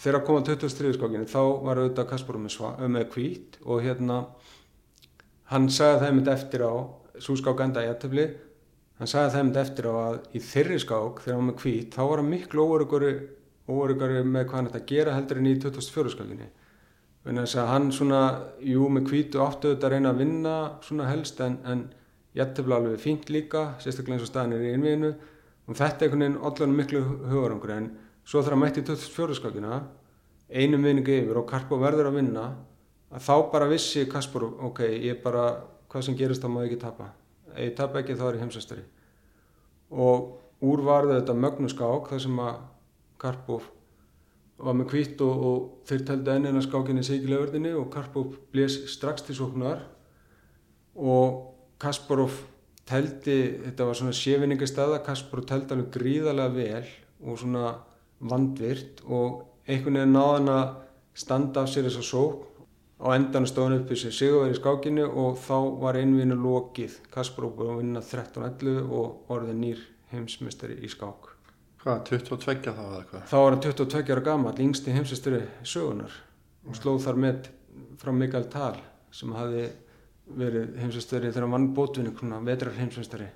þegar 0.00 0.20
að 0.20 0.26
koma 0.28 0.44
23. 0.46 0.94
skákinni 0.96 1.30
þá 1.30 1.42
var 1.66 1.82
auðvitað 1.82 2.10
Kasparov 2.12 2.44
með, 2.46 2.86
með 2.94 3.08
kvít 3.14 3.58
og 3.66 3.82
hérna 3.84 4.20
hann 5.50 5.66
sagði 5.72 5.98
það 6.00 6.08
einmitt 6.10 6.30
eftir 6.34 6.64
á 6.66 6.72
svo 7.20 7.36
skák 7.38 7.60
enda 7.64 7.82
í 7.84 7.90
aðtöfli 7.90 8.26
hann 9.00 9.10
sagði 9.10 9.32
það 9.34 9.40
einmitt 9.40 9.60
eftir 9.64 9.90
á 9.90 9.94
að 9.98 10.16
í 10.36 10.42
þeirri 10.46 10.78
skák 10.84 11.22
þegar 11.24 11.36
hann 11.36 11.44
var 11.44 11.50
með 11.50 11.62
hvít 11.64 11.96
þá 11.96 12.02
var 12.04 12.22
hann 12.22 12.30
miklu 12.30 12.66
óörugari, 13.70 14.22
með 14.26 14.46
hvað 14.48 14.56
hann 14.56 14.70
ætti 14.70 14.80
að 14.80 14.90
gera 14.90 15.14
heldur 15.14 15.40
en 15.40 15.50
í 15.50 15.54
2004 15.62 16.14
skákinni 16.14 16.48
þess 17.24 17.58
að 17.60 17.70
hann 17.70 17.90
svona 17.94 18.20
jú 18.64 18.88
með 18.90 19.10
hvítu 19.10 19.42
áttu 19.44 19.74
þetta 19.74 19.88
að 19.88 19.94
reyna 19.94 20.12
að 20.14 20.22
vinna 20.22 20.54
svona 20.86 21.10
helst 21.10 21.42
en, 21.44 21.58
en 21.68 21.84
í 22.34 22.42
aðtöfli 22.42 22.76
alveg 22.76 23.02
fínt 23.02 23.30
líka 23.30 23.66
sérstaklega 23.82 24.18
eins 24.18 24.26
og 24.26 24.30
staðin 24.30 24.56
er 24.56 24.64
í 24.64 24.72
einvinu 24.74 25.10
og 25.12 25.76
þetta 25.76 26.06
er 26.06 26.08
einhvern 26.08 26.24
veginn 26.24 26.40
allan 26.50 26.76
miklu 26.78 27.02
hugarangur 27.30 27.74
en 27.74 27.90
svo 28.24 28.40
þegar 28.40 28.56
hann 28.56 28.62
mætti 28.64 28.82
í 28.82 28.88
2004 28.88 29.38
skákina 29.38 29.80
einum 30.50 30.86
vinningu 30.86 31.14
yfir 31.14 31.40
og 31.42 31.48
Karpo 31.50 31.78
verður 31.78 32.10
að 32.10 32.18
vinna 32.20 32.46
að 33.10 33.26
þá 33.26 33.34
bara 33.52 33.68
vissi 33.70 34.06
Kaspar 34.10 34.46
ok, 34.70 34.84
ég 35.02 35.20
bara, 35.24 35.50
hvað 35.90 36.06
sem 36.06 36.16
gerist 36.18 36.42
þá 36.44 36.50
má 36.52 36.62
ég 36.62 36.70
ekki 36.70 36.84
tapa. 36.84 37.10
Ef 37.50 37.64
ég 37.66 37.76
tapa 37.78 38.00
ekki 38.00 38.18
þá 38.18 38.26
er 38.28 38.38
ég 38.38 38.44
heimsastari 38.44 38.86
og 39.90 40.38
úr 40.62 40.82
varðu 40.86 41.16
þetta 41.16 41.34
mögnuskák 41.34 42.10
þar 42.12 42.22
sem 42.22 42.42
að 42.44 42.58
Karpov 43.20 43.64
var 44.60 44.76
með 44.76 44.90
kvitt 44.92 45.22
og, 45.24 45.44
og 45.48 45.88
þeir 45.88 46.04
teldi 46.08 46.32
ennina 46.34 46.62
skákinni 46.64 47.04
sigilegverðinni 47.04 47.72
og 47.76 47.88
Karpov 47.92 48.36
blés 48.52 48.76
strax 48.92 49.24
til 49.26 49.36
sóknar. 49.38 49.82
Og 51.00 51.46
Kasparov 51.80 52.34
teldi, 52.88 53.38
þetta 53.64 53.86
var 53.88 53.96
svona 53.96 54.16
séfinningastada, 54.16 55.00
Kasparov 55.04 55.46
teldi 55.48 55.76
alveg 55.76 55.92
gríðarlega 55.94 56.54
vel 56.56 56.90
og 57.24 57.40
svona 57.40 57.72
vandvirt 58.20 59.00
og 59.08 59.46
einhvern 59.64 60.00
veginn 60.00 60.16
náðan 60.16 60.52
að 60.52 60.66
standa 61.22 61.64
af 61.64 61.72
sér 61.72 61.88
þess 61.88 62.02
að 62.02 62.08
sók 62.10 62.49
á 63.00 63.06
endan 63.16 63.48
stóðan 63.48 63.80
upp 63.80 63.90
þessi 63.90 64.12
sigurveri 64.12 64.54
í 64.54 64.60
skákinu 64.60 65.08
og 65.08 65.40
þá 65.40 65.56
var 65.80 65.98
einvinu 66.00 66.36
lokið. 66.36 67.00
Kasparov 67.12 67.56
búið 67.56 67.74
að 67.74 67.82
vinna 67.82 68.04
13-11 68.04 68.94
og 69.00 69.32
orðið 69.32 69.60
nýr 69.64 69.84
heimsmystari 70.12 70.76
í 70.84 70.90
skák. 70.92 71.30
Hvað, 71.80 72.00
22 72.10 72.74
þá 72.76 72.82
eða 72.84 73.04
hvað? 73.08 73.22
þá 73.30 73.36
var 73.40 73.54
hann 73.54 73.62
22 73.64 74.12
ára 74.12 74.24
gammal 74.24 74.58
yngsti 74.60 74.92
heimsmystari 74.92 75.40
sögunar 75.64 76.16
og 76.68 76.76
slóð 76.76 76.98
þar 77.06 77.20
með 77.24 77.46
frá 78.02 78.10
Mikael 78.12 78.48
Tal 78.52 78.74
sem 79.16 79.32
hafi 79.32 79.62
verið 80.28 80.74
heimsmystari 80.76 81.30
þegar 81.30 81.46
hann 81.46 81.54
vann 81.56 81.70
bótvinni 81.78 82.12
vetrar 82.44 82.76
heimsmystari 82.76 83.30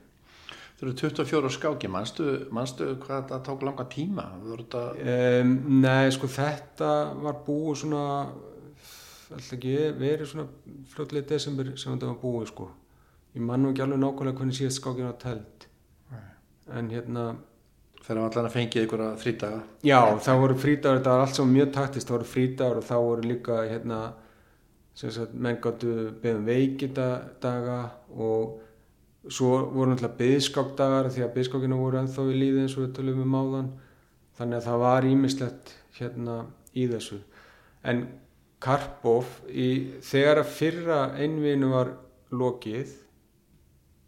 Þú 0.74 0.88
eru 0.88 0.94
24 0.98 1.48
á 1.48 1.52
skáki, 1.54 1.88
manstu 1.88 2.84
hvað 3.00 3.20
þetta 3.22 3.36
tók 3.46 3.60
langa 3.62 3.84
tíma? 3.88 4.24
Þetta... 4.42 4.80
Um, 4.98 5.52
nei, 5.80 6.10
sko 6.12 6.26
þetta 6.28 6.88
var 7.22 7.38
búið 7.46 7.84
svona 7.84 8.02
alltaf 9.32 9.52
ekki 9.56 9.74
verið 9.98 10.30
svona 10.30 10.46
fljótlega 10.92 11.28
desember 11.32 11.72
sem 11.76 11.92
þetta 11.94 12.10
var 12.10 12.20
búið 12.20 12.50
sko. 12.50 12.68
Ég 13.34 13.42
mann 13.42 13.64
nú 13.64 13.72
ekki 13.72 13.82
alveg 13.84 14.00
nákvæmlega 14.02 14.38
hvernig 14.40 14.58
síðast 14.58 14.80
skákinu 14.80 15.08
var 15.08 15.18
telt 15.22 15.68
en 16.72 16.88
hérna 16.92 17.34
Þegar 18.04 18.18
hann 18.20 18.26
allan 18.28 18.46
að 18.50 18.52
fengið 18.52 18.82
ykkur 18.84 19.00
að 19.00 19.14
frítaga 19.22 19.58
já, 19.80 19.98
það 20.20 20.40
voru 20.42 20.56
frítagur, 20.60 20.98
þetta 20.98 21.12
var 21.14 21.22
allt 21.24 21.38
saman 21.38 21.54
mjög 21.54 21.70
taktist 21.72 22.08
það 22.08 22.14
voru 22.14 22.26
frítagur 22.28 22.80
og 22.80 22.84
þá 22.84 22.96
voru 23.00 23.28
líka 23.30 23.54
hérna, 23.64 24.00
sem 24.92 25.12
sagt, 25.14 25.32
menn 25.32 25.56
gáttu 25.64 25.94
beðum 26.20 26.44
veikitaga 26.50 27.78
og 28.12 28.58
svo 29.32 29.54
voru 29.72 29.94
náttúrulega 29.94 30.18
byðskákdagar 30.18 31.08
því 31.14 31.24
að 31.24 31.32
byðskákinu 31.38 31.78
voru 31.80 32.00
ennþá 32.02 32.26
við 32.28 32.38
líði 32.42 32.66
eins 32.66 32.76
og 32.76 32.84
við 32.84 32.92
tölum 32.98 33.22
um 33.24 33.38
áðan. 33.40 33.70
Þannig 34.36 34.58
að 34.58 34.68
það 34.68 34.84
var 34.84 35.08
ímislegt 35.08 35.74
hérna 35.96 36.36
í 36.74 36.84
þessu. 36.90 37.20
En 37.88 38.04
Karpov 38.64 39.28
í, 39.50 39.68
þegar 40.04 40.40
að 40.40 40.52
fyrra 40.56 41.00
einvinu 41.20 41.70
var 41.74 41.92
lokið 42.34 42.94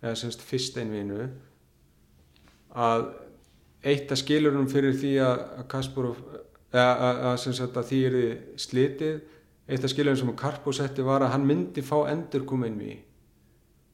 eða 0.02 0.14
semst 0.18 0.44
fyrst 0.46 0.78
einvinu 0.80 1.28
að 2.76 3.06
eitt 3.86 4.12
af 4.12 4.20
skilurum 4.20 4.68
fyrir 4.70 4.96
því 4.96 5.12
að 5.22 5.42
Kasparov 5.70 6.18
að, 6.76 7.02
að, 7.02 7.36
sagt, 7.44 7.76
að 7.76 7.90
því 7.90 8.00
er 8.08 8.16
slitið 8.60 9.20
eitt 9.66 9.84
af 9.84 9.92
skilurum 9.92 10.18
sem 10.20 10.32
Karpov 10.38 10.76
setti 10.76 11.04
var 11.06 11.24
að 11.24 11.34
hann 11.36 11.46
myndi 11.48 11.84
fá 11.84 11.98
endur 12.10 12.46
koma 12.48 12.70
inn 12.70 12.80
við 12.80 12.96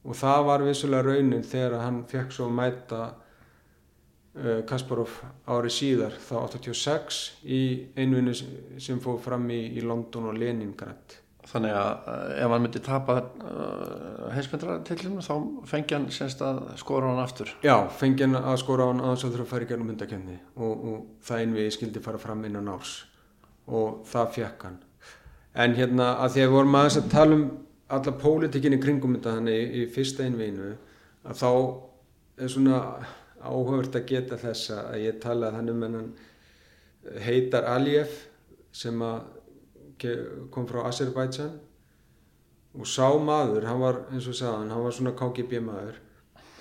og 0.03 0.17
það 0.19 0.47
var 0.49 0.65
vissulega 0.67 1.07
raunin 1.07 1.45
þegar 1.47 1.79
hann 1.81 2.01
fekk 2.09 2.33
svo 2.35 2.49
að 2.49 2.57
mæta 2.59 3.03
Kasparov 4.65 5.19
ári 5.45 5.69
síðar 5.69 6.15
þá 6.17 6.37
86 6.47 7.19
í 7.45 7.59
einvinni 7.93 8.33
sem 8.81 9.01
fóð 9.01 9.19
fram 9.27 9.45
í, 9.53 9.59
í 9.77 9.83
London 9.85 10.31
og 10.31 10.39
Leningrad. 10.41 11.19
Þannig 11.43 11.75
að 11.75 12.07
ef 12.39 12.53
hann 12.53 12.63
myndi 12.63 12.81
tapa 12.81 13.17
uh, 13.21 14.29
heimsmyndrartillinu 14.33 15.21
þá 15.21 15.33
fengi 15.69 15.93
hann 15.93 16.07
semst 16.15 16.41
að 16.41 16.63
skora 16.79 17.11
hann 17.11 17.21
aftur. 17.21 17.51
Já, 17.65 17.75
fengi 17.99 18.25
hann 18.25 18.39
að 18.39 18.57
skora 18.63 18.87
hann 18.89 19.03
aðeins 19.03 19.27
að 19.27 19.35
þurfa 19.35 19.45
að 19.45 19.51
færi 19.51 19.69
gernum 19.69 19.91
hundakefni 19.91 20.37
og, 20.55 20.71
og 20.73 21.25
það 21.27 21.43
einvið 21.43 21.69
skildi 21.77 22.03
fara 22.05 22.21
fram 22.21 22.45
innan 22.47 22.71
árs. 22.73 22.95
Og 23.69 24.01
það 24.09 24.31
fekk 24.39 24.67
hann. 24.69 24.79
En 25.53 25.75
hérna 25.77 26.13
að 26.23 26.33
því 26.33 26.45
að 26.45 26.47
við 26.47 26.55
vorum 26.57 26.79
aðeins 26.79 27.01
að 27.03 27.11
tala 27.13 27.37
um 27.37 27.49
alla 27.93 28.13
pólitikinn 28.23 28.77
í 28.77 28.81
kringum 28.81 29.17
þetta 29.19 29.35
hann 29.37 29.51
í, 29.51 29.59
í 29.83 29.89
fyrsta 29.93 30.25
einvinu 30.25 30.71
að 31.27 31.43
þá 31.43 31.49
er 32.39 32.49
svona 32.49 32.79
áhugavert 33.43 33.97
að 33.99 34.07
geta 34.09 34.39
þess 34.39 34.71
að 34.75 35.01
ég 35.03 35.19
talaði 35.23 35.59
hann 35.59 35.71
um 35.73 35.85
hennan 35.85 36.09
heitar 37.23 37.67
Aliyev 37.67 38.13
sem 38.73 39.03
kom 40.51 40.67
frá 40.67 40.87
Azerbaijan. 40.87 41.57
Og 42.73 42.89
sá 42.89 43.05
maður, 43.21 43.67
hann 43.69 43.81
var 43.83 43.99
eins 44.09 44.27
og 44.27 44.37
sagðan, 44.37 44.71
hann 44.73 44.81
var 44.81 44.95
svona 44.95 45.13
KGB 45.17 45.59
maður. 45.61 45.99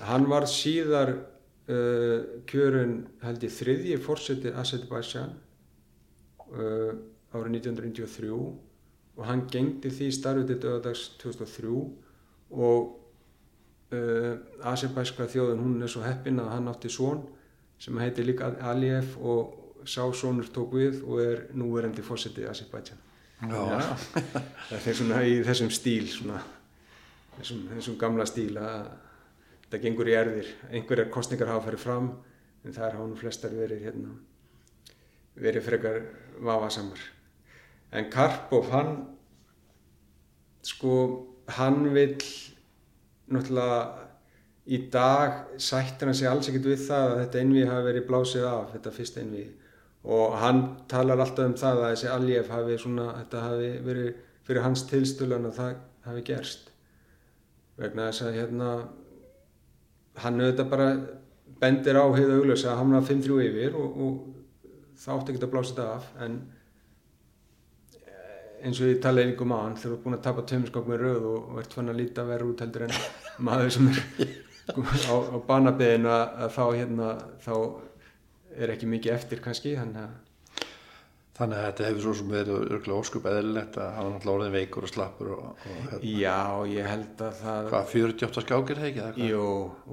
Hann 0.04 0.26
var 0.28 0.44
síðar 0.50 1.14
uh, 1.16 2.42
kjörun 2.48 2.98
held 3.22 3.46
ég 3.46 3.54
þriðji 3.54 3.96
fórseti 4.02 4.52
Azerbaijan 4.52 5.32
uh, 6.52 6.92
árið 7.32 7.62
1993 7.62 8.32
og 8.32 9.24
hann 9.28 9.46
gengdi 9.52 9.92
því 9.92 10.08
starfið 10.12 10.50
til 10.50 10.58
döðadags 10.64 11.04
2003 11.22 11.72
og 12.62 12.90
uh, 13.96 14.68
Azerbaiska 14.72 15.28
þjóðin 15.30 15.62
hún 15.62 15.82
er 15.82 15.90
svo 15.92 16.02
heppin 16.04 16.40
að 16.42 16.52
hann 16.54 16.70
átti 16.72 16.90
són 16.92 17.22
sem 17.82 17.98
heitir 17.98 18.28
líka 18.28 18.52
Aliyev 18.70 19.16
og 19.18 19.58
sá 19.88 20.04
sónur 20.14 20.48
tók 20.54 20.76
við 20.78 21.00
og 21.02 21.22
er 21.22 21.46
núverendi 21.58 22.04
fórseti 22.06 22.46
Azerbaijan. 22.46 23.00
Það 23.42 24.86
er 24.86 24.98
svona 24.98 25.22
í 25.26 25.40
þessum 25.42 25.70
stíl 25.74 26.06
svona, 26.10 26.38
þessum, 27.38 27.64
þessum 27.72 27.96
gamla 27.98 28.26
stíl 28.30 28.52
að 28.60 28.92
það 29.72 29.82
gengur 29.86 30.10
í 30.12 30.14
erðir 30.14 30.52
einhverjar 30.70 31.10
kostningar 31.10 31.50
hafa 31.50 31.66
farið 31.66 31.82
fram 31.82 32.12
en 32.62 32.76
það 32.76 32.86
er 32.86 32.98
hánum 33.00 33.18
flestar 33.18 33.56
verið 33.56 33.82
hérna, 33.88 34.14
verið 35.34 35.66
frekar 35.66 35.98
vafasamar. 36.38 37.02
En 37.92 38.08
Karpov 38.12 38.70
hann 38.70 38.94
sko 40.62 40.94
hann 41.56 41.88
vil 41.94 42.14
náttúrulega 43.36 43.80
í 44.62 44.78
dag 44.92 45.58
sættir 45.58 46.08
hann 46.08 46.18
sig 46.18 46.30
alls 46.30 46.48
ekkert 46.48 46.68
við 46.70 46.84
það 46.86 47.08
að 47.08 47.20
þetta 47.22 47.42
einvið 47.42 47.70
hafi 47.72 47.86
verið 47.88 48.08
blásið 48.08 48.46
af 48.46 48.72
þetta 48.76 48.94
fyrsta 48.98 49.22
einvið 49.22 49.50
og 50.02 50.36
hann 50.42 50.62
talar 50.90 51.20
alltaf 51.22 51.46
um 51.46 51.56
það 51.58 51.80
að 51.80 51.90
þessi 51.92 52.10
Aljef 52.10 52.50
hafi 52.50 52.78
svona, 52.82 53.06
þetta 53.20 53.42
hafi 53.46 53.70
verið 53.86 54.14
fyrir 54.46 54.64
hans 54.64 54.84
tilstölan 54.90 55.46
að 55.46 55.58
það 55.58 55.74
hafi 56.08 56.24
gerst. 56.26 56.70
Vegna 57.78 58.08
þess 58.10 58.26
að 58.26 58.38
hérna 58.40 58.70
hann 60.22 60.40
auðvitað 60.40 60.72
bara 60.72 60.88
bendir 61.62 61.98
á 61.98 62.04
heiða 62.16 62.38
auglösa 62.40 62.72
að 62.72 62.80
hamna 62.80 63.02
5-3 63.06 63.38
yfir 63.46 63.78
og, 63.78 64.00
og 64.02 64.98
það 64.98 65.14
átti 65.14 65.32
ekki 65.32 65.46
að 65.46 65.54
blása 65.54 65.70
þetta 65.70 65.86
af 65.94 66.10
en 66.26 66.36
eins 68.62 68.80
og 68.80 68.90
ég 68.90 69.00
tala 69.02 69.22
einhverjum 69.24 69.54
á 69.54 69.58
hann 69.58 69.76
þegar 69.76 69.92
þú 69.92 69.98
er 69.98 70.02
búin 70.04 70.18
að 70.18 70.24
tapa 70.26 70.46
tömskokk 70.50 70.90
með 70.90 71.04
rauð 71.06 71.28
og, 71.32 71.54
ert 71.62 71.76
fann 71.78 71.92
að 71.92 72.00
líta 72.00 72.26
verður 72.28 72.52
út 72.54 72.64
heldur 72.64 72.86
en 72.86 72.98
maður 73.48 73.72
sem 73.76 73.88
er 73.92 74.02
á, 75.12 75.14
á 75.18 75.36
banabiðinu 75.48 76.12
að, 76.14 76.44
þá 76.56 76.64
hérna 76.78 77.14
þá 77.42 77.54
er 78.62 78.74
ekki 78.74 78.90
mikið 78.90 79.16
eftir 79.16 79.42
kannski 79.44 79.74
þannig 79.78 80.04
að 80.06 80.20
Þannig 81.32 81.56
að 81.58 81.62
þetta 81.64 81.84
hefur 81.86 82.02
svo 82.04 82.12
sem 82.18 82.28
verið 82.28 82.56
örgulega 82.58 83.02
óskup 83.02 83.26
eðlilegt 83.30 83.76
að 83.80 83.86
hafa 83.96 84.08
náttúrulega 84.10 84.34
orðin 84.36 84.52
veikur 84.52 84.84
og 84.84 84.90
slappur 84.92 85.30
og, 85.32 85.46
og 85.56 85.78
hérna. 85.78 86.00
Já, 86.20 86.40
ég 86.68 86.88
held 86.90 87.22
að 87.24 87.38
það 87.38 87.68
Hvað, 87.70 87.86
48 87.94 88.44
skákir 88.44 88.80
það 88.82 88.88
ekki? 88.90 89.28
Jú, 89.30 89.46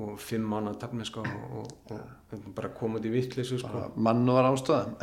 og 0.04 0.18
5 0.26 0.50
mánu 0.52 0.74
að 0.74 0.82
tapna 0.82 1.08
sko 1.08 1.24
og, 1.24 1.70
og, 1.96 2.02
og 2.36 2.50
bara 2.58 2.74
koma 2.76 3.00
út 3.00 3.08
í 3.08 3.14
vittlisu 3.14 3.62
sko 3.64 3.86
Mannu 3.96 4.36
var 4.36 4.50
ástöðan 4.52 5.00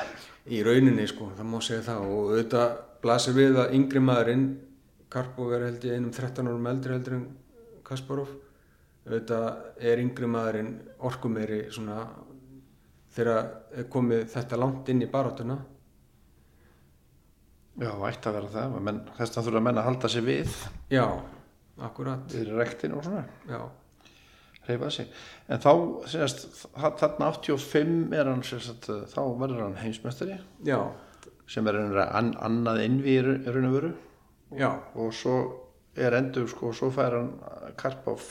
Í 0.52 0.60
rauninni 0.66 1.08
sko, 1.08 1.30
það 1.38 1.50
má 1.54 1.56
segja 1.64 1.86
það 1.88 2.04
og 2.04 2.20
auðvitað 2.34 2.76
blasir 3.06 3.36
við 3.36 3.60
að 3.62 3.76
yngri 3.78 4.02
maðurinn 4.02 4.46
Karpov 5.12 5.52
er 5.54 5.68
held 5.68 5.84
ég 5.86 5.96
einum 5.96 6.10
13 6.10 6.50
árum 6.50 6.66
eldri 6.72 6.96
heldur 6.96 7.18
en 7.20 7.26
Kasparov 7.86 8.32
auðvitað 9.06 9.86
er 9.86 10.02
yngri 10.02 10.28
maðurinn 10.30 10.72
orkumeri 11.06 11.60
svona 11.70 12.00
þegar 13.14 13.86
komið 13.92 14.26
þetta 14.34 14.58
langt 14.60 14.90
inn 14.92 15.04
í 15.06 15.10
baróttuna 15.12 15.60
Já, 17.76 17.90
ætti 18.08 18.30
að 18.30 18.36
vera 18.38 18.52
það 18.54 18.76
menn, 18.88 19.00
þess 19.18 19.36
að 19.36 19.48
þurfa 19.48 19.60
að 19.60 19.64
menna 19.66 19.82
að 19.82 19.88
halda 19.90 20.08
sér 20.08 20.24
við 20.24 20.52
Já, 20.88 21.04
akkurat. 21.84 22.22
við 22.32 22.54
rektinu 22.56 22.96
og 22.96 23.04
svona. 23.04 23.24
Já, 23.50 23.58
reyfa 24.64 24.88
sig. 24.94 25.10
En 25.52 25.60
þá 25.60 25.72
sérst, 26.08 26.46
þarna 26.72 27.28
85 27.36 28.16
er 28.16 28.30
hann 28.30 28.44
sérst, 28.48 28.88
þá 29.12 29.20
verður 29.42 29.66
hann 29.66 29.76
heimsmeistari. 29.82 30.38
Já, 30.64 30.78
sem 31.50 31.68
er 31.70 31.78
an, 32.06 32.34
annað 32.42 32.82
innví 32.86 33.18
í 33.18 33.22
raun 33.24 33.68
og 33.70 33.76
veru. 33.78 33.92
Já, 34.56 34.70
og 34.94 35.14
svo 35.14 35.36
er 35.96 36.14
endur 36.18 36.48
sko, 36.50 36.72
svo 36.76 36.90
fær 36.94 37.16
hann 37.16 37.30
Karpov 37.78 38.26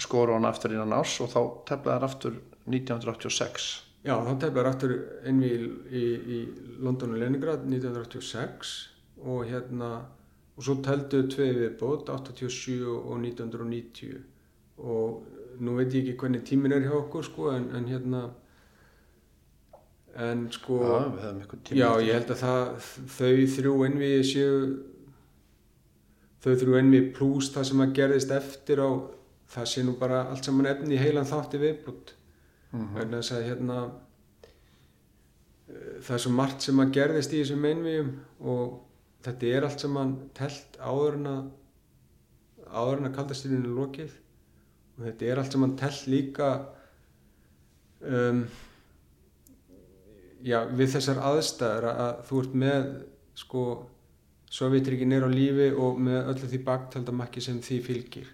skora 0.00 0.34
hann 0.34 0.48
aftur 0.48 0.74
innan 0.74 0.94
árs 0.96 1.18
og 1.22 1.30
þá 1.32 1.40
teflaði 1.68 1.96
hann 1.96 2.08
aftur 2.08 2.36
1986 2.70 3.68
já, 4.06 4.14
þá 4.16 4.32
teflar 4.44 4.70
aftur 4.70 4.94
inn 5.28 5.42
í, 5.44 5.52
í, 5.90 6.40
London 6.80 7.14
og 7.14 7.22
Leningrad 7.22 7.66
1986 7.68 8.74
og 9.20 9.44
hérna 9.50 9.90
og 10.56 10.64
svo 10.66 10.78
teldu 10.84 11.22
tvei 11.32 11.50
viðbót 11.56 12.10
87 12.12 12.80
og 12.88 13.16
1990 13.18 14.20
og 14.80 15.60
nú 15.60 15.76
veit 15.76 15.92
ég 15.92 16.04
ekki 16.04 16.18
hvernig 16.22 16.46
tímin 16.48 16.76
er 16.76 16.86
hjá 16.86 16.96
okkur 16.96 17.26
sko 17.26 17.50
en, 17.52 17.68
en 17.76 17.88
hérna 17.88 18.28
en 20.16 20.46
sko 20.52 20.78
Já, 20.82 21.76
Já, 21.76 21.90
ég 22.02 22.12
held 22.18 22.30
að 22.34 22.40
það, 22.42 22.88
þau 23.16 23.34
þrjú 23.56 23.74
ennvi 23.86 24.10
séu 24.26 24.54
þau 26.44 26.54
þrjú 26.56 26.78
ennvi 26.80 27.00
pluss 27.14 27.50
það 27.54 27.68
sem 27.70 27.82
að 27.84 27.94
gerðist 28.00 28.30
eftir 28.34 28.80
á 28.82 28.90
það 29.50 29.66
sé 29.72 29.82
nú 29.84 29.94
bara 30.00 30.22
allt 30.30 30.44
saman 30.46 30.66
efni 30.70 30.96
í 30.96 31.02
heilan 31.02 31.28
þátti 31.28 31.60
viðbútt 31.62 32.14
Mhm. 32.70 32.94
vegna 32.94 33.18
þess 33.18 33.32
að 33.34 33.46
hérna 33.48 33.76
eh, 35.70 35.96
það 36.06 36.14
er 36.14 36.22
svo 36.24 36.30
margt 36.36 36.62
sem 36.62 36.78
að 36.82 36.92
gerðist 36.94 37.32
í 37.34 37.40
þessum 37.42 37.64
ennvíum 37.66 38.10
og 38.46 38.76
þetta 39.26 39.48
er 39.56 39.66
allt 39.66 39.80
saman 39.82 40.12
telt 40.38 40.78
áður 40.78 41.16
en 41.18 41.26
að 41.26 41.40
áður 42.70 42.98
en 43.00 43.08
að 43.10 43.16
kaldastyrinu 43.16 43.64
er 43.66 43.74
lokið. 43.80 44.12
Og 44.98 45.04
þetta 45.08 45.26
er 45.32 45.40
allt 45.42 45.52
saman 45.56 45.72
telt 45.80 46.04
líka 46.06 46.50
um, 48.06 48.44
já, 50.46 50.64
við 50.66 50.92
þessar 50.96 51.22
aðstæður 51.30 51.88
að, 51.90 52.02
að 52.04 52.20
þú 52.28 52.42
ert 52.44 52.58
með 52.64 52.90
sko 53.40 53.64
Sovjetríkin 54.50 55.14
er 55.14 55.22
á 55.22 55.30
lífi 55.30 55.68
og 55.78 56.00
með 56.02 56.32
öllu 56.32 56.48
því 56.50 56.58
baktaldamakki 56.66 57.42
sem 57.44 57.60
því 57.62 57.76
fylgir. 57.86 58.30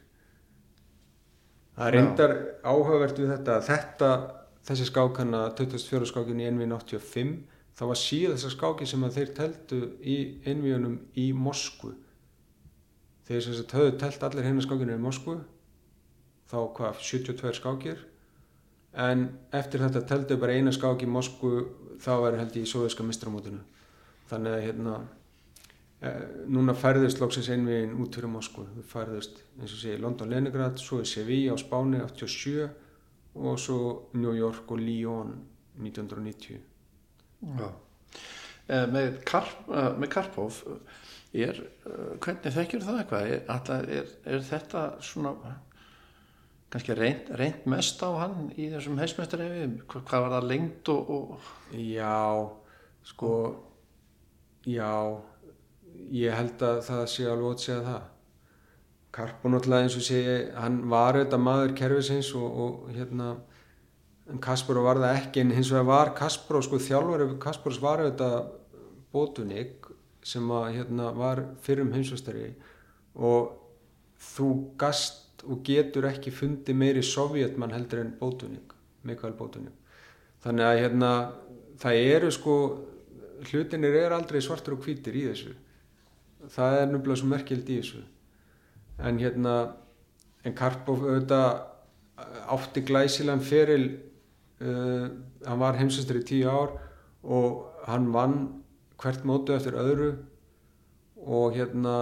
Það 1.76 1.90
reyndar 1.92 2.32
áhugavert 2.64 3.18
við 3.20 3.34
þetta 3.34 3.58
að 3.58 3.66
þetta 3.66 4.10
þessi 4.66 4.86
skákana 4.88 5.42
24 5.58 6.08
skákin 6.08 6.40
í 6.40 6.48
NV 6.48 6.70
85 6.78 7.34
það 7.76 7.90
var 7.92 8.00
síðan 8.00 8.38
þessar 8.38 8.54
skáki 8.54 8.88
sem 8.88 9.04
að 9.04 9.18
þeir 9.18 9.32
teldu 9.36 9.80
í 10.00 10.16
NV-unum 10.48 10.96
í 11.20 11.26
Moskvu. 11.36 11.92
Þeir 13.28 13.42
sem 13.44 13.56
sagt 13.58 13.76
höfðu 13.76 13.96
telt 14.00 14.24
allir 14.24 14.46
hennar 14.48 14.64
skákinu 14.64 14.96
í 14.96 15.02
Moskvu 15.02 15.36
þá 16.48 16.58
hvað 16.78 17.02
72 17.02 17.54
skákir 17.60 18.04
en 18.96 19.26
eftir 19.52 19.82
þetta 19.84 20.04
teldu 20.08 20.38
bara 20.40 20.56
eina 20.56 20.72
skák 20.72 21.04
í 21.04 21.10
Moskvu 21.10 21.52
þá 22.02 22.12
var 22.22 22.38
held 22.40 22.56
ég 22.56 22.66
í 22.66 22.70
soviska 22.70 23.04
mistramótinu 23.06 23.60
þannig 24.30 24.56
að 24.56 24.64
hérna 24.64 24.94
e, 26.00 26.12
núna 26.48 26.74
færðist 26.76 27.20
loksins 27.20 27.50
einvegin 27.52 27.96
út 28.02 28.16
fyrir 28.16 28.32
Moskvu 28.32 28.66
við 28.78 28.88
færðist 28.90 29.42
eins 29.60 29.74
og 29.74 29.82
sé 29.82 29.96
London 30.00 30.32
Leningrad 30.32 30.80
svo 30.80 31.02
er 31.02 31.10
Sevilla 31.10 31.56
á 31.56 31.60
Spáni 31.60 32.00
87 32.00 32.68
og 33.36 33.60
svo 33.60 33.80
New 34.16 34.32
York 34.36 34.72
og 34.72 34.80
Lyon 34.80 35.36
1990 35.76 36.62
Já. 37.56 37.68
Eh, 38.66 38.86
Með, 38.90 39.20
Karp, 39.28 39.68
eh, 39.70 39.92
með 40.00 40.08
Karpov 40.10 40.62
er, 41.36 41.60
eh, 41.86 42.16
hvernig 42.18 42.54
þekkjur 42.56 42.82
það 42.82 43.00
eitthvað? 43.02 43.26
Er, 43.36 43.90
er, 44.00 44.08
er 44.24 44.40
þetta 44.48 44.84
svona 45.04 45.34
kannski 46.72 46.96
reynd, 46.98 47.30
reynd 47.38 47.66
mest 47.70 48.02
á 48.02 48.10
hann 48.18 48.50
í 48.56 48.68
þessum 48.72 48.98
heimsmeistarefi? 49.00 49.68
Hvað, 49.86 50.04
hvað 50.10 50.24
var 50.24 50.34
það 50.36 50.50
lengt 50.50 50.92
og, 50.92 51.10
og 51.16 51.76
Já, 51.76 52.50
sko 53.06 53.32
já 54.66 55.22
ég 56.12 56.34
held 56.34 56.62
að 56.62 56.80
það 56.88 57.02
sé 57.10 57.26
alveg 57.30 57.50
ótt 57.52 57.64
segja 57.64 57.82
það 57.86 58.12
Karpo 59.16 59.48
náttúrulega 59.48 59.86
eins 59.86 59.96
og 59.96 60.04
sé 60.04 60.22
hann 60.58 60.80
var 60.92 61.16
auðvitað 61.16 61.40
maður 61.40 61.74
kerfisins 61.78 62.32
og, 62.36 62.58
og 62.64 62.90
hérna 62.92 63.30
en 64.26 64.42
Kasparov 64.42 64.88
var 64.88 65.00
það 65.00 65.20
ekki 65.22 65.42
en 65.42 65.54
hins 65.56 65.70
vegar 65.72 65.88
var 65.88 66.12
Kasparov 66.18 66.66
sko 66.66 66.80
þjálfari 66.82 67.28
Kasparovs 67.42 67.82
var 67.82 68.02
auðvitað 68.02 68.50
Botunik 69.14 69.86
sem 70.26 70.50
að 70.50 70.66
hérna 70.74 71.12
var 71.16 71.44
fyrrum 71.62 71.94
heimsvastari 71.94 72.50
og 73.14 73.54
þú 74.34 74.50
gast 74.80 75.25
og 75.46 75.62
getur 75.66 76.08
ekki 76.10 76.34
fundið 76.34 76.78
meiri 76.78 77.02
sovjetmann 77.06 77.74
heldur 77.74 78.02
en 78.02 78.14
Botunik 78.20 78.74
Mikael 79.06 79.36
Botunik 79.38 79.74
þannig 80.44 80.66
að 80.66 80.80
hérna 80.82 81.10
það 81.80 82.02
eru 82.16 82.30
sko 82.34 82.56
hlutinir 83.44 83.96
er 84.00 84.14
aldrei 84.16 84.40
svartur 84.42 84.76
og 84.76 84.84
hvítir 84.84 85.16
í 85.16 85.24
þessu. 85.28 85.54
Það 86.52 86.78
er 86.80 86.90
nefnilega 86.90 87.20
svo 87.20 87.30
merkild 87.30 87.70
í 87.70 87.78
þessu. 87.80 88.02
En 89.02 89.20
hérna 89.20 89.54
en 90.46 90.54
Karpov 90.56 91.04
auðvitað 91.04 91.48
átti 92.54 92.84
glæsilegan 92.86 93.44
feril 93.44 93.86
uh, 94.62 95.08
hann 95.44 95.60
var 95.60 95.76
heimsastur 95.76 96.22
í 96.22 96.26
tíu 96.26 96.48
ár 96.48 96.76
og 97.26 97.66
hann 97.90 98.08
vann 98.14 98.38
hvert 99.02 99.26
mótu 99.28 99.52
eftir 99.56 99.76
öðru 99.76 100.14
og 101.26 101.58
hérna 101.58 101.96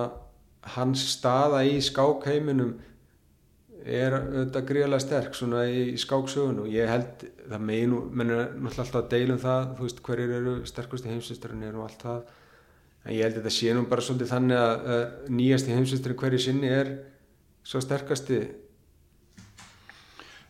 hans 0.76 1.02
staða 1.16 1.64
í 1.66 1.80
skákheiminum 1.82 2.76
er 3.84 4.16
auðvitað 4.16 4.66
gríðarlega 4.70 5.04
sterk 5.04 5.36
svona 5.36 5.64
í 5.68 5.94
skáksögun 6.00 6.62
og 6.62 6.70
ég 6.72 6.88
held 6.88 7.26
það 7.50 7.64
megin, 7.68 7.94
menn 8.16 8.32
er 8.32 8.42
náttúrulega 8.56 8.84
alltaf 8.86 9.00
að 9.02 9.10
deilum 9.12 9.40
það 9.42 9.70
þú 9.76 9.86
veist 9.88 10.02
hverjir 10.08 10.34
eru 10.38 10.54
sterkusti 10.70 11.12
heimsisturinn 11.12 11.66
og 11.74 11.86
allt 11.86 12.04
það. 12.06 12.34
En 13.04 13.12
ég 13.12 13.26
held 13.26 13.36
að 13.36 13.40
þetta 13.42 13.54
sé 13.58 13.74
nú 13.76 13.86
bara 13.90 14.04
svolítið 14.04 14.32
þannig 14.32 14.60
að 14.62 14.84
uh, 14.88 15.00
nýjasti 15.36 15.76
heimsisturinn 15.76 16.20
hverju 16.22 16.42
sinni 16.46 16.70
er 16.72 16.92
svo 17.64 17.82
sterkasti. 17.84 18.42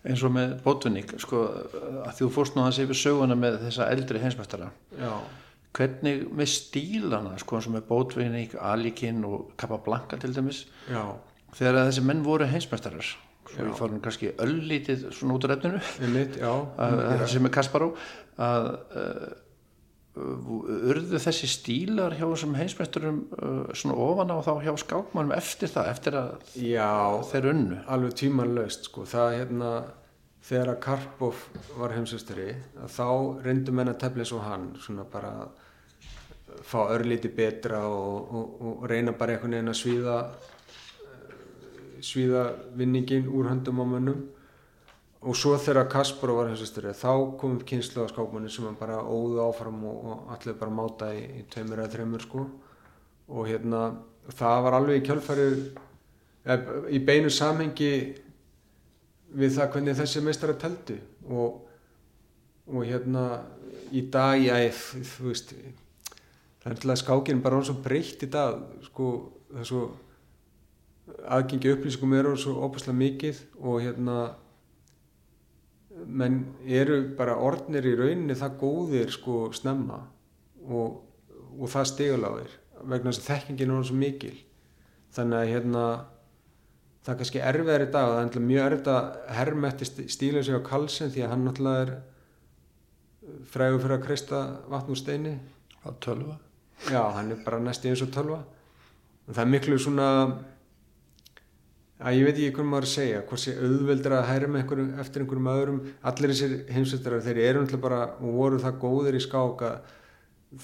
Eins 0.05 0.23
og 0.23 0.35
með 0.37 0.59
Bótvinnik 0.63 1.15
sko, 1.23 1.47
að 2.05 2.19
þú 2.21 2.29
fórst 2.35 2.55
nú 2.55 2.63
hans 2.67 2.79
yfir 2.83 2.99
söguna 2.99 3.35
með 3.39 3.63
þessa 3.65 3.89
eldri 3.91 4.21
heimsmeistara. 4.21 4.69
Já, 5.01 5.15
hvernig 5.75 6.27
með 6.31 6.51
stílana 6.53 7.35
sko 7.41 7.59
eins 7.59 7.69
og 7.71 7.75
með 7.75 7.87
Bótvinnik, 7.89 8.59
Alikinn 8.63 9.25
og 9.27 9.55
Capablanca 9.59 10.19
til 10.21 10.35
dæmis 10.37 10.67
já, 10.87 11.03
þegar 11.55 11.81
þessi 11.89 12.05
menn 12.09 12.25
voru 12.27 12.49
heimsmeistarar. 12.51 13.15
Svo 13.45 13.65
ég 13.69 13.79
fórum 13.79 14.03
kannski 14.03 14.33
öllítið 14.41 15.09
svona 15.15 15.37
út 15.37 15.47
að, 15.47 15.65
að 16.81 17.17
þessi 17.23 17.43
með 17.45 17.53
Kasparó 17.59 17.91
að 18.41 18.69
uh, 18.99 19.33
urðu 20.15 21.19
þessi 21.19 21.49
stílar 21.51 22.15
hjá 22.15 22.25
þessum 22.25 22.55
heimsmeisturum 22.59 23.21
uh, 23.35 23.75
svona 23.75 23.99
ofan 24.07 24.31
á 24.31 24.39
þá 24.47 24.53
hjá 24.63 24.73
skákmannum 24.85 25.35
eftir 25.35 25.73
það, 25.73 25.91
eftir 25.91 26.19
að 26.21 26.57
já, 26.63 26.95
þeir 27.33 27.51
unnu? 27.51 27.83
alveg 27.91 28.17
tímanlaust 28.23 28.89
sko. 28.89 29.07
það 29.11 29.37
hérna 29.41 29.75
þegar 30.45 30.73
að 30.75 30.81
Karpov 30.87 31.45
var 31.81 31.95
heimsastari 31.97 32.49
þá 32.95 33.07
reyndu 33.45 33.75
menn 33.75 33.91
að 33.91 34.01
tefla 34.05 34.25
eins 34.25 34.35
og 34.37 34.45
hann 34.47 34.67
svona 34.85 35.07
bara 35.11 35.35
fá 36.63 36.81
örlíti 36.95 37.31
betra 37.35 37.83
og, 37.89 38.35
og, 38.35 38.59
og 38.63 38.85
reyna 38.91 39.17
bara 39.19 39.35
einhvern 39.35 39.57
veginn 39.57 39.73
að 39.73 39.81
svíða 39.81 40.19
svíða 42.05 42.45
vinningin 42.77 43.29
úr 43.29 43.49
höndum 43.51 43.83
á 43.83 43.87
mönnum. 43.89 44.25
Og 45.25 45.37
svo 45.41 45.55
þegar 45.57 45.89
Kasparov 45.89 46.43
var 46.43 46.51
heimsastari 46.51 46.93
þá 46.93 47.37
kom 47.41 47.57
upp 47.57 47.65
kynslu 47.69 48.05
á 48.05 48.13
skákmanni 48.13 48.51
sem 48.53 48.77
bara 48.77 49.01
óðu 49.01 49.41
áfram 49.47 49.81
og, 49.89 50.03
og 50.05 50.35
allir 50.35 50.59
bara 50.61 50.75
máta 50.75 51.09
í, 51.17 51.23
í 51.41 51.47
tveimur 51.49 51.81
eða 51.81 51.95
þreimur 51.95 52.27
sko. 52.27 52.45
Og 53.33 53.49
hérna 53.49 53.87
það 54.33 54.63
var 54.67 54.77
alveg 54.79 55.01
í 55.01 55.07
kjölfærið 55.09 55.57
eða, 56.45 56.77
í 56.93 57.01
beinu 57.05 57.33
samhengi 57.33 57.93
við 59.35 59.57
það 59.57 59.71
hvernig 59.75 59.99
þessi 59.99 60.23
meistara 60.25 60.57
teldu 60.61 60.99
og, 61.33 61.65
og 62.71 62.85
hérna 62.87 63.25
í 63.95 64.05
dag, 64.13 64.39
já, 64.43 64.57
þú 64.71 65.31
veist 65.31 65.55
það 65.55 66.71
er 66.71 66.77
alltaf 66.77 67.01
skákinn 67.03 67.43
bara 67.45 67.59
orðið 67.59 67.71
svo 67.71 67.85
breytt 67.85 68.25
í 68.25 68.31
dag 68.33 68.61
sko, 68.87 69.11
það 69.51 69.63
er 69.65 69.71
svo 69.71 69.83
aðgengi 71.05 71.73
upplýsingum 71.75 72.17
eru 72.17 72.35
svo 72.41 72.57
óbúslega 72.65 72.97
mikið 72.97 73.41
og 73.61 73.83
hérna 73.85 74.19
menn 76.05 76.41
eru 76.67 77.01
bara 77.19 77.37
orðnir 77.41 77.87
í 77.87 77.95
rauninni 77.99 78.37
það 78.39 78.57
góðir 78.61 79.13
sko 79.15 79.37
snemma 79.55 80.01
og, 80.65 81.03
og 81.61 81.71
það 81.71 81.91
stigaláðir 81.93 82.57
vegna 82.85 83.13
þess 83.13 83.23
að 83.23 83.29
þekkingin 83.31 83.75
er 83.75 83.87
svo 83.89 83.99
mikil. 83.99 84.35
Þannig 85.15 85.39
að 85.39 85.53
hérna 85.53 85.85
það 87.05 87.13
er 87.13 87.21
kannski 87.21 87.45
erfiðar 87.51 87.85
í 87.85 87.91
dag 87.93 88.09
það 88.09 88.17
er 88.17 88.27
náttúrulega 88.27 88.49
mjög 88.49 88.67
erfitt 88.67 88.91
að 88.95 89.37
hermetti 89.39 90.09
stíla 90.17 90.43
sig 90.45 90.59
á 90.59 90.69
kalsin 90.69 91.13
því 91.15 91.25
að 91.25 91.33
hann 91.35 91.47
náttúrulega 91.49 91.85
er 91.85 91.95
frægur 93.53 93.85
fyrir 93.85 93.97
að 93.99 94.07
kreista 94.09 94.41
vatn 94.73 94.95
úr 94.95 95.01
steini. 95.01 95.37
Að 95.85 96.01
tölva. 96.01 96.39
Já, 96.89 97.03
hann 97.13 97.31
er 97.33 97.41
bara 97.45 97.61
næst 97.61 97.85
eins 97.85 98.03
og 98.05 98.13
tölva. 98.13 98.41
Það 99.29 99.43
er 99.45 99.51
miklu 99.53 99.79
svona 99.81 100.09
að 102.03 102.17
ég 102.19 102.27
veit 102.27 102.35
ekki 102.35 102.55
hvernig 102.57 102.71
maður 102.73 102.87
að 102.89 102.93
segja 102.95 103.21
hvort 103.29 103.43
sé 103.43 103.53
auðveldur 103.55 104.15
að 104.17 104.29
hæra 104.29 104.49
með 104.51 104.63
einhverjum, 104.63 104.89
eftir 105.01 105.23
einhverjum 105.23 105.51
öðrum. 105.53 105.81
Allir 106.11 106.33
þessir 106.33 106.55
heimsveitrar 106.75 107.23
þeir 107.23 107.41
eru 107.45 107.63
náttúrulega 107.63 107.85
bara 107.85 108.01
og 108.19 108.39
voru 108.39 108.59
það 108.63 108.81
góðir 108.83 109.19
í 109.19 109.23
skák 109.23 109.65
að 109.69 109.93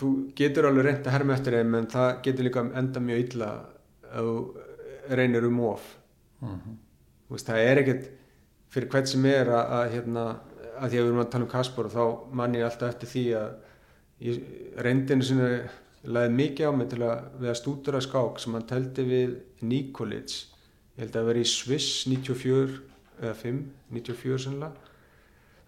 þú 0.01 0.11
getur 0.39 0.69
alveg 0.69 0.87
reynd 0.87 1.07
að 1.07 1.17
herma 1.17 1.37
eftir 1.37 1.57
þeim 1.59 1.77
en 1.79 1.91
það 1.95 2.11
getur 2.27 2.47
líka 2.47 2.65
enda 2.83 3.03
mjög 3.05 3.23
illa 3.25 3.51
að 4.11 4.31
þú 4.31 4.37
reynir 5.21 5.47
um 5.47 5.61
of. 5.71 5.97
Mm 6.41 6.49
-hmm. 6.49 6.77
veist, 7.29 7.47
það 7.47 7.59
er 7.59 7.79
ekkert 7.79 8.11
fyrir 8.69 8.89
hvert 8.89 9.09
sem 9.09 9.25
er 9.27 9.47
að, 9.49 9.73
að 9.79 9.91
hérna, 9.95 10.25
að 10.81 10.91
því 10.91 10.97
að 10.99 11.03
við 11.03 11.09
erum 11.09 11.25
að 11.25 11.31
tala 11.31 11.45
um 11.45 11.51
Kaspar 11.51 11.85
og 11.85 11.93
þá 11.93 12.35
mann 12.35 12.55
ég 12.55 12.65
alltaf 12.65 12.89
eftir 12.89 13.09
því 13.09 13.25
að 13.35 13.51
reyndinu 14.77 15.23
sinni 15.23 15.61
laðið 16.05 16.37
mikið 16.37 16.69
á 16.69 16.73
mig 16.73 16.89
til 16.89 17.03
að 17.03 17.19
við 17.41 17.49
að 17.51 17.61
stúdura 17.61 18.01
skák 18.01 18.39
sem 18.41 18.55
hann 18.57 18.67
teldi 18.67 19.05
við 19.05 19.37
Nikolic 19.61 20.50
ég 21.01 21.07
held 21.07 21.17
að 21.17 21.29
veri 21.31 21.43
í 21.47 21.49
Swiss 21.49 22.05
94 22.11 22.81
eða 23.21 23.35
5, 23.41 23.61
94 23.97 24.41
sannlega 24.45 24.91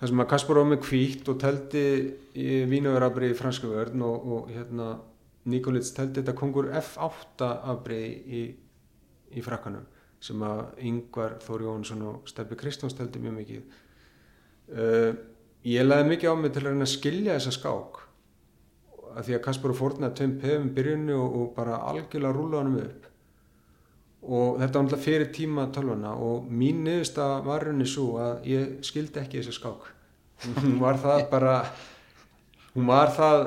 þar 0.03 0.11
sem 0.11 0.21
að 0.21 0.29
Kaspar 0.33 0.59
var 0.61 0.69
með 0.69 0.83
kvítt 0.85 1.29
og 1.33 1.39
teldi 1.41 1.85
vínaverafrið 2.69 3.33
í 3.33 3.39
franska 3.39 3.71
vörn 3.71 4.05
og, 4.05 4.29
og 4.37 4.53
hérna 4.53 4.89
Nikolits 5.49 5.95
teldi 5.97 6.21
þetta 6.21 6.35
kongur 6.39 6.69
F8 6.75 7.49
afbrið 7.73 8.35
í, 8.35 8.43
í 9.33 9.45
frakkanum 9.47 9.87
sem 10.23 10.43
að 10.47 10.61
Yngvar 10.91 11.39
Þóri 11.43 11.67
Jónsson 11.67 12.05
og 12.07 12.29
Steppi 12.31 12.59
Kristjáns 12.61 12.95
teldi 12.95 13.19
mjög 13.23 13.39
mikið. 13.41 13.79
Uh, 14.71 15.17
ég 15.67 15.87
laði 15.87 16.13
mikið 16.13 16.35
á 16.35 16.37
mig 16.39 16.53
til 16.55 16.63
að 16.63 16.69
reyna 16.69 16.87
að 16.87 16.93
skilja 16.93 17.39
þessa 17.39 17.55
skák 17.57 18.03
að 19.13 19.25
því 19.27 19.39
að 19.39 19.43
Kaspar 19.49 19.75
og 19.75 19.81
Fortnætt 19.81 20.15
tveim 20.21 20.37
pefum 20.43 20.69
byrjunni 20.77 21.17
og, 21.17 21.41
og 21.41 21.49
bara 21.57 21.81
algjörlega 21.91 22.37
rúla 22.37 22.63
hann 22.63 22.79
upp 22.85 23.12
og 24.23 24.61
þetta 24.61 24.79
var 24.79 24.85
náttúrulega 24.87 25.05
fyrir 25.05 25.31
tíma 25.35 25.67
tölvuna 25.75 26.13
og 26.15 26.47
mín 26.47 26.85
niðurst 26.87 27.19
að 27.19 27.49
varunni 27.49 27.87
svo 27.91 28.21
að 28.23 28.47
ég 28.53 28.77
skildi 28.87 29.21
ekki 29.23 29.41
þessi 29.41 29.57
skák. 29.57 29.89
Hún 30.61 30.79
var 30.83 31.01
það 31.03 31.25
bara 31.31 31.57
hún 32.75 32.87
var 32.87 33.11
það 33.15 33.43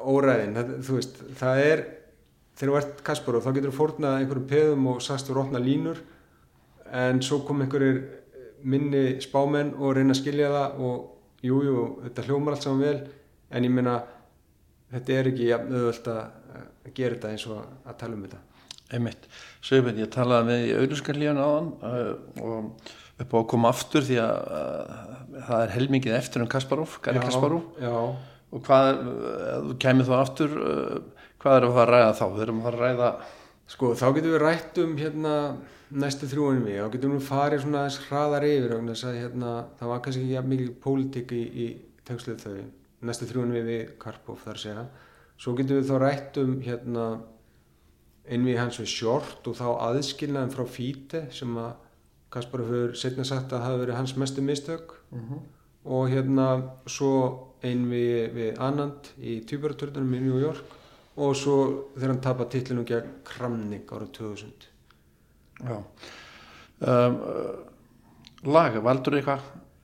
óræðin. 0.00 0.54
Það, 0.56 0.70
þú 0.86 0.98
veist, 0.98 1.18
það 1.40 1.64
er 1.64 1.82
þegar 2.60 2.70
þú 2.70 2.78
ert 2.80 3.02
Kasper 3.04 3.38
og 3.38 3.44
þá 3.44 3.50
getur 3.56 3.72
þú 3.72 3.76
fórnað 3.78 4.16
einhverjum 4.20 4.48
peðum 4.50 4.88
og 4.92 5.02
sagst 5.04 5.28
þú 5.28 5.38
rótna 5.38 5.62
línur 5.62 6.00
en 6.92 7.22
svo 7.24 7.40
kom 7.46 7.62
einhverjir 7.64 8.02
minni 8.62 9.04
spámenn 9.24 9.72
og 9.78 9.94
reyna 9.96 10.12
að 10.12 10.20
skilja 10.20 10.50
það 10.52 10.82
og 10.84 11.46
jújú, 11.46 11.70
jú, 11.72 11.84
þetta 12.04 12.26
hljómar 12.26 12.56
allt 12.56 12.66
saman 12.66 12.82
vel 12.84 12.98
en 13.50 13.66
ég 13.66 13.72
minna 13.72 13.96
þetta 14.92 15.16
er 15.16 15.30
ekki 15.30 15.50
auðvöld 15.56 16.10
að 16.12 16.22
gera 16.94 17.16
þetta 17.16 17.32
eins 17.32 17.46
og 17.48 17.62
að 17.62 17.98
tala 18.02 18.18
um 18.18 18.26
þetta 18.26 18.42
Einmitt, 18.90 19.28
Sveifin, 19.62 20.00
ég 20.02 20.10
talaði 20.12 20.48
með 20.48 20.64
í 20.66 20.74
auðvuskarlíðan 20.80 21.40
áðan 21.44 21.70
uh, 21.86 22.12
og 22.42 22.92
upp 23.20 23.34
á 23.34 23.38
að 23.40 23.48
koma 23.52 23.70
aftur 23.70 24.06
því 24.06 24.20
að, 24.22 24.54
að 24.60 25.40
það 25.48 25.64
er 25.64 25.74
helmingið 25.76 26.16
eftir 26.16 26.44
um 26.44 26.50
Kasparov, 26.50 26.96
Gary 27.04 27.22
Kasparov. 27.22 27.66
og 28.50 28.64
hvað, 28.66 29.02
þú 29.68 29.76
kemur 29.84 30.08
þá 30.08 30.14
aftur 30.20 30.56
uh, 30.58 31.26
hvað 31.40 31.58
er 31.58 31.68
að 31.68 31.76
fara 31.76 31.84
að 31.84 31.92
ræða 31.94 32.16
þá? 32.18 32.24
Við 32.34 32.46
erum 32.46 32.64
að 32.66 32.80
ræða 32.80 33.12
Sko 33.70 33.92
þá 33.94 34.08
getum 34.16 34.32
við 34.34 34.40
rætt 34.42 34.78
um 34.82 34.96
hérna 34.98 35.34
næstu 35.94 36.26
þrjúanum 36.30 36.64
við, 36.66 36.80
þá 36.82 36.94
getum 36.94 37.12
við 37.14 37.26
farið 37.28 37.60
svona 37.64 37.82
þess 37.86 38.08
hraðar 38.08 38.46
yfir 38.48 38.72
og 38.74 38.88
hérna 39.04 39.52
það 39.78 39.90
var 39.92 40.00
kannski 40.04 40.22
ekki 40.26 40.50
mikið 40.52 40.72
pólitík 40.82 41.34
í, 41.34 41.42
í 41.46 41.66
tengsluð 42.06 42.40
þau, 42.42 42.56
næstu 43.06 43.28
þrjúanum 43.30 43.58
við 43.58 43.68
við 43.70 43.92
Karpov 44.02 44.42
þar 44.42 44.60
segja, 44.62 44.84
svo 45.38 45.54
getum 45.58 45.78
við 45.78 45.90
þá 45.90 46.02
rætt 46.02 46.40
um 46.42 46.56
hérna 46.66 47.04
einvið 48.28 48.58
hans 48.60 48.80
við 48.80 48.90
Short 48.92 49.46
og 49.48 49.56
þá 49.58 49.68
aðskilnaðum 49.88 50.52
frá 50.54 50.66
Fíte 50.68 51.22
sem 51.34 51.54
að 51.60 51.72
Kaspar 52.30 52.62
hefur 52.62 52.92
setna 52.94 53.24
sagt 53.26 53.52
að 53.52 53.64
hafi 53.66 53.80
verið 53.80 53.98
hans 53.98 54.16
mestu 54.16 54.42
mistök 54.42 54.92
uh 55.10 55.18
mhm. 55.18 55.30
-huh. 55.30 55.40
og 55.84 56.10
hérna 56.10 56.48
svo 56.86 57.14
einvið 57.62 58.34
við 58.34 58.60
Anand 58.60 59.10
í 59.18 59.40
Týpuraturðunum 59.40 60.14
í 60.14 60.20
New 60.20 60.38
York 60.40 60.64
og 61.16 61.36
svo 61.36 61.56
þegar 61.94 62.08
hann 62.08 62.20
tapar 62.20 62.48
titlinum 62.48 62.84
gegn 62.84 63.10
Kramnik 63.24 63.90
árið 63.92 64.12
2000 64.12 64.68
Já 65.60 65.82
um, 66.80 67.18
Lag, 68.42 68.82
valdur 68.82 69.18
eitthvað? 69.18 69.40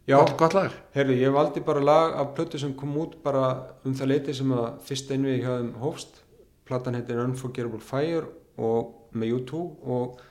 Já, 0.08 0.16
gott 0.38 0.54
lag? 0.54 0.72
Herri, 0.94 1.18
ég 1.20 1.32
valdi 1.34 1.60
bara 1.60 1.80
lag 1.80 2.14
af 2.14 2.30
plötu 2.34 2.58
sem 2.58 2.72
kom 2.74 2.94
út 2.96 3.18
bara 3.22 3.74
um 3.84 3.94
það 3.94 4.08
leiti 4.08 4.34
sem 4.34 4.52
að 4.54 4.78
fyrst 4.86 5.10
einvið 5.10 5.42
hjá 5.42 5.50
þeim 5.58 5.72
hófst 5.82 6.22
platan 6.66 6.96
heitir 6.98 7.20
Unforgettable 7.22 7.82
Fire 7.84 8.24
og 8.56 9.12
með 9.16 9.36
U2 9.38 9.60
og 9.92 10.22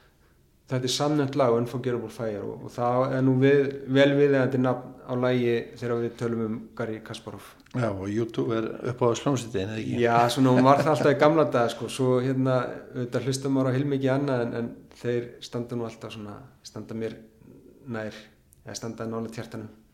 þetta 0.69 0.87
er 0.89 0.93
samnænt 0.95 1.37
lag 1.37 1.53
Unforgettable 1.55 2.11
Fire 2.13 2.41
og, 2.43 2.65
og 2.65 2.73
það 2.73 3.15
er 3.17 3.23
nú 3.25 3.35
við, 3.41 3.61
vel 3.97 4.09
við 4.17 4.35
þetta 4.37 4.61
nafn 4.63 4.91
á 5.05 5.13
lægi 5.21 5.53
þegar 5.77 6.01
við 6.01 6.17
tölum 6.19 6.43
um 6.45 6.57
Gary 6.77 6.97
Kasparov. 7.05 7.51
Já 7.75 7.87
og 7.91 8.07
YouTube 8.09 8.55
er 8.57 8.69
upp 8.91 9.03
á 9.05 9.07
slómsýttin 9.19 9.67
eða 9.67 9.79
ekki? 9.81 10.01
Já 10.01 10.17
svona 10.33 10.55
hún 10.55 10.65
var 10.65 10.81
það 10.81 10.93
alltaf 10.95 11.13
í 11.13 11.21
gamla 11.21 11.47
dag 11.53 11.71
sko. 11.73 11.89
Svo 11.91 12.17
hérna 12.25 12.59
auðvitað 12.95 13.29
hlustum 13.29 13.61
ára 13.61 13.75
heilmikið 13.75 14.13
annað 14.15 14.45
en, 14.47 14.53
en 14.59 14.69
þeir 14.97 15.31
standa 15.45 15.77
nú 15.77 15.87
alltaf 15.87 16.15
svona 16.17 16.39
standa 16.65 16.97
mér 16.97 17.17
nær 17.85 18.17
eða 18.65 18.79
standa 18.79 19.05
nála 19.09 19.29
tjartanum 19.29 19.84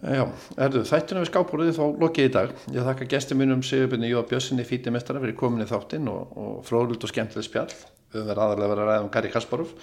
Já, 0.00 0.22
erðu 0.56 0.80
þættinu 0.88 1.20
við 1.20 1.28
skápúrið 1.28 1.74
þá 1.76 1.82
lokið 2.00 2.28
í 2.28 2.32
dag. 2.32 2.52
Ég 2.72 2.86
þakka 2.86 3.08
gestur 3.12 3.36
mínum 3.36 3.64
Sigurbjörni 3.66 4.08
Jóa 4.08 4.22
Bjössinni 4.30 4.64
fítimestara 4.64 5.20
fyrir 5.20 5.36
kominni 5.36 5.68
þáttinn 5.68 6.08
og, 6.08 6.30
og 6.40 6.54
fróðlult 6.64 7.04
og 7.04 7.12
skemmtileg 7.12 7.44
spjall. 7.44 7.74
Við 8.14 8.30
verðum 8.30 8.46
aðalega 8.46 8.70
verið 8.72 8.84
að 8.86 8.90
ræða 8.90 9.04
um 9.04 9.10
Gary 9.12 9.32
Kasparov. 9.34 9.74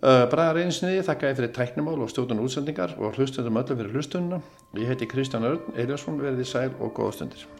Uh, 0.00 0.22
Bræðar 0.32 0.62
einsniði 0.62 1.02
þakka 1.04 1.32
ég 1.32 1.40
fyrir 1.40 1.54
tæknumál 1.58 1.98
og 1.98 2.12
stjórnum 2.12 2.46
útsendingar 2.46 2.94
og 2.96 3.18
hlustundum 3.18 3.58
öllum 3.60 3.82
fyrir 3.82 3.98
hlustununa. 3.98 4.38
Ég 4.78 4.94
heiti 4.94 5.10
Kristján 5.10 5.48
Örn, 5.50 5.74
Eliasson, 5.74 6.22
verðið 6.22 6.54
sæl 6.54 6.70
og 6.78 6.94
góða 6.94 7.18
stundir. 7.18 7.50